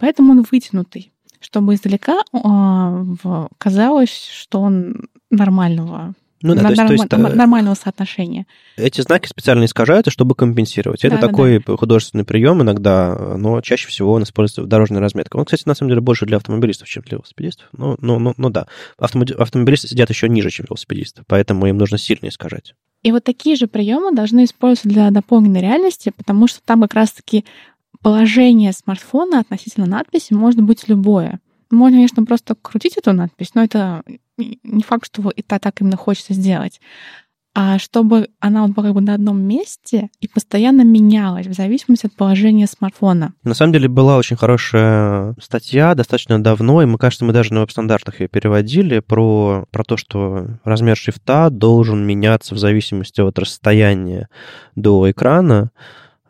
Поэтому 0.00 0.32
он 0.32 0.44
вытянутый, 0.50 1.12
чтобы 1.40 1.74
издалека 1.74 2.22
а, 2.32 3.04
казалось, 3.58 4.28
что 4.32 4.60
он 4.60 5.08
нормального 5.30 6.14
ну, 6.42 6.54
да, 6.54 6.62
то 6.62 6.68
есть, 6.68 6.86
то 6.86 6.92
есть, 6.92 7.12
э, 7.12 7.16
нормального 7.16 7.74
соотношения. 7.74 8.46
Эти 8.76 9.00
знаки 9.00 9.28
специально 9.28 9.64
искажаются, 9.64 10.10
чтобы 10.10 10.34
компенсировать. 10.34 11.04
Это 11.04 11.16
да, 11.16 11.28
такой 11.28 11.58
да, 11.58 11.64
да. 11.66 11.76
художественный 11.76 12.24
прием 12.24 12.62
иногда, 12.62 13.36
но 13.36 13.60
чаще 13.60 13.88
всего 13.88 14.12
он 14.12 14.24
используется 14.24 14.62
в 14.62 14.66
дорожной 14.66 15.00
разметке. 15.00 15.38
Он, 15.38 15.44
кстати, 15.44 15.62
на 15.66 15.74
самом 15.74 15.90
деле 15.90 16.00
больше 16.00 16.26
для 16.26 16.36
автомобилистов, 16.38 16.88
чем 16.88 17.02
для 17.04 17.16
велосипедистов. 17.16 17.68
Ну, 17.72 17.96
ну, 18.00 18.18
ну, 18.18 18.34
ну 18.36 18.50
да. 18.50 18.66
Автомобилисты 18.98 19.88
сидят 19.88 20.10
еще 20.10 20.28
ниже, 20.28 20.50
чем 20.50 20.66
велосипедисты, 20.68 21.22
поэтому 21.26 21.66
им 21.66 21.78
нужно 21.78 21.98
сильно 21.98 22.28
искажать. 22.28 22.74
И 23.02 23.10
вот 23.10 23.24
такие 23.24 23.56
же 23.56 23.66
приемы 23.66 24.14
должны 24.14 24.44
использоваться 24.44 24.88
для 24.88 25.10
дополненной 25.10 25.60
реальности, 25.60 26.12
потому 26.16 26.46
что 26.46 26.60
там 26.64 26.82
как 26.82 26.94
раз-таки 26.94 27.44
положение 28.00 28.72
смартфона 28.72 29.40
относительно 29.40 29.86
надписи 29.86 30.32
может 30.32 30.60
быть 30.60 30.88
любое. 30.88 31.40
Можно, 31.72 31.96
конечно, 31.96 32.24
просто 32.24 32.54
крутить 32.54 32.98
эту 32.98 33.12
надпись, 33.14 33.54
но 33.54 33.64
это 33.64 34.02
не 34.36 34.82
факт, 34.82 35.06
что 35.06 35.32
это 35.34 35.58
так 35.58 35.80
именно 35.80 35.96
хочется 35.96 36.34
сделать. 36.34 36.80
А 37.54 37.78
чтобы 37.78 38.28
она 38.40 38.62
вот 38.62 38.72
была 38.72 38.86
как 38.86 38.94
бы 38.94 39.00
на 39.02 39.14
одном 39.14 39.40
месте 39.40 40.08
и 40.20 40.28
постоянно 40.28 40.82
менялась 40.82 41.46
в 41.46 41.52
зависимости 41.52 42.06
от 42.06 42.14
положения 42.14 42.66
смартфона. 42.66 43.34
На 43.42 43.54
самом 43.54 43.74
деле 43.74 43.88
была 43.88 44.16
очень 44.16 44.36
хорошая 44.36 45.34
статья 45.40 45.94
достаточно 45.94 46.42
давно, 46.42 46.82
и 46.82 46.86
мы, 46.86 46.96
кажется, 46.96 47.26
мы 47.26 47.34
даже 47.34 47.52
на 47.52 47.60
веб-стандартах 47.60 48.20
ее 48.20 48.28
переводили, 48.28 49.00
про, 49.00 49.66
про 49.70 49.84
то, 49.84 49.98
что 49.98 50.58
размер 50.64 50.96
шрифта 50.96 51.50
должен 51.50 52.06
меняться 52.06 52.54
в 52.54 52.58
зависимости 52.58 53.20
от 53.20 53.38
расстояния 53.38 54.28
до 54.74 55.10
экрана. 55.10 55.72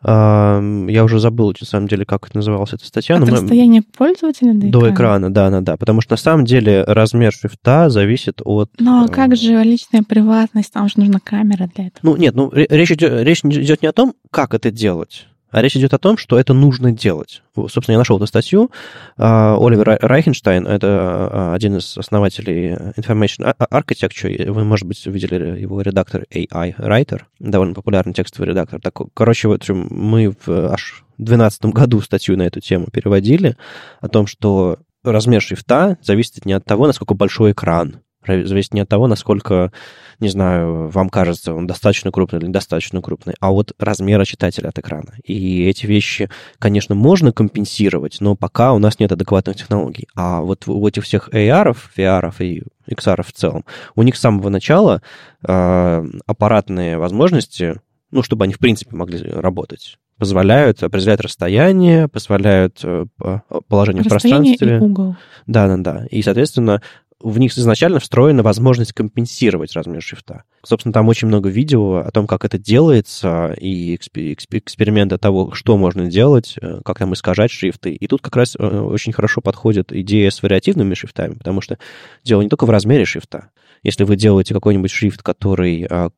Я 0.05 1.03
уже 1.03 1.19
забыл, 1.19 1.53
на 1.59 1.65
самом 1.65 1.87
деле, 1.87 2.05
как 2.05 2.27
это 2.27 2.37
называлась 2.37 2.73
эта 2.73 2.85
статья. 2.85 3.15
От 3.15 3.21
но 3.21 3.27
мы- 3.27 3.31
расстояния 3.33 3.81
пользователя 3.81 4.53
до, 4.53 4.67
До 4.67 4.91
экрана, 4.91 5.33
да, 5.33 5.49
да, 5.49 5.61
да. 5.61 5.77
Потому 5.77 6.01
что 6.01 6.13
на 6.13 6.17
самом 6.17 6.45
деле 6.45 6.83
размер 6.83 7.31
шрифта 7.31 7.89
зависит 7.89 8.41
от... 8.43 8.69
Но 8.79 9.05
э, 9.05 9.07
как 9.07 9.35
же 9.35 9.63
личная 9.63 10.03
приватность? 10.03 10.73
Там 10.73 10.87
же 10.87 10.95
нужна 10.97 11.19
камера 11.23 11.69
для 11.75 11.87
этого. 11.87 11.99
Ну, 12.01 12.15
нет, 12.17 12.35
ну, 12.35 12.49
ре- 12.51 12.67
речь 12.69 12.91
идет, 12.91 13.23
речь 13.23 13.41
идет 13.43 13.81
не 13.81 13.87
о 13.87 13.93
том, 13.93 14.13
как 14.29 14.53
это 14.53 14.71
делать, 14.71 15.27
а 15.53 15.61
речь 15.61 15.77
идет 15.77 15.93
о 15.93 15.99
том, 15.99 16.17
что 16.17 16.39
это 16.39 16.53
нужно 16.53 16.91
делать. 16.91 17.43
Вот, 17.55 17.71
Собственно, 17.71 17.93
я 17.93 17.99
нашел 17.99 18.17
эту 18.17 18.25
статью. 18.25 18.71
А, 19.17 19.55
Оливер 19.57 19.87
Рай- 19.87 19.99
Райхенштайн, 20.01 20.65
это 20.65 20.87
а, 20.89 21.53
один 21.53 21.77
из 21.77 21.95
основателей 21.97 22.73
Information 22.97 23.53
Ar- 23.57 23.83
Architecture, 23.83 24.51
вы, 24.51 24.63
может 24.63 24.87
быть, 24.87 25.05
видели 25.05 25.61
его 25.61 25.79
редактор 25.81 26.25
AI 26.33 26.75
Writer, 26.77 27.21
довольно 27.39 27.75
популярный 27.75 28.13
текстовый 28.13 28.49
редактор. 28.49 28.81
Так, 28.81 28.99
короче, 29.13 29.47
в 29.47 29.51
общем, 29.51 29.87
мы 29.91 30.31
в 30.45 30.49
аж 30.49 31.03
2012 31.19 31.65
году 31.65 32.01
статью 32.01 32.35
на 32.35 32.41
эту 32.43 32.59
тему 32.59 32.87
переводили 32.91 33.55
о 34.01 34.09
том, 34.09 34.25
что 34.25 34.79
размер 35.03 35.41
шрифта 35.41 35.97
зависит 36.01 36.45
не 36.45 36.53
от 36.53 36.65
того, 36.65 36.87
насколько 36.87 37.13
большой 37.13 37.51
экран, 37.51 37.89
ра- 37.91 37.99
зависит 38.27 38.73
не 38.73 38.81
от 38.81 38.89
того, 38.89 39.07
насколько, 39.07 39.71
не 40.19 40.29
знаю, 40.29 40.89
вам 40.89 41.09
кажется, 41.09 41.53
он 41.53 41.67
достаточно 41.67 42.11
крупный 42.11 42.39
или 42.39 42.47
недостаточно 42.47 43.01
крупный, 43.01 43.35
а 43.39 43.51
от 43.51 43.73
размера 43.79 44.25
читателя 44.25 44.69
от 44.69 44.79
экрана. 44.79 45.13
И 45.23 45.65
эти 45.65 45.85
вещи, 45.85 46.29
конечно, 46.59 46.95
можно 46.95 47.31
компенсировать, 47.31 48.17
но 48.19 48.35
пока 48.35 48.73
у 48.73 48.79
нас 48.79 48.99
нет 48.99 49.11
адекватных 49.11 49.55
технологий. 49.55 50.07
А 50.15 50.41
вот 50.41 50.67
у 50.67 50.87
этих 50.87 51.03
всех 51.03 51.29
AR, 51.29 51.75
VR 51.97 52.33
и 52.39 52.63
XR 52.89 53.23
в 53.23 53.31
целом, 53.31 53.65
у 53.95 54.03
них 54.03 54.15
с 54.15 54.19
самого 54.19 54.49
начала 54.49 55.01
э, 55.47 56.05
аппаратные 56.25 56.97
возможности, 56.97 57.79
ну, 58.11 58.23
чтобы 58.23 58.45
они, 58.45 58.53
в 58.53 58.59
принципе, 58.59 58.95
могли 58.95 59.19
работать, 59.29 59.97
позволяют 60.19 60.81
определять 60.83 61.19
расстояние, 61.19 62.07
позволяют 62.07 62.79
э, 62.83 63.05
по- 63.17 63.43
положение 63.67 64.03
в 64.03 64.07
Расстояние 64.07 64.55
пространстве. 64.57 64.77
и 64.77 64.91
угол. 64.91 65.15
Да, 65.47 65.67
да, 65.67 65.77
да. 65.77 66.05
И, 66.11 66.21
соответственно, 66.21 66.81
в 67.23 67.39
них 67.39 67.57
изначально 67.57 67.99
встроена 67.99 68.43
возможность 68.43 68.91
компенсировать 68.91 69.73
размер 69.73 70.01
шрифта. 70.01 70.43
Собственно, 70.63 70.91
там 70.91 71.07
очень 71.07 71.29
много 71.29 71.49
видео 71.49 71.97
о 71.97 72.11
том, 72.11 72.27
как 72.27 72.43
это 72.43 72.57
делается, 72.57 73.55
и 73.59 73.95
экспе- 73.95 74.33
экспе- 74.33 74.59
эксперименты 74.59 75.17
того, 75.17 75.53
что 75.53 75.77
можно 75.77 76.07
делать, 76.07 76.55
э, 76.61 76.81
как 76.83 76.99
там 76.99 77.13
искажать 77.13 77.49
шрифты. 77.49 77.93
И 77.93 78.07
тут 78.07 78.21
как 78.21 78.35
раз 78.35 78.55
э, 78.59 78.67
очень 78.67 79.13
хорошо 79.13 79.39
подходит 79.39 79.93
идея 79.93 80.29
с 80.29 80.43
вариативными 80.43 80.93
шрифтами, 80.95 81.35
потому 81.35 81.61
что 81.61 81.77
дело 82.25 82.41
не 82.41 82.49
только 82.49 82.65
в 82.65 82.69
размере 82.69 83.05
шрифта. 83.05 83.49
Если 83.83 84.03
вы 84.03 84.17
делаете 84.17 84.53
какой-нибудь 84.53 84.91
шрифт, 84.91 85.23
который, 85.23 85.87
а, 85.89 86.09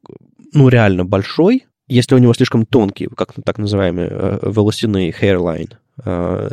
ну, 0.53 0.69
реально 0.69 1.05
большой, 1.05 1.67
если 1.87 2.15
у 2.15 2.17
него 2.17 2.33
слишком 2.33 2.65
тонкие, 2.65 3.09
как 3.09 3.33
так 3.45 3.59
называемые 3.59 4.07
э, 4.09 4.39
волосяные 4.41 5.11
hairline 5.11 5.71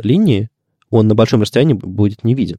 линии, 0.03 0.49
он 0.93 1.07
на 1.07 1.15
большом 1.15 1.41
расстоянии 1.41 1.73
будет 1.73 2.23
не 2.23 2.35
виден. 2.35 2.57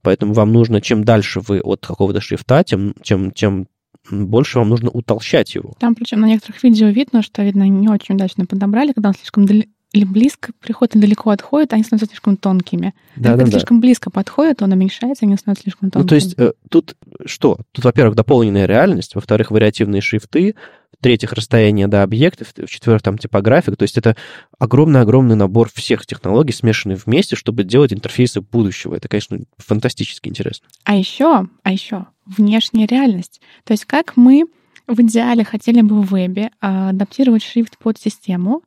Поэтому 0.00 0.32
вам 0.32 0.52
нужно, 0.52 0.80
чем 0.80 1.04
дальше 1.04 1.40
вы 1.40 1.60
от 1.60 1.86
какого-то 1.86 2.20
шрифта, 2.20 2.64
тем, 2.64 2.94
тем, 3.02 3.30
тем 3.30 3.66
больше 4.10 4.58
вам 4.58 4.70
нужно 4.70 4.90
утолщать 4.90 5.54
его. 5.54 5.74
Там, 5.78 5.94
причем 5.94 6.20
на 6.20 6.26
некоторых 6.26 6.62
видео 6.62 6.88
видно, 6.88 7.22
что, 7.22 7.42
видно, 7.42 7.68
не 7.68 7.88
очень 7.88 8.14
удачно 8.14 8.46
подобрали, 8.46 8.92
когда 8.92 9.10
он 9.10 9.14
слишком 9.14 9.44
дали- 9.44 9.68
или 9.94 10.04
близко 10.04 10.52
приходит, 10.60 10.96
или 10.96 11.02
далеко 11.02 11.30
отходит, 11.30 11.72
они 11.72 11.84
становятся 11.84 12.08
слишком 12.08 12.36
тонкими. 12.36 12.94
Да, 13.14 13.30
когда 13.30 13.46
слишком 13.46 13.80
близко 13.80 14.10
подходит, 14.10 14.60
он 14.60 14.72
уменьшается, 14.72 15.24
они 15.24 15.36
становятся 15.36 15.62
слишком 15.62 15.90
тонкими. 15.90 16.02
Ну, 16.02 16.08
то 16.08 16.14
есть 16.16 16.34
э, 16.36 16.52
тут 16.68 16.96
что? 17.24 17.58
Тут, 17.70 17.84
во-первых, 17.84 18.16
дополненная 18.16 18.66
реальность, 18.66 19.14
во-вторых, 19.14 19.52
вариативные 19.52 20.02
шрифты, 20.02 20.56
в-третьих, 20.98 21.32
расстояние 21.32 21.86
до 21.86 22.02
объектов, 22.02 22.48
в-четвертых, 22.56 23.02
там 23.02 23.18
типографик. 23.18 23.76
То 23.76 23.84
есть 23.84 23.96
это 23.96 24.16
огромный-огромный 24.58 25.36
набор 25.36 25.70
всех 25.72 26.06
технологий, 26.06 26.52
смешанных 26.52 27.06
вместе, 27.06 27.36
чтобы 27.36 27.62
делать 27.62 27.92
интерфейсы 27.92 28.40
будущего. 28.40 28.96
Это, 28.96 29.06
конечно, 29.06 29.38
фантастически 29.58 30.28
интересно. 30.28 30.66
А 30.82 30.96
еще, 30.96 31.46
а 31.62 31.72
еще 31.72 32.06
внешняя 32.26 32.86
реальность. 32.86 33.40
То 33.62 33.72
есть 33.72 33.84
как 33.84 34.16
мы 34.16 34.46
в 34.88 35.00
идеале 35.02 35.44
хотели 35.44 35.82
бы 35.82 36.02
в 36.02 36.12
вебе 36.12 36.50
а, 36.60 36.88
адаптировать 36.88 37.44
шрифт 37.44 37.78
под 37.78 37.96
систему, 37.98 38.62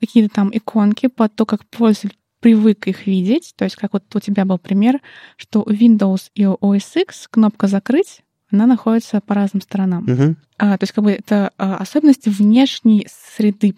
какие-то 0.00 0.34
там 0.34 0.50
иконки 0.52 1.08
под 1.08 1.34
то, 1.34 1.46
как 1.46 1.64
пользователь 1.66 2.18
привык 2.40 2.86
их 2.86 3.06
видеть. 3.06 3.54
То 3.56 3.64
есть 3.64 3.76
как 3.76 3.92
вот 3.92 4.04
у 4.14 4.20
тебя 4.20 4.44
был 4.44 4.58
пример, 4.58 5.00
что 5.36 5.62
у 5.62 5.70
Windows 5.70 6.30
и 6.34 6.46
у 6.46 6.54
OS 6.54 7.02
X 7.02 7.28
кнопка 7.28 7.66
«Закрыть», 7.66 8.22
она 8.50 8.66
находится 8.66 9.20
по 9.20 9.34
разным 9.34 9.60
сторонам. 9.60 10.04
Мгм. 10.04 10.36
А, 10.56 10.78
то 10.78 10.84
есть 10.84 10.92
как 10.92 11.04
бы 11.04 11.12
это 11.12 11.52
а, 11.58 11.76
особенности 11.76 12.28
внешней 12.28 13.06
среды, 13.10 13.74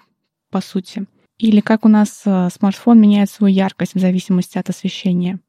по 0.50 0.60
сути. 0.60 1.06
Или 1.38 1.60
как 1.60 1.84
у 1.84 1.88
нас 1.88 2.22
а, 2.24 2.50
смартфон 2.50 3.00
меняет 3.00 3.30
свою 3.30 3.54
яркость 3.54 3.94
в 3.94 3.98
зависимости 3.98 4.58
от 4.58 4.68
освещения. 4.68 5.40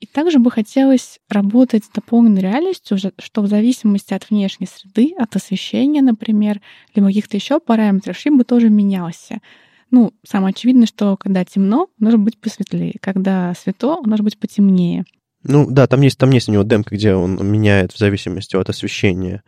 И 0.00 0.06
также 0.06 0.40
бы 0.40 0.50
хотелось 0.50 1.20
работать 1.28 1.84
с 1.84 1.88
дополненной 1.88 2.40
реальностью, 2.40 2.98
что 2.98 3.42
в 3.42 3.46
зависимости 3.46 4.14
от 4.14 4.28
внешней 4.30 4.66
среды, 4.66 5.14
от 5.16 5.36
освещения, 5.36 6.02
например, 6.02 6.60
либо 6.94 7.06
каких-то 7.06 7.36
еще 7.36 7.60
параметров, 7.60 8.16
шрифт 8.16 8.36
бы 8.36 8.44
тоже 8.44 8.68
менялся. 8.68 9.40
Ну, 9.92 10.14
самое 10.26 10.52
очевидное, 10.52 10.86
что 10.86 11.16
когда 11.16 11.44
темно, 11.44 11.88
должен 11.98 12.24
быть 12.24 12.40
посветлее. 12.40 12.94
Когда 13.00 13.52
светло, 13.54 13.98
он 13.98 14.04
должен 14.04 14.24
быть 14.24 14.38
потемнее. 14.38 15.04
Ну 15.44 15.70
да, 15.70 15.86
там 15.86 16.00
есть, 16.00 16.18
там 16.18 16.30
есть 16.30 16.48
у 16.48 16.52
него 16.52 16.62
демка, 16.62 16.94
где 16.94 17.14
он 17.14 17.38
меняет 17.46 17.92
в 17.92 17.98
зависимости 17.98 18.56
от 18.56 18.68
освещения 18.70 19.42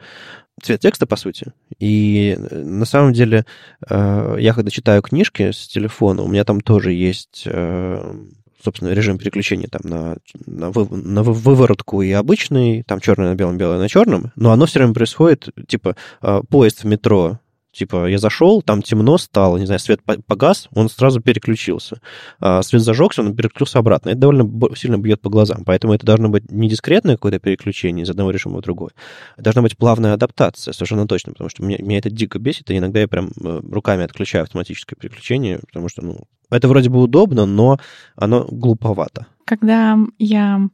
цвет 0.62 0.80
текста, 0.80 1.06
по 1.06 1.16
сути. 1.16 1.52
И 1.78 2.36
э, 2.38 2.62
на 2.62 2.84
самом 2.84 3.12
деле, 3.12 3.46
э, 3.88 4.36
я 4.38 4.52
когда 4.52 4.70
читаю 4.70 5.02
книжки 5.02 5.50
с 5.50 5.66
телефона, 5.66 6.22
у 6.22 6.28
меня 6.28 6.44
там 6.44 6.60
тоже 6.60 6.92
есть, 6.92 7.44
э, 7.46 8.14
собственно, 8.62 8.90
режим 8.90 9.18
переключения 9.18 9.68
там 9.68 9.80
на, 9.84 10.16
на, 10.46 10.70
вы- 10.70 10.94
на 10.96 11.22
вы- 11.22 11.32
выворотку 11.32 12.02
и 12.02 12.12
обычный, 12.12 12.82
там 12.82 13.00
черное 13.00 13.30
на 13.30 13.34
белом, 13.34 13.56
белое 13.56 13.78
на 13.78 13.88
черном, 13.88 14.30
но 14.36 14.52
оно 14.52 14.66
все 14.66 14.78
время 14.78 14.94
происходит, 14.94 15.48
типа, 15.66 15.96
поезд 16.48 16.84
в 16.84 16.86
метро, 16.86 17.40
Типа, 17.74 18.06
я 18.06 18.18
зашел, 18.18 18.62
там 18.62 18.82
темно 18.82 19.18
стало, 19.18 19.56
не 19.56 19.66
знаю, 19.66 19.80
свет 19.80 20.02
по- 20.04 20.22
погас, 20.22 20.68
он 20.74 20.88
сразу 20.88 21.20
переключился. 21.20 22.00
А 22.38 22.62
свет 22.62 22.82
зажегся, 22.82 23.22
он 23.22 23.34
переключился 23.34 23.80
обратно. 23.80 24.10
Это 24.10 24.18
довольно 24.18 24.48
сильно 24.76 24.96
бьет 24.96 25.20
по 25.20 25.28
глазам. 25.28 25.64
Поэтому 25.64 25.92
это 25.92 26.06
должно 26.06 26.28
быть 26.28 26.50
не 26.52 26.68
дискретное 26.68 27.16
какое-то 27.16 27.40
переключение 27.40 28.04
из 28.04 28.10
одного 28.10 28.30
режима 28.30 28.58
в 28.58 28.62
другой. 28.62 28.90
Должна 29.36 29.62
быть 29.62 29.76
плавная 29.76 30.14
адаптация, 30.14 30.72
совершенно 30.72 31.08
точно, 31.08 31.32
потому 31.32 31.50
что 31.50 31.64
меня, 31.64 31.78
меня 31.80 31.98
это 31.98 32.10
дико 32.10 32.38
бесит, 32.38 32.70
и 32.70 32.78
иногда 32.78 33.00
я 33.00 33.08
прям 33.08 33.30
э, 33.42 33.60
руками 33.70 34.04
отключаю 34.04 34.44
автоматическое 34.44 34.96
переключение, 34.96 35.58
потому 35.66 35.88
что, 35.88 36.04
ну, 36.04 36.20
это 36.50 36.68
вроде 36.68 36.90
бы 36.90 37.02
удобно, 37.02 37.46
но 37.46 37.78
оно 38.14 38.46
глуповато. 38.48 39.26
Когда 39.44 39.98
я 40.18 40.68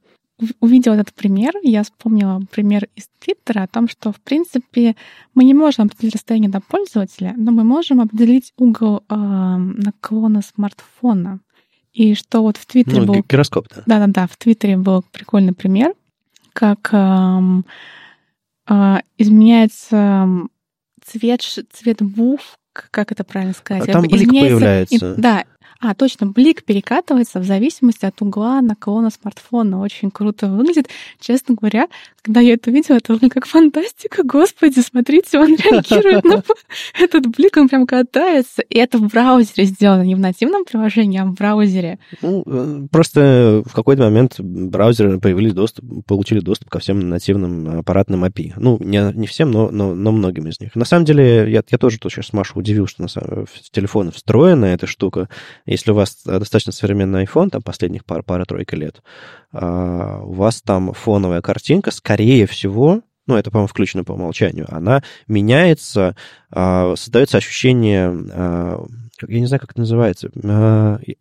увидела 0.60 0.94
этот 0.94 1.12
пример, 1.14 1.52
я 1.62 1.82
вспомнила 1.82 2.40
пример 2.50 2.88
из 2.96 3.08
Твиттера 3.18 3.62
о 3.62 3.66
том, 3.66 3.88
что, 3.88 4.12
в 4.12 4.20
принципе, 4.20 4.96
мы 5.34 5.44
не 5.44 5.54
можем 5.54 5.86
определить 5.86 6.14
расстояние 6.14 6.50
до 6.50 6.60
пользователя, 6.60 7.34
но 7.36 7.52
мы 7.52 7.64
можем 7.64 8.00
определить 8.00 8.52
угол 8.56 9.02
э, 9.08 9.14
наклона 9.14 10.42
смартфона. 10.42 11.40
И 11.92 12.14
что 12.14 12.42
вот 12.42 12.56
в 12.56 12.66
Твиттере 12.66 13.00
Ну, 13.00 13.06
был... 13.06 13.14
ги- 13.14 13.24
гироскоп, 13.28 13.66
да. 13.74 13.82
Да-да-да, 13.86 14.26
в 14.26 14.36
Твиттере 14.36 14.76
был 14.76 15.02
прикольный 15.12 15.52
пример, 15.52 15.92
как 16.52 16.88
эм, 16.92 17.64
э, 18.68 18.98
изменяется 19.18 20.28
цвет, 21.04 21.42
цвет 21.72 22.02
буф, 22.02 22.56
как 22.72 23.10
это 23.12 23.24
правильно 23.24 23.54
сказать? 23.54 23.88
А 23.88 23.92
там 23.92 24.02
блик 24.02 24.14
Изменяется- 24.28 24.48
появляется. 24.48 25.14
и- 25.14 25.20
да, 25.20 25.44
а, 25.82 25.94
точно, 25.94 26.26
блик 26.26 26.62
перекатывается 26.64 27.40
в 27.40 27.44
зависимости 27.44 28.04
от 28.04 28.20
угла 28.20 28.60
наклона 28.60 29.08
смартфона. 29.10 29.80
Очень 29.80 30.10
круто 30.10 30.46
выглядит. 30.48 30.88
Честно 31.18 31.54
говоря, 31.54 31.88
когда 32.20 32.40
я 32.40 32.54
это 32.54 32.70
видела, 32.70 32.96
это 32.96 33.18
как 33.30 33.46
фантастика. 33.46 34.22
Господи, 34.22 34.80
смотрите, 34.80 35.38
он 35.38 35.56
реагирует 35.56 36.24
на 36.24 36.42
этот 37.00 37.26
блик, 37.28 37.56
он 37.56 37.68
прям 37.68 37.86
катается. 37.86 38.60
И 38.60 38.76
это 38.76 38.98
в 38.98 39.08
браузере 39.08 39.64
сделано, 39.64 40.02
не 40.02 40.14
в 40.14 40.18
нативном 40.18 40.66
приложении, 40.66 41.18
а 41.18 41.24
в 41.24 41.32
браузере. 41.32 41.98
Ну, 42.20 42.42
э, 42.46 42.86
просто 42.90 43.62
в 43.64 43.72
какой-то 43.72 44.02
момент 44.02 44.38
браузеры 44.38 45.18
появились 45.18 45.54
доступ, 45.54 46.04
получили 46.04 46.40
доступ 46.40 46.68
ко 46.68 46.78
всем 46.78 47.08
нативным 47.08 47.78
аппаратным 47.78 48.22
API. 48.24 48.52
Ну, 48.56 48.76
не, 48.80 49.00
не 49.14 49.26
всем, 49.26 49.50
но, 49.50 49.70
но, 49.70 49.94
но 49.94 50.12
многим 50.12 50.46
из 50.46 50.60
них. 50.60 50.76
На 50.76 50.84
самом 50.84 51.06
деле, 51.06 51.50
я, 51.50 51.62
я 51.66 51.78
тоже 51.78 51.98
тут 51.98 52.12
сейчас 52.12 52.34
Машу 52.34 52.58
удивил, 52.58 52.86
что 52.86 53.00
на 53.00 53.08
самом- 53.08 53.46
в 53.46 53.70
телефоны 53.70 54.10
встроена 54.10 54.66
эта 54.66 54.86
штука. 54.86 55.30
Если 55.70 55.92
у 55.92 55.94
вас 55.94 56.18
достаточно 56.24 56.72
современный 56.72 57.24
iPhone, 57.24 57.48
там 57.48 57.62
последних 57.62 58.04
пар, 58.04 58.24
пара-тройка 58.24 58.74
лет, 58.74 59.02
а, 59.52 60.20
у 60.20 60.32
вас 60.32 60.60
там 60.62 60.92
фоновая 60.92 61.42
картинка, 61.42 61.92
скорее 61.92 62.48
всего, 62.48 63.02
ну, 63.28 63.36
это, 63.36 63.52
по-моему, 63.52 63.68
включено 63.68 64.02
по 64.02 64.10
умолчанию, 64.12 64.66
она 64.68 65.04
меняется, 65.28 66.16
а, 66.50 66.96
создается 66.96 67.38
ощущение, 67.38 68.10
а, 68.32 68.84
я 69.28 69.38
не 69.38 69.46
знаю, 69.46 69.60
как 69.60 69.70
это 69.70 69.80
называется, 69.80 70.30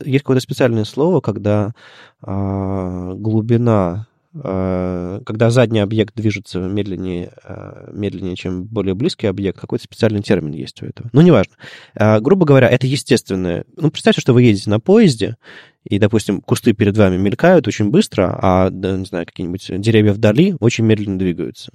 есть 0.04 0.24
какое-то 0.24 0.42
специальное 0.42 0.86
слово, 0.86 1.22
когда 1.22 1.74
глубина 2.22 4.08
э, 4.08 4.09
когда 4.42 5.50
задний 5.50 5.80
объект 5.80 6.16
движется 6.16 6.60
медленнее, 6.60 7.32
э, 7.44 7.90
медленнее, 7.92 8.36
чем 8.36 8.66
более 8.66 8.96
близкий 8.96 9.28
объект, 9.28 9.60
какой-то 9.60 9.84
специальный 9.84 10.22
термин 10.22 10.54
есть 10.54 10.82
у 10.82 10.86
этого. 10.86 11.10
Ну, 11.14 11.22
неважно. 11.22 11.54
Э, 11.96 12.20
грубо 12.20 12.46
говоря, 12.46 12.68
это 12.68 12.88
естественное. 12.88 13.66
Ну, 13.76 13.92
представьте, 13.92 14.22
что 14.22 14.34
вы 14.34 14.44
едете 14.44 14.70
на 14.70 14.80
поезде, 14.80 15.38
и, 15.84 15.98
допустим, 16.00 16.42
кусты 16.42 16.74
перед 16.74 16.98
вами 16.98 17.18
мелькают 17.18 17.68
очень 17.68 17.90
быстро, 17.90 18.38
а, 18.42 18.70
не 18.70 19.06
знаю, 19.06 19.26
какие-нибудь 19.26 19.82
деревья 19.82 20.14
вдали 20.14 20.56
очень 20.60 20.86
медленно 20.86 21.18
двигаются. 21.18 21.72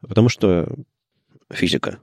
Потому 0.00 0.28
что 0.28 0.68
физика. 1.52 1.98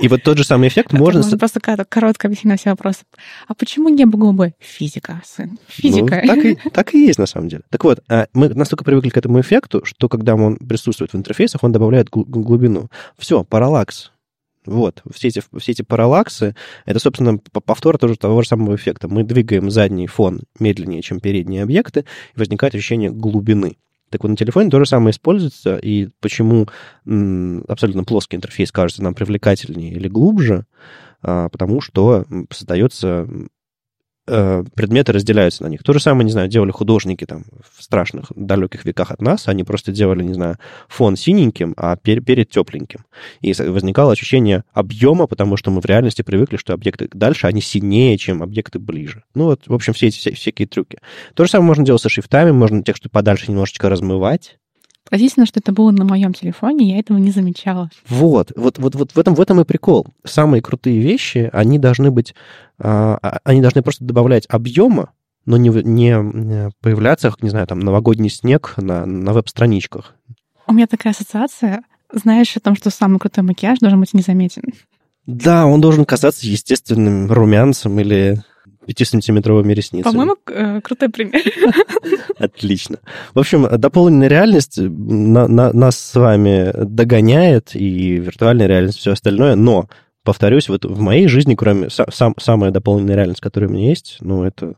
И 0.00 0.08
вот 0.08 0.22
тот 0.22 0.38
же 0.38 0.44
самый 0.44 0.68
эффект 0.68 0.92
можно... 0.92 1.20
Можно 1.20 1.38
просто 1.38 1.60
коротко 1.60 2.28
объяснить 2.28 2.50
на 2.50 2.56
все 2.56 2.70
вопросы. 2.70 3.00
А 3.46 3.54
почему 3.54 3.88
небо 3.88 4.18
голубое? 4.18 4.54
Физика, 4.58 5.22
сын. 5.24 5.58
Физика. 5.66 6.20
Ну, 6.22 6.34
так, 6.34 6.44
и, 6.44 6.54
так 6.70 6.94
и 6.94 7.06
есть 7.06 7.18
на 7.18 7.26
самом 7.26 7.48
деле. 7.48 7.62
Так 7.70 7.84
вот, 7.84 8.00
а, 8.08 8.26
мы 8.32 8.48
настолько 8.48 8.84
привыкли 8.84 9.10
к 9.10 9.16
этому 9.16 9.40
эффекту, 9.40 9.84
что 9.84 10.08
когда 10.08 10.34
он 10.34 10.56
присутствует 10.56 11.12
в 11.12 11.16
интерфейсах, 11.16 11.62
он 11.62 11.72
добавляет 11.72 12.08
глубину. 12.10 12.88
Все, 13.18 13.44
параллакс. 13.44 14.12
Вот, 14.68 15.02
все 15.14 15.28
эти, 15.28 15.42
все 15.58 15.72
эти 15.72 15.80
параллаксы, 15.80 16.54
это, 16.84 16.98
собственно, 16.98 17.38
повтор 17.38 17.96
тоже 17.96 18.16
того 18.16 18.42
же 18.42 18.48
самого 18.48 18.76
эффекта. 18.76 19.08
Мы 19.08 19.24
двигаем 19.24 19.70
задний 19.70 20.06
фон 20.06 20.42
медленнее, 20.60 21.00
чем 21.00 21.20
передние 21.20 21.62
объекты, 21.62 22.04
и 22.34 22.38
возникает 22.38 22.74
ощущение 22.74 23.10
глубины. 23.10 23.78
Так 24.10 24.22
вот, 24.22 24.30
на 24.30 24.36
телефоне 24.36 24.70
то 24.70 24.78
же 24.78 24.86
самое 24.86 25.10
используется, 25.10 25.76
и 25.76 26.08
почему 26.20 26.66
абсолютно 27.04 28.04
плоский 28.04 28.36
интерфейс 28.36 28.72
кажется 28.72 29.02
нам 29.02 29.14
привлекательнее 29.14 29.92
или 29.92 30.08
глубже, 30.08 30.66
а, 31.22 31.48
потому 31.48 31.80
что 31.80 32.24
создается 32.50 33.28
Э, 34.30 34.62
предметы 34.74 35.12
разделяются 35.12 35.62
на 35.62 35.68
них. 35.68 35.82
То 35.82 35.94
же 35.94 36.00
самое, 36.00 36.24
не 36.24 36.32
знаю, 36.32 36.48
делали 36.48 36.70
художники 36.70 37.24
там 37.24 37.44
в 37.74 37.82
страшных 37.82 38.30
далеких 38.36 38.84
веках 38.84 39.10
от 39.10 39.22
нас. 39.22 39.48
Они 39.48 39.64
просто 39.64 39.90
делали, 39.90 40.22
не 40.22 40.34
знаю, 40.34 40.58
фон 40.86 41.16
синеньким, 41.16 41.72
а 41.78 41.96
перед, 41.96 42.26
перед 42.26 42.50
тепленьким. 42.50 43.06
И 43.40 43.54
возникало 43.54 44.12
ощущение 44.12 44.64
объема, 44.72 45.26
потому 45.26 45.56
что 45.56 45.70
мы 45.70 45.80
в 45.80 45.86
реальности 45.86 46.20
привыкли, 46.20 46.56
что 46.56 46.74
объекты 46.74 47.08
дальше, 47.12 47.46
они 47.46 47.62
синее, 47.62 48.18
чем 48.18 48.42
объекты 48.42 48.78
ближе. 48.78 49.22
Ну 49.34 49.44
вот, 49.44 49.62
в 49.66 49.72
общем, 49.72 49.94
все 49.94 50.08
эти 50.08 50.18
вся, 50.18 50.32
всякие 50.32 50.68
трюки. 50.68 50.98
То 51.34 51.44
же 51.44 51.50
самое 51.50 51.66
можно 51.68 51.86
делать 51.86 52.02
со 52.02 52.10
шрифтами, 52.10 52.50
можно 52.50 52.82
текст 52.82 53.10
подальше 53.10 53.50
немножечко 53.50 53.88
размывать. 53.88 54.58
Поразительно, 55.08 55.46
что 55.46 55.60
это 55.60 55.72
было 55.72 55.90
на 55.90 56.04
моем 56.04 56.34
телефоне, 56.34 56.92
я 56.92 56.98
этого 56.98 57.16
не 57.16 57.30
замечала. 57.30 57.90
Вот, 58.08 58.52
вот, 58.56 58.78
вот, 58.78 58.94
вот 58.94 59.12
в 59.12 59.18
этом, 59.18 59.34
в 59.34 59.40
этом 59.40 59.60
и 59.60 59.64
прикол. 59.64 60.06
Самые 60.24 60.60
крутые 60.60 61.00
вещи, 61.00 61.48
они 61.52 61.78
должны 61.78 62.10
быть, 62.10 62.34
а, 62.78 63.18
а, 63.22 63.40
они 63.44 63.62
должны 63.62 63.82
просто 63.82 64.04
добавлять 64.04 64.46
объема, 64.48 65.12
но 65.46 65.56
не, 65.56 65.70
не 65.70 66.70
появляться, 66.82 67.30
как, 67.30 67.42
не 67.42 67.48
знаю, 67.48 67.66
там, 67.66 67.80
новогодний 67.80 68.28
снег 68.28 68.74
на, 68.76 69.06
на 69.06 69.32
веб-страничках. 69.32 70.14
У 70.66 70.74
меня 70.74 70.86
такая 70.86 71.14
ассоциация, 71.14 71.82
знаешь 72.12 72.54
о 72.56 72.60
том, 72.60 72.76
что 72.76 72.90
самый 72.90 73.18
крутой 73.18 73.44
макияж 73.44 73.78
должен 73.78 74.00
быть 74.00 74.12
незаметен. 74.12 74.74
Да, 75.24 75.66
он 75.66 75.80
должен 75.80 76.04
казаться 76.04 76.46
естественным 76.46 77.30
румянцем 77.30 77.98
или 77.98 78.42
5-сантиметровыми 78.88 79.72
ресницами. 79.72 80.12
По-моему, 80.12 80.36
э, 80.46 80.80
крутой 80.80 81.10
пример. 81.10 81.42
Отлично. 82.38 82.98
В 83.34 83.38
общем, 83.38 83.68
дополненная 83.78 84.28
реальность 84.28 84.78
на, 84.78 85.46
на, 85.46 85.72
нас 85.72 85.98
с 85.98 86.14
вами 86.14 86.72
догоняет, 86.74 87.74
и 87.74 88.16
виртуальная 88.16 88.66
реальность, 88.66 88.98
все 88.98 89.12
остальное, 89.12 89.54
но, 89.56 89.88
повторюсь, 90.24 90.68
вот 90.68 90.84
в 90.84 91.00
моей 91.00 91.28
жизни, 91.28 91.54
кроме 91.54 91.88
сам, 91.90 92.34
самая 92.38 92.70
дополненная 92.70 93.16
реальность, 93.16 93.40
которая 93.40 93.68
у 93.68 93.72
меня 93.72 93.90
есть, 93.90 94.16
ну, 94.20 94.44
это, 94.44 94.74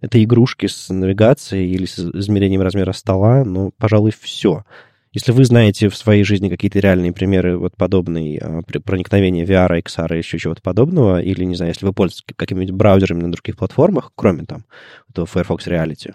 это 0.00 0.22
игрушки 0.22 0.66
с 0.66 0.88
навигацией 0.88 1.70
или 1.70 1.84
с 1.84 1.98
измерением 1.98 2.62
размера 2.62 2.92
стола, 2.92 3.44
ну, 3.44 3.72
пожалуй, 3.76 4.12
все. 4.18 4.64
Если 5.12 5.32
вы 5.32 5.44
знаете 5.44 5.88
в 5.88 5.96
своей 5.96 6.24
жизни 6.24 6.48
какие-то 6.48 6.78
реальные 6.78 7.12
примеры 7.12 7.58
вот 7.58 7.76
подобной 7.76 8.38
а, 8.38 8.62
проникновения 8.62 9.44
VR, 9.44 9.82
XR 9.82 10.14
и 10.14 10.18
еще 10.18 10.38
чего-то 10.38 10.62
подобного, 10.62 11.20
или, 11.20 11.44
не 11.44 11.54
знаю, 11.54 11.72
если 11.72 11.84
вы 11.84 11.92
пользуетесь 11.92 12.24
какими-нибудь 12.34 12.74
браузерами 12.74 13.22
на 13.22 13.32
других 13.32 13.56
платформах, 13.56 14.12
кроме 14.14 14.44
там 14.44 14.64
этого 15.10 15.26
Firefox 15.26 15.66
Reality, 15.66 16.14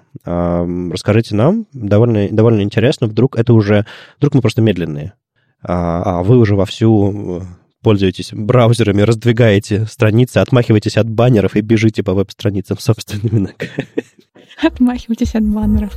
расскажите 0.92 1.36
нам, 1.36 1.68
довольно, 1.74 2.28
довольно 2.30 2.62
интересно, 2.62 3.08
вдруг 3.08 3.38
это 3.38 3.54
уже, 3.54 3.86
вдруг 4.18 4.34
мы 4.34 4.42
просто 4.42 4.62
медленные, 4.62 5.14
а, 5.62 6.20
а 6.20 6.24
вы 6.24 6.38
уже 6.38 6.56
вовсю 6.56 7.42
э, 7.42 7.46
пользуетесь 7.82 8.32
браузерами, 8.32 9.02
раздвигаете 9.02 9.86
страницы, 9.86 10.38
отмахиваетесь 10.38 10.98
от 10.98 11.10
баннеров 11.10 11.56
и 11.56 11.62
бежите 11.62 12.04
по 12.04 12.14
веб-страницам 12.14 12.78
собственными 12.78 13.40
ногами. 13.40 13.88
Отмахивайтесь 14.62 15.36
от 15.36 15.44
баннеров. 15.44 15.94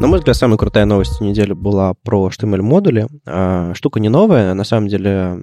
На 0.00 0.08
мой 0.08 0.18
взгляд, 0.18 0.36
самая 0.36 0.58
крутая 0.58 0.86
новость 0.86 1.20
недели 1.20 1.52
была 1.52 1.94
про 1.94 2.28
HTML-модули. 2.28 3.06
А, 3.26 3.74
штука 3.74 4.00
не 4.00 4.08
новая. 4.08 4.52
На 4.54 4.64
самом 4.64 4.88
деле, 4.88 5.38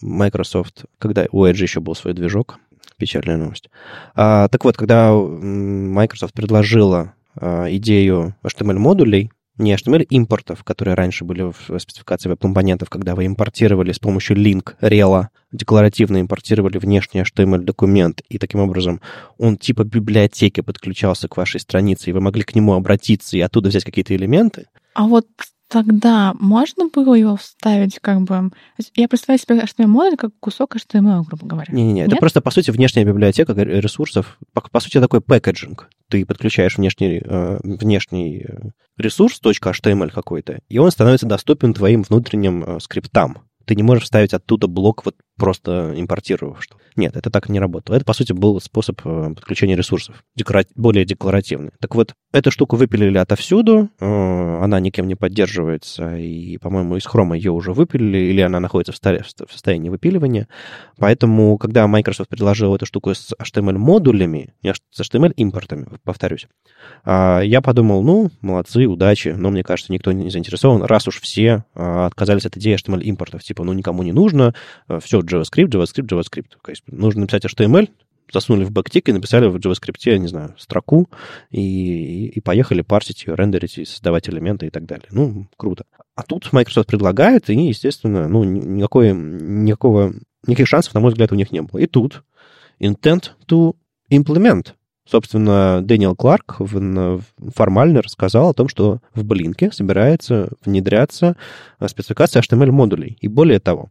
Microsoft, 0.00 0.86
когда 0.98 1.26
у 1.30 1.44
Edge 1.46 1.62
еще 1.62 1.78
был 1.78 1.94
свой 1.94 2.12
движок, 2.12 2.58
печальная 2.96 3.36
новость. 3.36 3.70
А, 4.16 4.48
так 4.48 4.64
вот, 4.64 4.76
когда 4.76 5.12
Microsoft 5.12 6.34
предложила 6.34 7.14
а, 7.36 7.66
идею 7.70 8.34
HTML-модулей, 8.42 9.30
не 9.58 9.74
HTML 9.74 10.02
импортов, 10.04 10.64
которые 10.64 10.94
раньше 10.94 11.24
были 11.24 11.42
в 11.42 11.78
спецификации 11.78 12.28
веб-компонентов, 12.28 12.90
когда 12.90 13.14
вы 13.14 13.26
импортировали 13.26 13.92
с 13.92 13.98
помощью 13.98 14.36
link 14.36 14.74
рела, 14.80 15.30
декларативно 15.52 16.20
импортировали 16.20 16.78
внешний 16.78 17.20
HTML-документ, 17.20 18.22
и 18.28 18.38
таким 18.38 18.60
образом 18.60 19.00
он 19.38 19.56
типа 19.56 19.84
библиотеки 19.84 20.60
подключался 20.60 21.28
к 21.28 21.36
вашей 21.36 21.60
странице, 21.60 22.10
и 22.10 22.12
вы 22.12 22.20
могли 22.20 22.42
к 22.42 22.54
нему 22.54 22.74
обратиться 22.74 23.36
и 23.36 23.40
оттуда 23.40 23.68
взять 23.68 23.84
какие-то 23.84 24.14
элементы. 24.16 24.66
А 24.94 25.06
вот 25.06 25.26
тогда 25.68 26.34
можно 26.38 26.88
было 26.88 27.14
его 27.14 27.36
вставить 27.36 27.98
как 28.00 28.22
бы... 28.22 28.50
Я 28.94 29.08
представляю 29.08 29.40
себе 29.40 29.60
HTML-модуль 29.60 30.16
как 30.16 30.30
кусок 30.40 30.76
HTML, 30.76 31.24
грубо 31.26 31.46
говоря. 31.46 31.72
Не-не-не, 31.72 32.02
это 32.02 32.16
просто, 32.16 32.40
по 32.40 32.50
сути, 32.50 32.70
внешняя 32.70 33.04
библиотека 33.04 33.52
ресурсов. 33.54 34.38
По, 34.52 34.60
по 34.60 34.80
сути, 34.80 35.00
такой 35.00 35.20
пэкэджинг. 35.20 35.88
Ты 36.14 36.24
подключаешь 36.24 36.76
внешний, 36.76 37.20
э, 37.24 37.58
внешний 37.64 38.46
э, 38.48 38.70
ресурс, 38.96 39.40
.html 39.42 40.10
какой-то, 40.12 40.60
и 40.68 40.78
он 40.78 40.92
становится 40.92 41.26
доступен 41.26 41.74
твоим 41.74 42.02
внутренним 42.02 42.62
э, 42.62 42.78
скриптам. 42.78 43.38
Ты 43.64 43.74
не 43.74 43.82
можешь 43.82 44.04
вставить 44.04 44.32
оттуда 44.32 44.68
блок 44.68 45.04
вот 45.04 45.16
просто 45.36 45.92
импортировав 45.96 46.62
что 46.62 46.76
Нет, 46.96 47.16
это 47.16 47.30
так 47.30 47.48
не 47.48 47.58
работало. 47.58 47.96
Это, 47.96 48.04
по 48.04 48.12
сути, 48.12 48.32
был 48.32 48.60
способ 48.60 49.00
э, 49.04 49.34
подключения 49.34 49.76
ресурсов, 49.76 50.24
декора... 50.36 50.64
более 50.74 51.04
декларативный. 51.04 51.72
Так 51.80 51.94
вот, 51.94 52.14
эту 52.32 52.50
штуку 52.50 52.76
выпилили 52.76 53.18
отовсюду, 53.18 53.90
э, 53.98 54.58
она 54.62 54.80
никем 54.80 55.08
не 55.08 55.14
поддерживается, 55.14 56.16
и, 56.16 56.56
по-моему, 56.58 56.96
из 56.96 57.06
хрома 57.06 57.36
ее 57.36 57.50
уже 57.50 57.72
выпилили, 57.72 58.18
или 58.18 58.40
она 58.40 58.60
находится 58.60 58.92
в 58.92 59.50
состоянии 59.50 59.88
выпиливания. 59.88 60.48
Поэтому, 60.98 61.58
когда 61.58 61.86
Microsoft 61.86 62.30
предложил 62.30 62.74
эту 62.74 62.86
штуку 62.86 63.14
с 63.14 63.32
HTML-модулями, 63.40 64.54
с 64.62 65.00
HTML-импортами, 65.00 65.86
повторюсь, 66.04 66.46
а, 67.04 67.40
я 67.40 67.60
подумал, 67.60 68.02
ну, 68.02 68.30
молодцы, 68.40 68.86
удачи, 68.86 69.34
но 69.36 69.50
мне 69.50 69.62
кажется, 69.62 69.92
никто 69.92 70.12
не 70.12 70.30
заинтересован, 70.30 70.82
раз 70.82 71.08
уж 71.08 71.20
все 71.20 71.64
а, 71.74 72.06
отказались 72.06 72.46
от 72.46 72.56
идеи 72.56 72.76
HTML-импортов, 72.76 73.42
типа, 73.42 73.64
ну, 73.64 73.72
никому 73.72 74.02
не 74.02 74.12
нужно, 74.12 74.54
все, 75.00 75.22
JavaScript, 75.24 75.68
JavaScript, 75.68 76.08
JavaScript. 76.08 76.50
То 76.62 76.70
есть 76.70 76.84
нужно 76.86 77.22
написать 77.22 77.44
HTML, 77.44 77.88
засунули 78.32 78.64
в 78.64 78.72
бэктик 78.72 79.08
и 79.08 79.12
написали 79.12 79.46
в 79.46 79.56
JavaScript, 79.56 79.98
я 80.04 80.18
не 80.18 80.28
знаю, 80.28 80.54
строку, 80.58 81.08
и, 81.50 82.26
и 82.26 82.40
поехали 82.40 82.82
парсить 82.82 83.24
ее, 83.26 83.34
рендерить, 83.34 83.78
и 83.78 83.84
создавать 83.84 84.28
элементы 84.28 84.66
и 84.66 84.70
так 84.70 84.86
далее. 84.86 85.06
Ну, 85.10 85.46
круто. 85.56 85.84
А 86.14 86.22
тут 86.22 86.52
Microsoft 86.52 86.88
предлагает, 86.88 87.50
и, 87.50 87.54
естественно, 87.54 88.28
ну, 88.28 88.44
никакой, 88.44 89.12
никакого, 89.12 90.14
никаких 90.46 90.68
шансов, 90.68 90.94
на 90.94 91.00
мой 91.00 91.10
взгляд, 91.10 91.32
у 91.32 91.36
них 91.36 91.52
не 91.52 91.62
было. 91.62 91.80
И 91.80 91.86
тут 91.86 92.24
intent 92.80 93.30
to 93.46 93.74
implement. 94.10 94.68
Собственно, 95.06 95.82
Дэниел 95.82 96.16
Кларк 96.16 96.56
формально 97.54 98.00
рассказал 98.00 98.50
о 98.50 98.54
том, 98.54 98.68
что 98.68 99.00
в 99.14 99.22
Блинке 99.22 99.70
собирается 99.70 100.48
внедряться 100.64 101.36
спецификация 101.86 102.40
HTML-модулей. 102.40 103.18
И 103.20 103.28
более 103.28 103.60
того, 103.60 103.90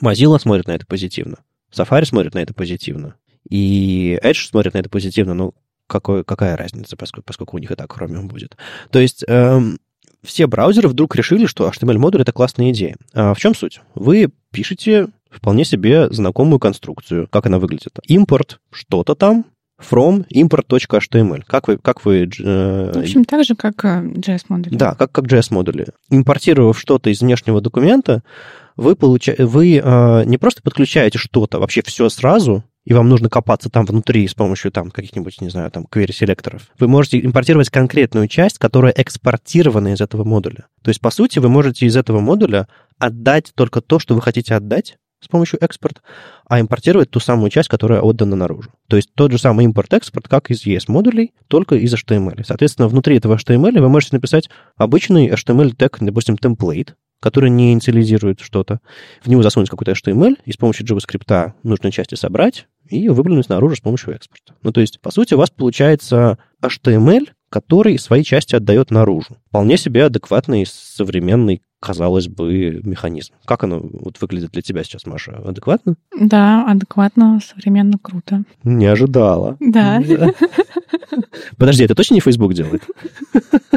Mozilla 0.00 0.38
смотрит 0.38 0.66
на 0.66 0.72
это 0.72 0.86
позитивно, 0.86 1.38
Safari 1.72 2.04
смотрит 2.04 2.34
на 2.34 2.40
это 2.40 2.54
позитивно, 2.54 3.16
и 3.48 4.18
Edge 4.22 4.48
смотрит 4.48 4.74
на 4.74 4.78
это 4.78 4.90
позитивно, 4.90 5.34
ну, 5.34 5.54
какой, 5.86 6.24
какая 6.24 6.56
разница, 6.56 6.96
поскольку, 6.96 7.26
поскольку 7.26 7.56
у 7.56 7.60
них 7.60 7.70
и 7.70 7.74
так 7.74 7.94
Chromium 7.96 8.26
будет. 8.26 8.56
То 8.90 8.98
есть 8.98 9.24
эм, 9.28 9.78
все 10.22 10.46
браузеры 10.46 10.88
вдруг 10.88 11.14
решили, 11.14 11.46
что 11.46 11.68
HTML-модуль— 11.68 12.20
это 12.22 12.32
классная 12.32 12.70
идея. 12.70 12.96
А 13.14 13.34
в 13.34 13.38
чем 13.38 13.54
суть? 13.54 13.80
Вы 13.94 14.30
пишете 14.50 15.08
вполне 15.30 15.64
себе 15.64 16.10
знакомую 16.10 16.58
конструкцию. 16.58 17.28
Как 17.28 17.46
она 17.46 17.58
выглядит? 17.58 17.98
Импорт 18.04 18.60
что-то 18.70 19.14
там, 19.14 19.46
from 19.78 20.26
import.html. 20.32 21.42
Как 21.46 21.68
вы... 21.68 21.78
Как 21.78 22.04
вы 22.04 22.24
э, 22.24 22.92
в 22.92 22.98
общем, 22.98 23.24
так 23.24 23.44
же, 23.44 23.54
как 23.54 23.84
э, 23.84 24.02
JS-модули. 24.02 24.74
Да, 24.74 24.94
как, 24.94 25.12
как 25.12 25.26
JS-модули. 25.26 25.88
Импортировав 26.10 26.78
что-то 26.78 27.10
из 27.10 27.20
внешнего 27.20 27.60
документа, 27.60 28.22
вы, 28.76 28.96
получа... 28.96 29.34
вы 29.38 29.80
э, 29.82 30.24
не 30.24 30.38
просто 30.38 30.62
подключаете 30.62 31.18
что-то, 31.18 31.58
вообще 31.58 31.82
все 31.82 32.08
сразу, 32.08 32.64
и 32.84 32.94
вам 32.94 33.08
нужно 33.08 33.28
копаться 33.28 33.68
там 33.68 33.84
внутри 33.84 34.26
с 34.26 34.34
помощью 34.34 34.70
там 34.70 34.90
каких-нибудь, 34.90 35.40
не 35.40 35.48
знаю, 35.48 35.70
там 35.70 35.86
query-селекторов, 35.90 36.62
вы 36.78 36.88
можете 36.88 37.18
импортировать 37.20 37.70
конкретную 37.70 38.28
часть, 38.28 38.58
которая 38.58 38.94
экспортирована 38.96 39.92
из 39.92 40.00
этого 40.00 40.24
модуля. 40.24 40.66
То 40.82 40.90
есть, 40.90 41.00
по 41.00 41.10
сути, 41.10 41.38
вы 41.38 41.48
можете 41.48 41.86
из 41.86 41.96
этого 41.96 42.20
модуля 42.20 42.68
отдать 42.98 43.52
только 43.54 43.80
то, 43.80 43.98
что 43.98 44.14
вы 44.14 44.22
хотите 44.22 44.54
отдать, 44.54 44.98
с 45.20 45.28
помощью 45.28 45.62
экспорт, 45.62 46.02
а 46.48 46.60
импортировать 46.60 47.10
ту 47.10 47.20
самую 47.20 47.50
часть, 47.50 47.68
которая 47.68 48.00
отдана 48.00 48.36
наружу. 48.36 48.70
То 48.88 48.96
есть 48.96 49.12
тот 49.14 49.32
же 49.32 49.38
самый 49.38 49.64
импорт-экспорт, 49.64 50.28
как 50.28 50.50
из 50.50 50.66
ES-модулей, 50.66 51.32
только 51.48 51.76
из 51.76 51.92
HTML. 51.94 52.44
Соответственно, 52.44 52.88
внутри 52.88 53.16
этого 53.16 53.36
HTML 53.36 53.80
вы 53.80 53.88
можете 53.88 54.16
написать 54.16 54.50
обычный 54.76 55.28
HTML-тег, 55.28 55.98
допустим, 56.00 56.34
template, 56.34 56.90
который 57.20 57.50
не 57.50 57.72
инициализирует 57.72 58.40
что-то. 58.40 58.80
В 59.22 59.28
него 59.28 59.42
засунуть 59.42 59.70
какой-то 59.70 59.92
HTML 59.92 60.38
и 60.44 60.52
с 60.52 60.56
помощью 60.56 60.86
JavaScript 60.86 61.52
нужные 61.62 61.92
части 61.92 62.14
собрать 62.14 62.66
и 62.88 63.08
выплюнуть 63.08 63.48
наружу 63.48 63.76
с 63.76 63.80
помощью 63.80 64.14
экспорта. 64.14 64.54
Ну, 64.62 64.72
то 64.72 64.80
есть, 64.80 65.00
по 65.00 65.10
сути, 65.10 65.34
у 65.34 65.38
вас 65.38 65.50
получается 65.50 66.38
HTML, 66.62 67.28
который 67.48 67.98
свои 67.98 68.22
части 68.22 68.54
отдает 68.54 68.90
наружу. 68.90 69.36
Вполне 69.48 69.76
себе 69.76 70.04
адекватный 70.04 70.66
современный 70.66 71.62
казалось 71.78 72.26
бы, 72.26 72.80
механизм. 72.82 73.34
Как 73.44 73.62
оно 73.62 73.80
вот 73.80 74.20
выглядит 74.20 74.50
для 74.50 74.62
тебя 74.62 74.82
сейчас, 74.82 75.06
Маша? 75.06 75.40
Адекватно? 75.44 75.94
Да, 76.18 76.66
адекватно, 76.66 77.38
современно, 77.44 77.98
круто. 78.00 78.42
Не 78.64 78.86
ожидала. 78.86 79.56
Да. 79.60 80.02
Подожди, 81.58 81.84
это 81.84 81.94
точно 81.94 82.14
не 82.14 82.20
Facebook 82.20 82.54
делает? 82.54 82.82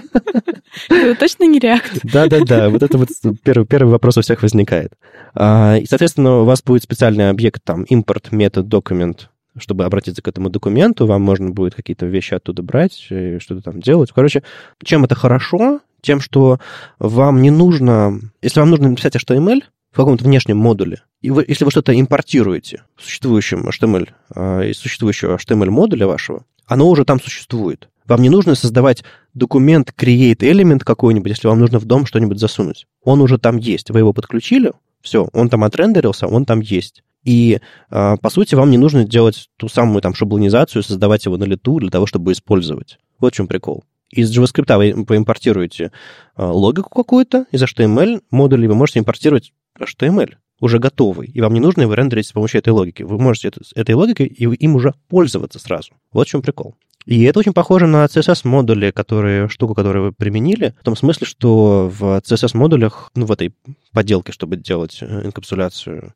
Это 0.89 1.19
точно 1.19 1.45
не 1.45 1.59
React? 1.59 2.01
Да-да-да, 2.03 2.69
вот 2.69 2.83
это 2.83 2.97
вот 2.97 3.09
первый, 3.43 3.65
первый 3.65 3.91
вопрос 3.91 4.17
у 4.17 4.21
всех 4.21 4.41
возникает. 4.41 4.93
А, 5.35 5.77
и, 5.77 5.85
соответственно, 5.85 6.39
у 6.39 6.45
вас 6.45 6.61
будет 6.63 6.83
специальный 6.83 7.29
объект, 7.29 7.63
там, 7.63 7.83
импорт 7.83 8.31
метод 8.31 8.67
документ, 8.67 9.29
чтобы 9.57 9.85
обратиться 9.85 10.21
к 10.21 10.27
этому 10.27 10.49
документу, 10.49 11.05
вам 11.05 11.21
можно 11.21 11.49
будет 11.49 11.75
какие-то 11.75 12.05
вещи 12.05 12.33
оттуда 12.33 12.61
брать, 12.61 12.93
что-то 12.93 13.61
там 13.61 13.79
делать. 13.81 14.11
Короче, 14.13 14.43
чем 14.83 15.03
это 15.03 15.15
хорошо? 15.15 15.81
Тем, 16.01 16.21
что 16.21 16.59
вам 16.97 17.41
не 17.41 17.51
нужно... 17.51 18.19
Если 18.41 18.59
вам 18.59 18.69
нужно 18.69 18.89
написать 18.89 19.15
HTML 19.15 19.63
в 19.91 19.95
каком-то 19.95 20.23
внешнем 20.23 20.57
модуле, 20.57 21.01
и 21.21 21.31
вы, 21.31 21.43
если 21.47 21.65
вы 21.65 21.71
что-то 21.71 21.99
импортируете 21.99 22.83
в 22.95 23.03
существующем 23.03 23.67
HTML, 23.67 24.09
э, 24.35 24.69
из 24.69 24.77
существующего 24.77 25.35
HTML-модуля 25.35 26.07
вашего, 26.07 26.45
оно 26.69 26.87
уже 26.87 27.03
там 27.03 27.19
существует. 27.19 27.89
Вам 28.05 28.21
не 28.21 28.29
нужно 28.29 28.55
создавать 28.55 29.03
документ, 29.33 29.93
create 29.97 30.39
element 30.39 30.79
какой-нибудь, 30.79 31.29
если 31.29 31.47
вам 31.47 31.59
нужно 31.59 31.79
в 31.79 31.85
дом 31.85 32.05
что-нибудь 32.05 32.39
засунуть. 32.39 32.87
Он 33.03 33.21
уже 33.21 33.37
там 33.37 33.57
есть. 33.57 33.89
Вы 33.91 33.99
его 33.99 34.13
подключили, 34.13 34.71
все, 35.01 35.27
он 35.33 35.49
там 35.49 35.63
отрендерился, 35.63 36.27
он 36.27 36.45
там 36.45 36.61
есть. 36.61 37.03
И, 37.23 37.59
э, 37.91 38.17
по 38.21 38.29
сути, 38.29 38.55
вам 38.55 38.71
не 38.71 38.77
нужно 38.77 39.03
делать 39.03 39.49
ту 39.57 39.67
самую 39.67 40.01
там 40.01 40.13
шаблонизацию, 40.13 40.83
создавать 40.83 41.25
его 41.25 41.37
на 41.37 41.43
лету 41.43 41.79
для 41.79 41.89
того, 41.89 42.05
чтобы 42.05 42.31
использовать. 42.31 42.97
Вот 43.19 43.33
в 43.33 43.35
чем 43.35 43.47
прикол. 43.47 43.83
Из 44.09 44.35
JavaScript 44.35 44.75
вы 44.77 45.05
поимпортируете 45.05 45.91
э, 46.35 46.43
логику 46.43 46.89
какую-то, 46.89 47.45
из 47.51 47.61
HTML 47.61 48.21
модулей 48.31 48.67
вы 48.67 48.75
можете 48.75 48.99
импортировать 48.99 49.53
HTML 49.79 50.35
уже 50.59 50.79
готовый, 50.79 51.27
и 51.27 51.41
вам 51.41 51.53
не 51.53 51.59
нужно 51.59 51.83
его 51.83 51.93
рендерить 51.93 52.27
с 52.27 52.31
помощью 52.31 52.59
этой 52.59 52.69
логики. 52.69 53.03
Вы 53.03 53.17
можете 53.19 53.49
это, 53.49 53.61
этой 53.75 53.95
логикой 53.95 54.27
и 54.27 54.45
им 54.45 54.75
уже 54.75 54.93
пользоваться 55.07 55.59
сразу. 55.59 55.91
Вот 56.11 56.27
в 56.27 56.29
чем 56.31 56.41
прикол. 56.41 56.75
И 57.05 57.23
это 57.23 57.39
очень 57.39 57.53
похоже 57.53 57.87
на 57.87 58.05
CSS-модули, 58.05 58.91
которые, 58.91 59.47
штуку, 59.47 59.73
которую 59.73 60.05
вы 60.05 60.11
применили, 60.11 60.75
в 60.79 60.83
том 60.83 60.95
смысле, 60.95 61.25
что 61.25 61.89
в 61.89 62.21
CSS-модулях, 62.23 63.11
ну, 63.15 63.25
в 63.25 63.31
этой 63.31 63.55
поделке, 63.93 64.31
чтобы 64.31 64.57
делать 64.57 64.99
э, 65.01 65.25
инкапсуляцию 65.25 66.13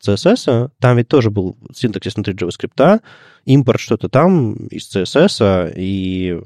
CSS, 0.00 0.70
там 0.78 0.96
ведь 0.96 1.08
тоже 1.08 1.30
был 1.30 1.56
синтаксис 1.74 2.14
внутри 2.14 2.34
JavaScript, 2.34 3.02
импорт 3.44 3.80
что-то 3.80 4.08
там 4.08 4.54
из 4.68 4.94
CSS, 4.94 5.74
и 5.76 6.40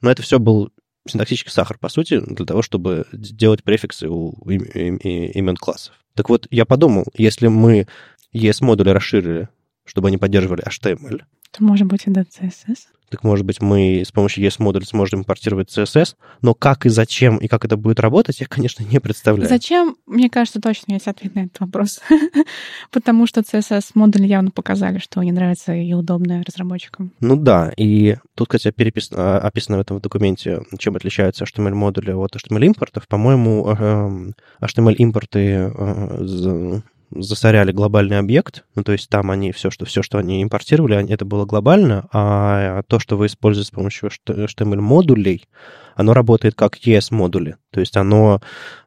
но 0.00 0.10
это 0.10 0.22
все 0.22 0.38
был 0.38 0.70
синтаксический 1.06 1.52
сахар, 1.52 1.78
по 1.78 1.88
сути, 1.88 2.20
для 2.20 2.46
того, 2.46 2.62
чтобы 2.62 3.06
делать 3.12 3.64
префиксы 3.64 4.08
у 4.08 4.32
имен 4.48 5.56
классов. 5.56 5.94
Так 6.18 6.30
вот, 6.30 6.48
я 6.50 6.64
подумал, 6.64 7.04
если 7.14 7.46
мы 7.46 7.86
ES-модули 8.32 8.90
расширили, 8.90 9.48
чтобы 9.84 10.08
они 10.08 10.18
поддерживали 10.18 10.66
HTML, 10.66 11.22
то 11.52 11.62
может 11.62 11.86
быть 11.86 12.08
и 12.08 12.10
до 12.10 12.22
CSS. 12.22 12.88
Так, 13.10 13.24
может 13.24 13.46
быть, 13.46 13.62
мы 13.62 14.02
с 14.06 14.12
помощью 14.12 14.44
ES-модуля 14.44 14.84
сможем 14.84 15.20
импортировать 15.20 15.76
CSS, 15.76 16.14
но 16.42 16.54
как 16.54 16.86
и 16.86 16.88
зачем, 16.88 17.38
и 17.38 17.48
как 17.48 17.64
это 17.64 17.76
будет 17.76 18.00
работать, 18.00 18.40
я, 18.40 18.46
конечно, 18.46 18.84
не 18.84 18.98
представляю. 18.98 19.48
Зачем? 19.48 19.96
Мне 20.06 20.28
кажется, 20.28 20.60
точно 20.60 20.92
есть 20.92 21.06
ответ 21.06 21.34
на 21.34 21.40
этот 21.44 21.60
вопрос. 21.60 22.00
Потому 22.90 23.26
что 23.26 23.40
CSS-модули 23.40 24.26
явно 24.26 24.50
показали, 24.50 24.98
что 24.98 25.20
они 25.20 25.32
нравятся 25.32 25.74
и 25.74 25.92
удобны 25.92 26.42
разработчикам. 26.46 27.12
Ну 27.20 27.36
да, 27.36 27.72
и 27.76 28.16
тут, 28.34 28.48
кстати, 28.48 28.74
перепис... 28.74 29.10
А, 29.12 29.38
описано 29.38 29.78
в 29.78 29.80
этом 29.80 30.00
документе, 30.00 30.62
чем 30.78 30.96
отличаются 30.96 31.44
HTML-модули 31.44 32.12
от 32.12 32.36
HTML-импортов. 32.36 33.08
По-моему, 33.08 33.68
эм, 33.68 34.34
HTML-импорты 34.60 35.72
э, 35.74 36.80
засоряли 37.10 37.72
глобальный 37.72 38.18
объект, 38.18 38.64
ну, 38.74 38.82
то 38.82 38.92
есть 38.92 39.08
там 39.08 39.30
они 39.30 39.52
все, 39.52 39.70
что, 39.70 39.84
все, 39.84 40.02
что 40.02 40.18
они 40.18 40.42
импортировали, 40.42 41.10
это 41.10 41.24
было 41.24 41.46
глобально, 41.46 42.08
а 42.12 42.82
то, 42.82 42.98
что 42.98 43.16
вы 43.16 43.26
используете 43.26 43.68
с 43.68 43.70
помощью 43.70 44.10
HTML-модулей, 44.10 45.48
оно 45.94 46.14
работает 46.14 46.54
как 46.54 46.76
ES-модули, 46.76 47.56
то 47.70 47.80
есть 47.80 47.96
оно, 47.96 48.40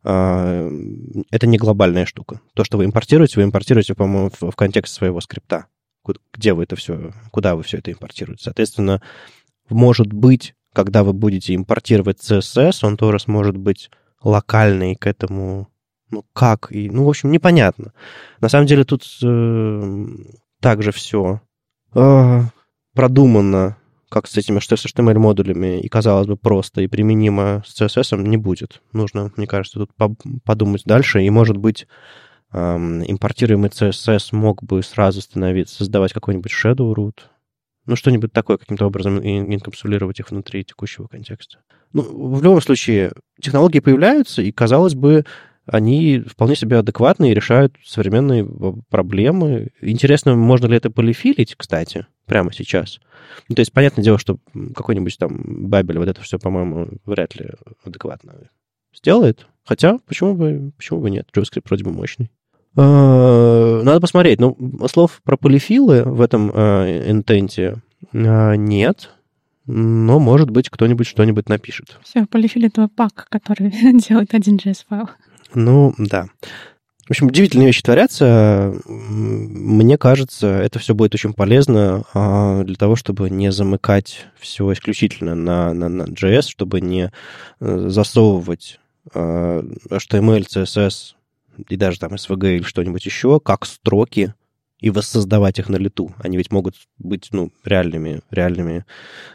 э, 0.03 0.72
это 1.32 1.47
не 1.47 1.57
глобальная 1.57 2.05
штука. 2.05 2.41
То, 2.53 2.63
что 2.63 2.78
вы 2.78 2.86
импортируете, 2.86 3.39
вы 3.39 3.43
импортируете, 3.43 3.95
по-моему, 3.95 4.30
в, 4.30 4.51
в 4.51 4.55
контексте 4.55 4.95
своего 4.95 5.19
скрипта, 5.19 5.65
где 6.34 6.53
вы 6.53 6.63
это 6.63 6.76
все, 6.76 7.11
куда 7.32 7.55
вы 7.55 7.63
все 7.63 7.80
это 7.80 7.91
импортируете. 7.91 8.43
Соответственно, 8.43 9.01
может 9.69 10.13
быть, 10.13 10.53
когда 10.74 11.03
вы 11.03 11.13
будете 11.13 11.55
импортировать 11.55 12.19
CSS, 12.19 12.86
он 12.86 12.97
тоже 12.97 13.19
сможет 13.19 13.57
быть 13.57 13.89
локальный 14.24 14.95
к 14.95 15.07
этому 15.07 15.67
ну, 16.12 16.26
как? 16.34 16.72
И, 16.72 16.89
ну, 16.89 17.05
в 17.05 17.09
общем, 17.09 17.32
непонятно. 17.32 17.93
На 18.39 18.49
самом 18.49 18.68
деле 18.68 18.84
тут 18.84 19.03
э, 19.24 20.05
также 20.59 20.91
все 20.91 21.41
э, 21.95 22.41
продумано, 22.93 23.78
как 24.09 24.28
с 24.28 24.38
этими 24.38 24.59
HTML-модулями, 24.59 25.80
и, 25.80 25.88
казалось 25.88 26.28
бы, 26.28 26.36
просто 26.36 26.82
и 26.82 26.88
применимо 26.88 27.64
с 27.66 27.82
CSS 27.82 28.22
не 28.22 28.38
будет. 28.38 28.82
Нужно, 28.91 29.32
мне 29.38 29.47
кажется, 29.47 29.80
тут 29.80 29.91
подумать 30.43 30.84
дальше, 30.86 31.24
и, 31.24 31.30
может 31.30 31.57
быть, 31.57 31.88
э, 32.51 32.57
импортируемый 32.57 33.70
CSS 33.70 34.36
мог 34.36 34.62
бы 34.64 34.84
сразу 34.84 35.22
становиться, 35.22 35.78
создавать 35.78 36.14
какой-нибудь 36.14 36.51
shadow 36.51 36.93
root, 36.93 37.20
ну, 37.86 37.95
что-нибудь 37.95 38.32
такое 38.32 38.57
каким-то 38.57 38.86
образом 38.86 39.20
инкапсулировать 39.20 40.20
их 40.20 40.30
внутри 40.30 40.64
текущего 40.64 41.07
контекста. 41.07 41.59
Ну, 41.93 42.03
в 42.36 42.43
любом 42.43 42.62
случае, 42.62 43.12
технологии 43.41 43.80
появляются, 43.80 44.41
и, 44.41 44.51
казалось 44.51 44.93
бы, 44.93 45.26
они 45.66 46.20
вполне 46.20 46.55
себе 46.55 46.78
адекватны 46.78 47.32
и 47.32 47.34
решают 47.34 47.76
современные 47.86 48.47
проблемы. 48.89 49.70
Интересно, 49.82 50.36
можно 50.36 50.68
ли 50.68 50.78
это 50.78 50.89
полифилить, 50.89 51.55
кстати, 51.55 52.07
прямо 52.26 52.51
сейчас. 52.53 52.99
Ну, 53.47 53.55
то 53.55 53.62
есть, 53.62 53.72
понятное 53.72 54.03
дело, 54.03 54.18
что 54.18 54.38
какой-нибудь 54.76 55.18
там 55.18 55.70
Бабель 55.70 55.99
вот 55.99 56.07
это 56.07 56.22
все, 56.22 56.39
по-моему, 56.39 56.89
вряд 57.05 57.36
ли 57.36 57.51
адекватно 57.86 58.34
сделает. 58.95 59.45
Хотя, 59.64 59.99
почему 60.07 60.36
бы, 60.36 60.72
почему 60.78 60.99
бы 60.99 61.09
нет? 61.09 61.28
JavaScript 61.34 61.66
вроде 61.68 61.84
бы 61.84 61.91
мощный. 61.91 62.32
А, 62.76 63.82
надо 63.84 64.01
посмотреть. 64.01 64.39
Ну, 64.39 64.57
слов 64.91 65.22
про 65.24 65.38
полифилы 65.38 66.03
в 66.03 66.22
этом 66.22 66.51
э, 66.53 67.12
интенте 67.12 67.82
э, 68.14 68.55
нет. 68.55 69.12
Но, 69.68 70.20
может 70.20 70.49
быть, 70.49 70.70
кто-нибудь 70.70 71.07
что-нибудь 71.07 71.47
напишет. 71.47 71.97
Все, 72.03 72.26
полифил— 72.26 72.64
это 72.66 72.88
пак, 72.88 73.28
который 73.30 73.70
делает 74.07 74.34
один 74.34 74.57
JS-файл. 74.57 75.09
Ну, 75.54 75.93
да. 75.97 76.28
В 77.08 77.12
общем, 77.12 77.28
удивительные 77.28 77.68
вещи 77.68 77.82
творятся. 77.82 78.74
Мне 78.86 79.97
кажется, 79.97 80.47
это 80.47 80.80
все 80.80 80.95
будет 80.95 81.14
очень 81.14 81.34
полезно 81.34 82.06
а, 82.14 82.64
для 82.64 82.76
того, 82.76 82.95
чтобы 82.95 83.30
не 83.30 83.52
замыкать 83.52 84.28
все 84.39 84.72
исключительно 84.72 85.36
на, 85.36 85.74
на, 85.74 85.89
на 85.89 86.04
JS, 86.04 86.43
чтобы 86.43 86.80
не 86.80 87.12
э, 87.60 87.89
засовывать 87.89 88.80
а, 89.14 89.62
HTML, 89.89 90.47
CSS 90.47 91.16
и 91.68 91.76
даже 91.76 91.99
там 91.99 92.14
SVG 92.14 92.56
или 92.56 92.64
что-нибудь 92.64 93.06
еще, 93.06 93.39
как 93.41 93.66
строки, 93.66 94.34
и 94.80 94.89
воссоздавать 94.89 95.60
их 95.60 95.70
на 95.70 95.76
лету. 95.76 96.14
Они 96.18 96.38
ведь 96.38 96.52
могут 96.52 96.76
быть 96.97 97.30
ну, 97.32 97.52
реальными, 97.64 98.22
реальными 98.32 98.86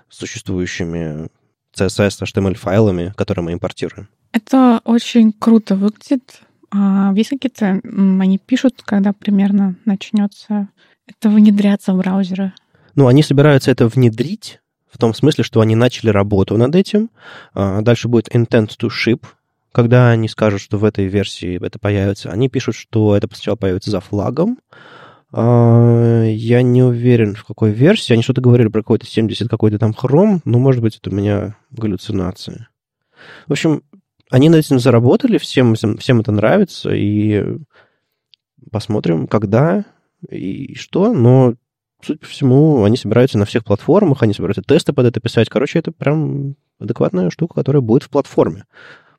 существующими 0.08 1.28
CSS, 1.74 2.22
HTML-файлами, 2.22 3.12
которые 3.16 3.44
мы 3.44 3.52
импортируем. 3.52 4.08
Это 4.36 4.82
очень 4.84 5.32
круто 5.32 5.76
выглядит. 5.76 6.42
А 6.70 7.10
есть 7.14 7.30
какие-то... 7.30 7.80
Они 7.82 8.36
пишут, 8.36 8.82
когда 8.84 9.14
примерно 9.14 9.76
начнется 9.86 10.68
это 11.06 11.30
внедряться 11.30 11.94
в 11.94 11.96
браузеры? 11.96 12.52
Ну, 12.96 13.06
они 13.06 13.22
собираются 13.22 13.70
это 13.70 13.88
внедрить 13.88 14.60
в 14.92 14.98
том 14.98 15.14
смысле, 15.14 15.42
что 15.42 15.62
они 15.62 15.74
начали 15.74 16.10
работу 16.10 16.58
над 16.58 16.74
этим. 16.74 17.08
А 17.54 17.80
дальше 17.80 18.08
будет 18.08 18.28
intent 18.28 18.72
to 18.78 18.90
ship, 18.90 19.24
когда 19.72 20.10
они 20.10 20.28
скажут, 20.28 20.60
что 20.60 20.76
в 20.76 20.84
этой 20.84 21.06
версии 21.06 21.58
это 21.64 21.78
появится. 21.78 22.30
Они 22.30 22.50
пишут, 22.50 22.74
что 22.74 23.16
это 23.16 23.28
сначала 23.32 23.56
появится 23.56 23.90
за 23.90 24.00
флагом, 24.00 24.58
А, 25.32 26.24
я 26.24 26.60
не 26.60 26.82
уверен, 26.82 27.36
в 27.36 27.44
какой 27.46 27.70
версии. 27.70 28.12
Они 28.12 28.22
что-то 28.22 28.42
говорили 28.42 28.68
про 28.68 28.82
какой-то 28.82 29.06
70 29.06 29.48
какой-то 29.48 29.78
там 29.78 29.94
хром, 29.94 30.42
но, 30.44 30.58
может 30.58 30.82
быть, 30.82 30.98
это 30.98 31.08
у 31.08 31.14
меня 31.14 31.56
галлюцинации. 31.70 32.66
В 33.46 33.52
общем, 33.52 33.82
они 34.30 34.48
над 34.48 34.64
этим 34.64 34.78
заработали, 34.78 35.38
всем, 35.38 35.74
всем 35.74 36.20
это 36.20 36.32
нравится, 36.32 36.90
и 36.90 37.44
посмотрим, 38.70 39.26
когда 39.26 39.84
и 40.28 40.74
что, 40.74 41.12
но, 41.12 41.54
судя 42.02 42.18
по 42.18 42.26
всему, 42.26 42.84
они 42.84 42.96
собираются 42.96 43.38
на 43.38 43.44
всех 43.44 43.64
платформах, 43.64 44.22
они 44.22 44.32
собираются 44.32 44.62
тесты 44.62 44.92
под 44.92 45.06
это 45.06 45.20
писать. 45.20 45.48
Короче, 45.48 45.78
это 45.78 45.92
прям 45.92 46.56
адекватная 46.78 47.30
штука, 47.30 47.54
которая 47.54 47.82
будет 47.82 48.02
в 48.02 48.10
платформе 48.10 48.64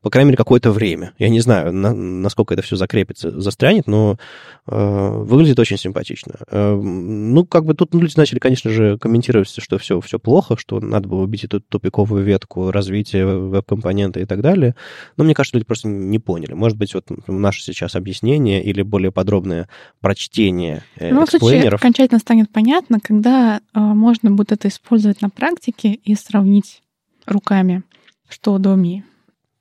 по 0.08 0.10
крайней 0.10 0.28
мере, 0.30 0.38
какое-то 0.38 0.72
время. 0.72 1.12
Я 1.20 1.28
не 1.28 1.42
знаю, 1.42 1.74
на, 1.74 1.94
насколько 1.94 2.54
это 2.54 2.64
все 2.64 2.78
закрепится, 2.78 3.30
застрянет, 3.42 3.88
но 3.88 4.18
э, 4.66 4.74
выглядит 4.74 5.60
очень 5.60 5.78
симпатично. 5.78 6.36
Э, 6.50 6.76
ну, 6.76 7.46
как 7.46 7.66
бы 7.66 7.74
тут 7.74 7.94
люди 7.94 8.14
начали, 8.16 8.40
конечно 8.40 8.72
же, 8.72 8.98
комментировать, 8.98 9.50
что 9.50 9.78
все, 9.78 10.00
все 10.00 10.18
плохо, 10.18 10.56
что 10.56 10.80
надо 10.80 11.10
было 11.10 11.24
убить 11.24 11.44
эту 11.44 11.60
тупиковую 11.60 12.24
ветку 12.24 12.72
развития 12.72 13.26
веб-компонента 13.26 14.22
и 14.22 14.26
так 14.26 14.40
далее. 14.40 14.76
Но 15.18 15.26
мне 15.26 15.34
кажется, 15.34 15.58
люди 15.58 15.66
просто 15.66 15.90
не 15.90 16.20
поняли. 16.20 16.54
Может 16.54 16.78
быть, 16.78 16.94
вот 16.94 17.08
наше 17.28 17.62
сейчас 17.62 17.98
объяснение 17.98 18.64
или 18.64 18.84
более 18.84 19.12
подробное 19.12 19.68
прочтение 20.00 20.84
э, 20.96 21.12
ну, 21.12 21.28
случае, 21.28 21.68
окончательно 21.68 22.20
станет 22.20 22.50
понятно, 22.50 23.02
когда 23.02 23.60
э, 23.60 23.80
можно 23.82 24.32
будет 24.32 24.54
это 24.54 24.70
использовать 24.70 25.22
на 25.22 25.30
практике 25.30 25.92
и 25.92 26.16
сравнить 26.16 26.82
руками, 27.26 27.84
что 28.30 28.54
удобнее. 28.54 29.04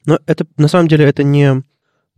Но 0.07 0.19
это, 0.27 0.47
на 0.57 0.69
самом 0.69 0.89
деле, 0.89 1.05
это 1.05 1.23
не 1.23 1.63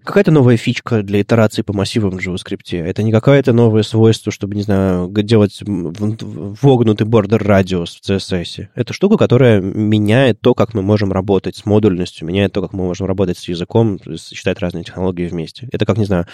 какая-то 0.05 0.30
новая 0.30 0.57
фичка 0.57 1.03
для 1.03 1.20
итерации 1.20 1.62
по 1.62 1.74
массивам 1.74 2.12
в 2.12 2.26
JavaScript. 2.26 2.82
Это 2.82 3.03
не 3.03 3.12
какое-то 3.12 3.53
новое 3.53 3.82
свойство, 3.82 4.32
чтобы, 4.32 4.55
не 4.55 4.62
знаю, 4.62 5.11
делать 5.11 5.61
вогнутый 5.62 7.07
бордер 7.07 7.43
радиус 7.43 8.01
в 8.01 8.09
CSS. 8.09 8.68
Это 8.74 8.93
штука, 8.95 9.18
которая 9.18 9.61
меняет 9.61 10.41
то, 10.41 10.55
как 10.55 10.72
мы 10.72 10.80
можем 10.82 11.12
работать 11.12 11.57
с 11.57 11.66
модульностью, 11.66 12.26
меняет 12.26 12.53
то, 12.53 12.62
как 12.62 12.72
мы 12.72 12.84
можем 12.84 13.07
работать 13.07 13.36
с 13.36 13.49
языком, 13.49 13.99
считать 14.16 14.61
разные 14.61 14.84
технологии 14.84 15.26
вместе. 15.26 15.68
Это 15.72 15.84
как, 15.84 15.99
не 15.99 16.07
знаю, 16.07 16.26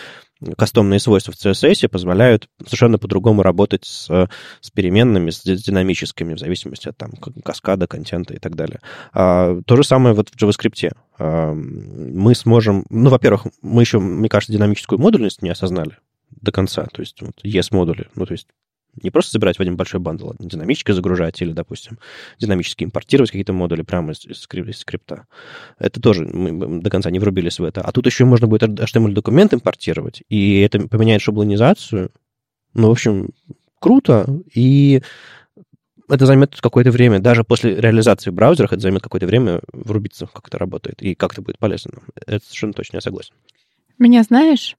кастомные 0.57 1.01
свойства 1.01 1.33
в 1.33 1.37
CSS 1.37 1.89
позволяют 1.89 2.49
совершенно 2.65 2.99
по-другому 2.99 3.43
работать 3.43 3.85
с, 3.85 4.29
с 4.61 4.71
переменными, 4.71 5.31
с 5.31 5.43
динамическими, 5.43 6.35
в 6.35 6.39
зависимости 6.39 6.89
от 6.89 6.97
там, 6.97 7.13
каскада, 7.45 7.87
контента 7.87 8.35
и 8.35 8.39
так 8.39 8.55
далее. 8.55 8.81
А, 9.13 9.61
то 9.67 9.77
же 9.77 9.85
самое 9.85 10.15
вот 10.15 10.31
в 10.31 10.37
JavaScript. 10.37 10.93
А, 11.19 11.53
мы 11.53 12.35
сможем... 12.35 12.85
Ну, 12.91 13.11
во-первых, 13.11 13.47
мы 13.63 13.83
еще, 13.83 13.99
мне 13.99 14.29
кажется, 14.29 14.53
динамическую 14.53 14.99
модульность 14.99 15.43
не 15.43 15.51
осознали 15.51 15.99
до 16.31 16.53
конца. 16.53 16.87
То 16.93 17.01
есть 17.01 17.21
вот 17.23 17.41
ES-модули, 17.45 18.09
ну, 18.15 18.27
то 18.27 18.33
есть 18.33 18.49
не 19.03 19.11
просто 19.11 19.33
собирать 19.33 19.57
в 19.57 19.61
один 19.61 19.77
большой 19.77 20.01
бандл, 20.01 20.31
а 20.31 20.35
динамически 20.39 20.93
загружать 20.93 21.41
или, 21.43 21.53
допустим, 21.53 21.99
динамически 22.39 22.85
импортировать 22.85 23.31
какие-то 23.31 23.53
модули 23.53 23.83
прямо 23.83 24.13
из, 24.13 24.25
из, 24.25 24.47
из 24.47 24.79
скрипта. 24.79 25.27
Это 25.79 26.01
тоже 26.01 26.25
мы 26.25 26.81
до 26.81 26.91
конца 26.91 27.11
не 27.11 27.19
врубились 27.19 27.59
в 27.59 27.65
это. 27.65 27.81
А 27.81 27.93
тут 27.93 28.07
еще 28.07 28.25
можно 28.25 28.47
будет 28.47 28.63
HTML-документ 28.63 29.55
импортировать, 29.55 30.23
и 30.29 30.61
это 30.61 30.89
поменяет 30.89 31.23
шаблонизацию. 31.23 32.11
Ну, 32.75 32.89
в 32.89 32.93
общем, 32.93 33.31
круто, 33.79 34.27
и 34.53 35.03
это 36.09 36.27
займет 36.27 36.61
какое-то 36.61 36.91
время. 36.91 37.19
Даже 37.19 37.45
после 37.45 37.77
реализации 37.77 38.31
в 38.31 38.35
браузерах 38.35 38.73
это 38.73 38.83
займет 38.83 39.03
какое-то 39.03 39.27
время 39.27 39.61
врубиться, 39.73 40.27
как 40.27 40.49
это 40.49 40.59
работает, 40.59 41.03
и 41.03 41.15
как 41.15 41.33
это 41.33 41.43
будет 41.43 41.59
полезно. 41.59 41.93
Это 42.27 42.45
совершенно 42.45 42.73
точно, 42.73 42.97
я 42.97 43.01
согласен. 43.01 43.35
Меня, 43.99 44.23
знаешь, 44.23 44.77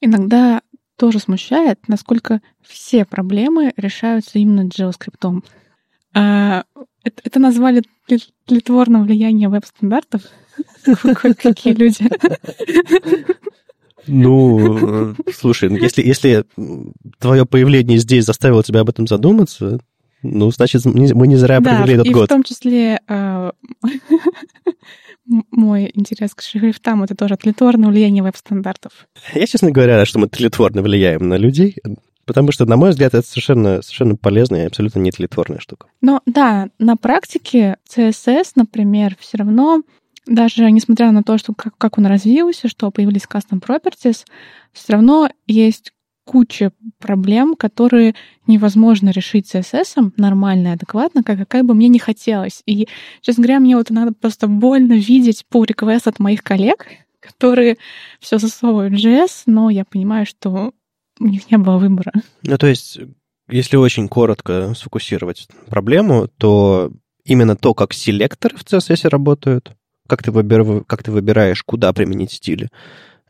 иногда 0.00 0.62
тоже 0.98 1.20
смущает, 1.20 1.78
насколько 1.88 2.42
все 2.60 3.04
проблемы 3.04 3.72
решаются 3.76 4.38
именно 4.38 4.68
JavaScript. 4.68 5.42
А, 6.14 6.64
это, 7.04 7.22
это 7.24 7.38
назвали 7.38 7.82
тлетворным 8.44 9.04
влияние 9.04 9.48
веб-стандартов. 9.48 10.22
Какие 11.42 11.74
люди. 11.74 12.08
Ну, 14.10 15.14
слушай, 15.34 15.68
ну, 15.68 15.76
если, 15.76 16.02
если 16.02 16.44
твое 17.18 17.44
появление 17.44 17.98
здесь 17.98 18.24
заставило 18.24 18.62
тебя 18.62 18.80
об 18.80 18.88
этом 18.88 19.06
задуматься, 19.06 19.80
ну, 20.22 20.50
значит, 20.50 20.84
мы 20.86 21.26
не 21.26 21.36
зря 21.36 21.60
провели 21.60 21.86
да, 21.86 21.92
этот 21.92 22.06
и 22.06 22.12
год. 22.12 22.24
в 22.24 22.28
том 22.28 22.42
числе 22.42 23.00
а, 23.06 23.52
мой 25.50 25.90
интерес 25.94 26.34
к 26.34 26.42
шрифтам— 26.42 27.02
это 27.04 27.14
тоже 27.14 27.36
тлетворное 27.36 27.88
влияние 27.88 28.22
веб-стандартов. 28.22 29.06
Я, 29.34 29.46
честно 29.46 29.70
говоря, 29.70 30.04
что 30.04 30.18
мы 30.18 30.28
тлетворно 30.28 30.82
влияем 30.82 31.28
на 31.28 31.36
людей, 31.36 31.76
потому 32.24 32.52
что, 32.52 32.66
на 32.66 32.76
мой 32.76 32.90
взгляд, 32.90 33.14
это 33.14 33.26
совершенно, 33.26 33.82
совершенно 33.82 34.16
полезная 34.16 34.64
и 34.64 34.66
абсолютно 34.66 35.00
не 35.00 35.10
тлетворная 35.10 35.60
штука. 35.60 35.86
Но 36.00 36.20
да, 36.26 36.68
на 36.78 36.96
практике 36.96 37.76
CSS, 37.88 38.52
например, 38.56 39.16
все 39.18 39.38
равно 39.38 39.82
даже 40.26 40.70
несмотря 40.70 41.10
на 41.10 41.22
то, 41.22 41.38
что 41.38 41.54
как, 41.54 41.76
как 41.78 41.98
он 41.98 42.06
развился, 42.06 42.68
что 42.68 42.90
появились 42.90 43.22
custom 43.22 43.60
properties, 43.60 44.24
все 44.72 44.92
равно 44.92 45.30
есть 45.46 45.92
куча 46.28 46.72
проблем, 46.98 47.56
которые 47.56 48.14
невозможно 48.46 49.08
решить 49.08 49.54
CSS 49.54 50.12
нормально 50.18 50.68
и 50.68 50.72
адекватно, 50.72 51.22
как, 51.22 51.38
какая 51.38 51.62
бы 51.62 51.72
мне 51.72 51.88
не 51.88 51.98
хотелось. 51.98 52.62
И, 52.66 52.86
честно 53.22 53.44
говоря, 53.44 53.60
мне 53.60 53.76
вот 53.78 53.88
надо 53.88 54.12
просто 54.12 54.46
больно 54.46 54.92
видеть 54.92 55.46
pull 55.50 55.66
request 55.66 56.02
от 56.04 56.18
моих 56.18 56.42
коллег, 56.42 56.84
которые 57.20 57.78
все 58.20 58.36
засовывают 58.36 58.92
в 58.92 59.02
JS, 59.02 59.44
но 59.46 59.70
я 59.70 59.86
понимаю, 59.86 60.26
что 60.26 60.72
у 61.18 61.26
них 61.26 61.50
не 61.50 61.56
было 61.56 61.78
выбора. 61.78 62.12
Ну, 62.42 62.58
то 62.58 62.66
есть, 62.66 63.00
если 63.48 63.78
очень 63.78 64.06
коротко 64.06 64.74
сфокусировать 64.74 65.48
проблему, 65.66 66.28
то 66.36 66.92
именно 67.24 67.56
то, 67.56 67.72
как 67.72 67.94
селекторы 67.94 68.58
в 68.58 68.64
CSS 68.64 69.08
работают, 69.08 69.72
как 70.06 70.22
ты, 70.22 70.30
выбир... 70.30 70.84
как 70.84 71.02
ты 71.02 71.10
выбираешь, 71.10 71.62
куда 71.62 71.94
применить 71.94 72.32
стили, 72.32 72.68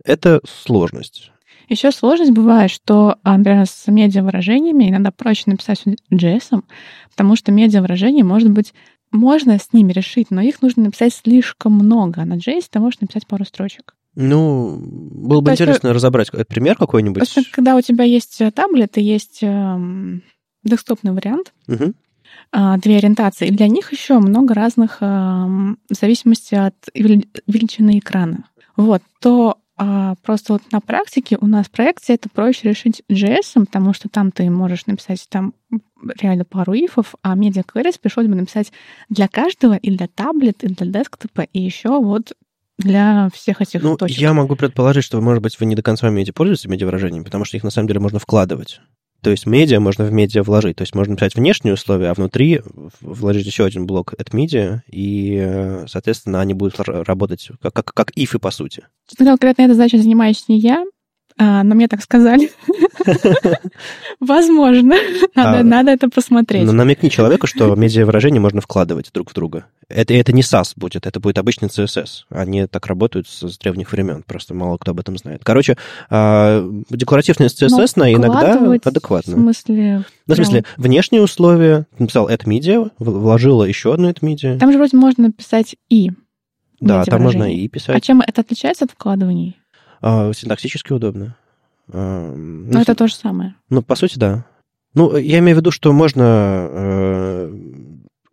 это 0.05 0.41
сложность. 0.45 1.31
Еще 1.69 1.93
сложность 1.93 2.33
бывает, 2.33 2.71
что, 2.71 3.17
а, 3.23 3.37
например, 3.37 3.67
с 3.67 3.87
медиавыражениями 3.89 4.89
иногда 4.89 5.11
проще 5.11 5.45
написать 5.47 5.85
JS, 6.11 6.63
потому 7.11 7.37
что 7.37 7.53
медиавыражения, 7.53 8.25
может 8.25 8.51
быть, 8.51 8.73
можно 9.11 9.59
с 9.59 9.73
ними 9.73 9.93
решить, 9.93 10.31
но 10.31 10.41
их 10.41 10.63
нужно 10.63 10.85
написать 10.85 11.15
слишком 11.15 11.73
много. 11.73 12.25
На 12.25 12.35
JS 12.35 12.65
ты 12.71 12.81
можешь 12.81 13.01
написать 13.01 13.27
пару 13.27 13.45
строчек. 13.45 13.95
Ну, 14.15 14.79
было 14.81 15.41
бы 15.41 15.47
То 15.47 15.53
интересно 15.53 15.89
есть, 15.89 15.95
разобрать 15.95 16.31
пример 16.49 16.77
какой-нибудь. 16.77 17.19
Просто 17.19 17.43
когда 17.53 17.77
у 17.77 17.81
тебя 17.81 18.05
есть 18.05 18.41
э, 18.41 18.51
таблет 18.51 18.99
и 18.99 19.03
есть 19.03 19.39
эм, 19.43 20.23
десктопный 20.65 21.13
вариант, 21.13 21.53
угу. 21.69 21.95
две 22.79 22.97
ориентации, 22.97 23.49
и 23.49 23.53
для 23.53 23.69
них 23.69 23.93
еще 23.93 24.19
много 24.19 24.55
разных 24.55 24.99
эм, 25.03 25.79
в 25.89 25.95
зависимости 25.95 26.55
от 26.55 26.75
величины 26.95 27.99
экрана. 27.99 28.49
Вот, 28.77 29.03
то 29.21 29.59
а 29.79 30.17
просто 30.23 30.55
вот 30.55 30.63
на 30.73 30.81
практике 30.81 31.39
у 31.41 31.47
нас 31.47 31.69
проекция 31.69 32.15
это 32.15 32.29
проще 32.29 32.69
решить 32.69 33.03
JS, 33.09 33.65
потому 33.65 33.95
что 33.95 34.09
там 34.09 34.33
ты 34.33 34.51
можешь 34.51 34.87
написать 34.87 35.25
там 35.29 35.55
реально 36.21 36.45
пару 36.45 36.75
ифов, 36.75 37.15
а 37.23 37.37
media 37.37 37.65
queries 37.65 37.99
пришлось 38.01 38.27
бы 38.27 38.35
написать 38.35 38.73
для 39.09 39.29
каждого, 39.29 39.75
и 39.75 39.97
для 39.97 40.09
таблет, 40.09 40.65
и 40.65 40.69
для 40.69 40.87
десктопа, 40.87 41.43
и 41.43 41.61
еще 41.61 42.01
вот 42.01 42.33
для 42.79 43.29
всех 43.33 43.61
этих 43.61 43.83
ну, 43.83 43.97
точек. 43.97 44.19
Я 44.19 44.33
могу 44.33 44.57
предположить, 44.57 45.05
что, 45.05 45.21
может 45.21 45.43
быть, 45.43 45.59
вы 45.59 45.67
не 45.67 45.77
до 45.77 45.83
конца 45.83 46.09
умеете 46.09 46.33
пользоваться 46.33 46.69
медиавыражениями, 46.69 47.25
потому 47.25 47.45
что 47.45 47.57
их 47.57 47.65
на 47.65 47.71
самом 47.71 47.89
деле 47.89 48.01
можно 48.01 48.19
вкладывать. 48.19 48.81
То 49.23 49.31
есть 49.31 49.47
медиа 49.47 49.81
можно 49.81 50.05
в 50.05 50.13
медиа 50.13 50.43
вложить. 50.43 50.77
То 50.77 50.83
есть 50.83 50.95
можно 50.95 51.13
написать 51.13 51.35
внешние 51.35 51.75
условия, 51.75 52.11
а 52.11 52.15
внутри 52.15 52.61
вложить 53.01 53.47
еще 53.47 53.65
один 53.65 53.87
блок 53.87 54.15
от 54.17 54.33
медиа, 54.33 54.83
и, 54.91 55.85
соответственно, 55.89 56.41
они 56.41 56.55
будут 56.55 56.79
работать 56.79 57.49
как, 57.61 57.73
как, 57.75 57.93
как 57.93 58.13
ифы, 58.17 58.39
по 58.39 58.51
сути. 58.51 58.85
Конкретно 59.17 59.63
этой 59.63 59.75
задачей 59.75 59.99
занимаюсь 59.99 60.45
не 60.49 60.61
я, 60.61 60.85
а, 61.39 61.63
но 61.63 61.75
мне 61.75 61.89
так 61.89 62.03
сказали. 62.03 62.51
Возможно. 64.21 64.97
Надо, 65.35 65.59
а, 65.61 65.63
надо 65.63 65.91
это 65.93 66.09
посмотреть. 66.09 66.65
Но 66.65 66.73
намекни 66.73 67.09
человеку, 67.09 67.47
что 67.47 67.75
медиавыражения 67.75 68.41
можно 68.41 68.61
вкладывать 68.61 69.11
друг 69.13 69.31
в 69.31 69.35
друга. 69.35 69.67
Это, 69.89 70.15
это 70.15 70.33
не 70.33 70.43
SAS 70.43 70.73
будет, 70.77 71.07
это 71.07 71.21
будет 71.21 71.39
обычный 71.39 71.69
CSS. 71.69 72.25
Они 72.31 72.67
так 72.67 72.87
работают 72.87 73.29
с, 73.29 73.49
с 73.49 73.59
древних 73.59 73.93
времен, 73.93 74.23
просто 74.27 74.55
мало 74.55 74.77
кто 74.79 74.91
об 74.91 75.01
этом 75.01 75.17
знает. 75.17 75.43
Короче, 75.45 75.77
а, 76.11 76.69
декларативность 76.91 77.63
CSS 77.63 77.93
на 77.97 78.13
иногда 78.13 78.59
адекватно. 78.85 79.37
В 79.37 79.39
смысле... 79.39 80.05
Ну, 80.27 80.35
в 80.35 80.37
смысле, 80.37 80.65
внешние 80.77 81.23
условия, 81.23 81.87
написал 81.99 82.29
add 82.29 82.45
media, 82.45 82.91
вложила 82.99 83.65
еще 83.65 83.95
одну 83.95 84.11
add 84.11 84.21
media. 84.21 84.59
Там 84.59 84.73
же 84.73 84.79
вроде 84.79 84.97
можно 84.97 85.25
написать 85.25 85.77
и. 85.89 86.11
Да, 86.81 87.05
там 87.05 87.23
можно 87.23 87.53
и 87.53 87.67
писать. 87.69 87.97
А 87.97 88.01
чем 88.01 88.21
это 88.21 88.43
отличается 88.43 88.85
от 88.85 88.91
вкладываний? 88.91 89.57
А, 90.01 90.33
синтаксически 90.33 90.93
удобно. 90.93 91.37
А, 91.93 92.35
ну, 92.35 92.73
Но 92.73 92.81
это 92.81 92.95
то 92.95 93.07
же 93.09 93.15
самое. 93.15 93.55
Ну, 93.69 93.83
по 93.83 93.95
сути, 93.95 94.19
да. 94.19 94.45
Ну, 94.95 95.17
я 95.17 95.39
имею 95.39 95.57
в 95.57 95.61
виду, 95.61 95.71
что 95.71 95.93
можно 95.93 96.69
э, 96.71 97.53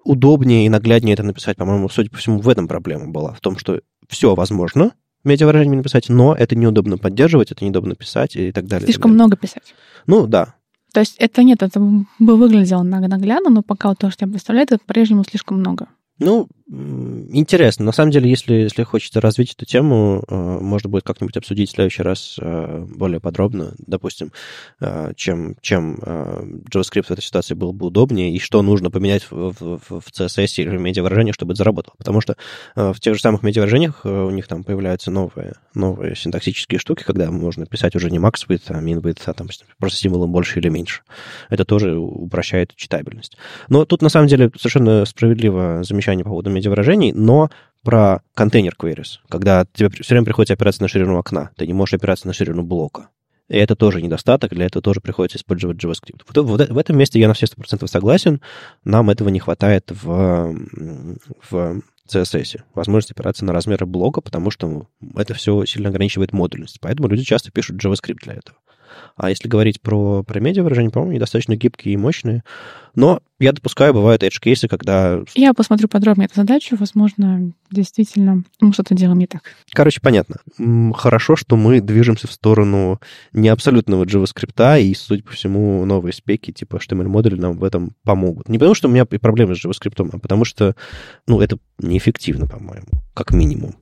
удобнее 0.04 0.66
и 0.66 0.70
нагляднее 0.70 1.14
это 1.14 1.24
написать. 1.24 1.58
По-моему, 1.58 1.90
судя 1.90 2.10
по 2.10 2.18
всему, 2.18 2.40
в 2.40 2.50
этом 2.50 2.68
проблема 2.68 3.08
была. 3.08 3.34
В 3.34 3.42
том, 3.42 3.58
что 3.58 3.82
все 4.08 4.36
возможно 4.36 4.94
медиавыражениями 5.24 5.78
написать, 5.78 6.08
но 6.10 6.36
это 6.36 6.56
неудобно 6.56 6.98
поддерживать, 6.98 7.52
это 7.52 7.66
неудобно 7.66 7.96
писать 7.96 8.36
и 8.36 8.52
так 8.52 8.68
далее. 8.68 8.86
Слишком 8.86 9.12
так 9.12 9.12
далее. 9.12 9.16
много 9.16 9.36
писать. 9.36 9.74
Ну, 10.06 10.28
да. 10.28 10.54
То 10.94 11.02
есть 11.02 11.16
это 11.18 11.44
нет, 11.44 11.62
это 11.62 11.80
бы 11.80 12.38
выглядело 12.38 12.84
наглядно, 12.84 13.50
но 13.50 13.62
пока 13.64 13.90
вот 13.90 13.98
то, 13.98 14.10
что 14.12 14.26
я 14.26 14.32
представляю, 14.32 14.66
это 14.66 14.78
по-прежнему 14.78 15.26
слишком 15.26 15.60
много. 15.60 15.88
Ну, 16.20 16.48
интересно. 16.68 17.86
На 17.86 17.92
самом 17.92 18.12
деле, 18.12 18.30
если, 18.30 18.54
если 18.54 18.84
хочется 18.84 19.22
развить 19.22 19.54
эту 19.54 19.66
тему, 19.66 20.24
э, 20.28 20.36
можно 20.36 20.90
будет 20.90 21.04
как-нибудь 21.04 21.36
обсудить 21.38 21.70
в 21.70 21.74
следующий 21.74 22.04
раз 22.04 22.38
э, 22.42 22.86
более 22.88 23.20
подробно, 23.20 23.74
допустим, 23.78 24.32
э, 24.80 25.12
чем, 25.16 25.58
чем 25.62 25.96
JavaScript 25.96 27.08
в 27.08 27.12
этой 27.12 27.22
ситуации 27.22 27.54
был 27.54 27.74
бы 27.74 27.88
удобнее, 27.88 28.34
и 28.34 28.40
что 28.40 28.62
нужно 28.62 28.90
поменять 28.90 29.30
в, 29.30 29.52
в, 29.52 29.80
в 29.90 30.12
CSS 30.12 30.64
или 30.64 30.78
в 30.78 30.82
медиавыражениях, 30.82 31.36
чтобы 31.36 31.54
это 31.54 31.60
заработало. 31.60 31.96
Потому 31.98 32.22
что 32.22 32.36
в 32.76 33.00
тех 33.00 33.16
же 33.16 33.22
самых 33.22 33.44
медиавыражениях 33.44 34.06
у 34.06 34.30
них 34.32 34.48
там 34.48 34.64
появляются 34.64 35.12
новые, 35.12 35.56
новые 35.74 36.16
синтаксические 36.16 36.80
штуки, 36.80 37.04
когда 37.04 37.30
можно 37.30 37.66
писать 37.66 37.96
уже 37.96 38.10
не 38.10 38.18
max 38.18 38.48
width, 38.48 38.64
а 38.70 38.82
min 38.82 39.02
width, 39.02 39.22
а 39.26 39.34
там 39.34 39.50
просто 39.78 40.00
символом 40.00 40.32
больше 40.32 40.60
или 40.60 40.70
меньше. 40.70 41.02
Это 41.50 41.66
тоже 41.66 41.98
упрощает 41.98 42.74
читабельность. 42.76 43.38
Но 43.68 43.86
тут, 43.86 44.02
на 44.02 44.10
самом 44.10 44.28
деле, 44.28 44.50
совершенно 44.58 45.06
справедливо 45.06 45.84
замечание 45.84 46.05
замечание 46.06 46.24
по 46.24 46.30
поводу 46.30 46.50
медиавыражений, 46.50 47.12
но 47.12 47.50
про 47.84 48.22
контейнер 48.34 48.74
queries, 48.80 49.20
когда 49.30 49.66
тебе 49.74 49.90
все 49.90 50.16
время 50.16 50.26
приходится 50.26 50.54
опираться 50.54 50.82
на 50.82 50.88
ширину 50.88 51.18
окна, 51.18 51.52
ты 51.56 51.68
не 51.68 51.74
можешь 51.74 51.94
опираться 51.94 52.28
на 52.28 52.34
ширину 52.34 52.64
блока. 52.64 53.10
И 53.48 53.58
это 53.58 53.76
тоже 53.76 54.02
недостаток, 54.02 54.52
для 54.52 54.66
этого 54.66 54.82
тоже 54.82 55.02
приходится 55.02 55.38
использовать 55.38 55.78
JavaScript. 55.78 56.22
Вот, 56.28 56.38
в, 56.62 56.74
в 56.74 56.78
этом 56.78 56.98
месте 56.98 57.20
я 57.20 57.28
на 57.28 57.36
все 57.36 57.46
100% 57.46 57.86
согласен, 57.88 58.42
нам 58.84 59.12
этого 59.12 59.30
не 59.30 59.40
хватает 59.40 59.92
в, 59.92 60.56
в 61.52 61.82
CSS. 62.12 62.62
Возможность 62.74 63.12
опираться 63.12 63.46
на 63.46 63.54
размеры 63.54 63.86
блока, 63.86 64.22
потому 64.22 64.50
что 64.50 64.88
это 65.16 65.36
все 65.36 65.64
сильно 65.66 65.90
ограничивает 65.90 66.34
модульность. 66.34 66.80
Поэтому 66.82 67.08
люди 67.08 67.24
часто 67.24 67.52
пишут 67.52 67.84
JavaScript 67.84 68.24
для 68.24 68.34
этого. 68.34 68.58
А 69.16 69.30
если 69.30 69.48
говорить 69.48 69.82
про, 69.82 70.24
про 70.24 70.40
медиа-выражения, 70.40 70.90
по-моему, 70.90 71.12
они 71.12 71.20
достаточно 71.20 71.56
гибкие 71.56 71.94
и 71.94 71.98
мощные. 71.98 72.44
Но 72.96 73.22
я 73.40 73.52
допускаю, 73.52 73.94
бывают 73.94 74.24
edge-кейсы, 74.24 74.70
когда... 74.70 75.22
Я 75.36 75.54
посмотрю 75.54 75.90
подробнее 75.90 76.28
эту 76.28 76.36
задачу. 76.36 76.78
Возможно, 76.80 77.52
действительно, 77.70 78.44
мы 78.62 78.72
что-то 78.72 78.96
делаем 78.96 79.20
не 79.20 79.28
так. 79.28 79.44
Короче, 79.72 80.00
понятно. 80.02 80.38
Хорошо, 80.94 81.36
что 81.36 81.58
мы 81.58 81.82
движемся 81.82 82.28
в 82.28 82.32
сторону 82.32 83.02
не 83.34 83.50
абсолютного 83.50 84.06
JavaScript, 84.06 84.82
и, 84.82 84.94
судя 84.94 85.24
по 85.24 85.34
всему, 85.34 85.84
новые 85.84 86.14
спеки 86.14 86.54
типа 86.54 86.78
HTML-модули 86.78 87.36
нам 87.36 87.58
в 87.58 87.64
этом 87.66 87.94
помогут. 88.04 88.48
Не 88.48 88.58
потому, 88.58 88.76
что 88.76 88.88
у 88.88 88.92
меня 88.92 89.06
проблемы 89.06 89.56
с 89.56 89.66
JavaScript, 89.66 90.10
а 90.14 90.18
потому 90.18 90.46
что, 90.46 90.76
ну, 91.28 91.42
это 91.42 91.58
неэффективно, 91.80 92.48
по-моему, 92.48 92.88
как 93.14 93.32
минимум. 93.32 93.76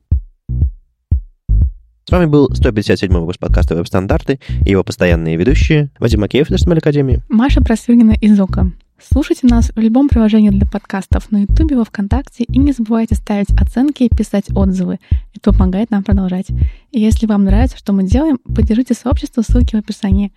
С 2.06 2.10
вами 2.10 2.26
был 2.26 2.50
157 2.52 3.10
выпуск 3.10 3.38
подкаста 3.38 3.74
«Веб-стандарты» 3.74 4.38
и 4.62 4.72
его 4.72 4.84
постоянные 4.84 5.36
ведущие 5.36 5.88
Вадим 5.98 6.20
Макеев 6.20 6.50
из 6.50 6.62
HTML 6.62 6.76
Академии. 6.76 7.22
Маша 7.30 7.62
Просвиргина 7.62 8.12
из 8.20 8.38
ОКО. 8.38 8.72
Слушайте 9.02 9.46
нас 9.46 9.72
в 9.74 9.78
любом 9.78 10.10
приложении 10.10 10.50
для 10.50 10.66
подкастов 10.66 11.32
на 11.32 11.42
Ютубе, 11.42 11.78
во 11.78 11.84
Вконтакте, 11.84 12.44
и 12.44 12.58
не 12.58 12.72
забывайте 12.72 13.14
ставить 13.14 13.48
оценки 13.58 14.02
и 14.02 14.14
писать 14.14 14.44
отзывы. 14.54 14.98
Это 15.34 15.52
помогает 15.52 15.90
нам 15.90 16.04
продолжать. 16.04 16.48
И 16.90 17.00
если 17.00 17.24
вам 17.24 17.44
нравится, 17.44 17.78
что 17.78 17.94
мы 17.94 18.04
делаем, 18.04 18.36
поддержите 18.36 18.92
сообщество, 18.92 19.40
ссылки 19.40 19.74
в 19.74 19.78
описании. 19.78 20.30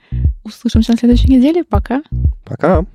Услышимся 0.46 0.94
на 0.94 0.98
следующей 0.98 1.30
неделе. 1.30 1.66
Пока. 1.66 2.02
Пока. 2.46 2.86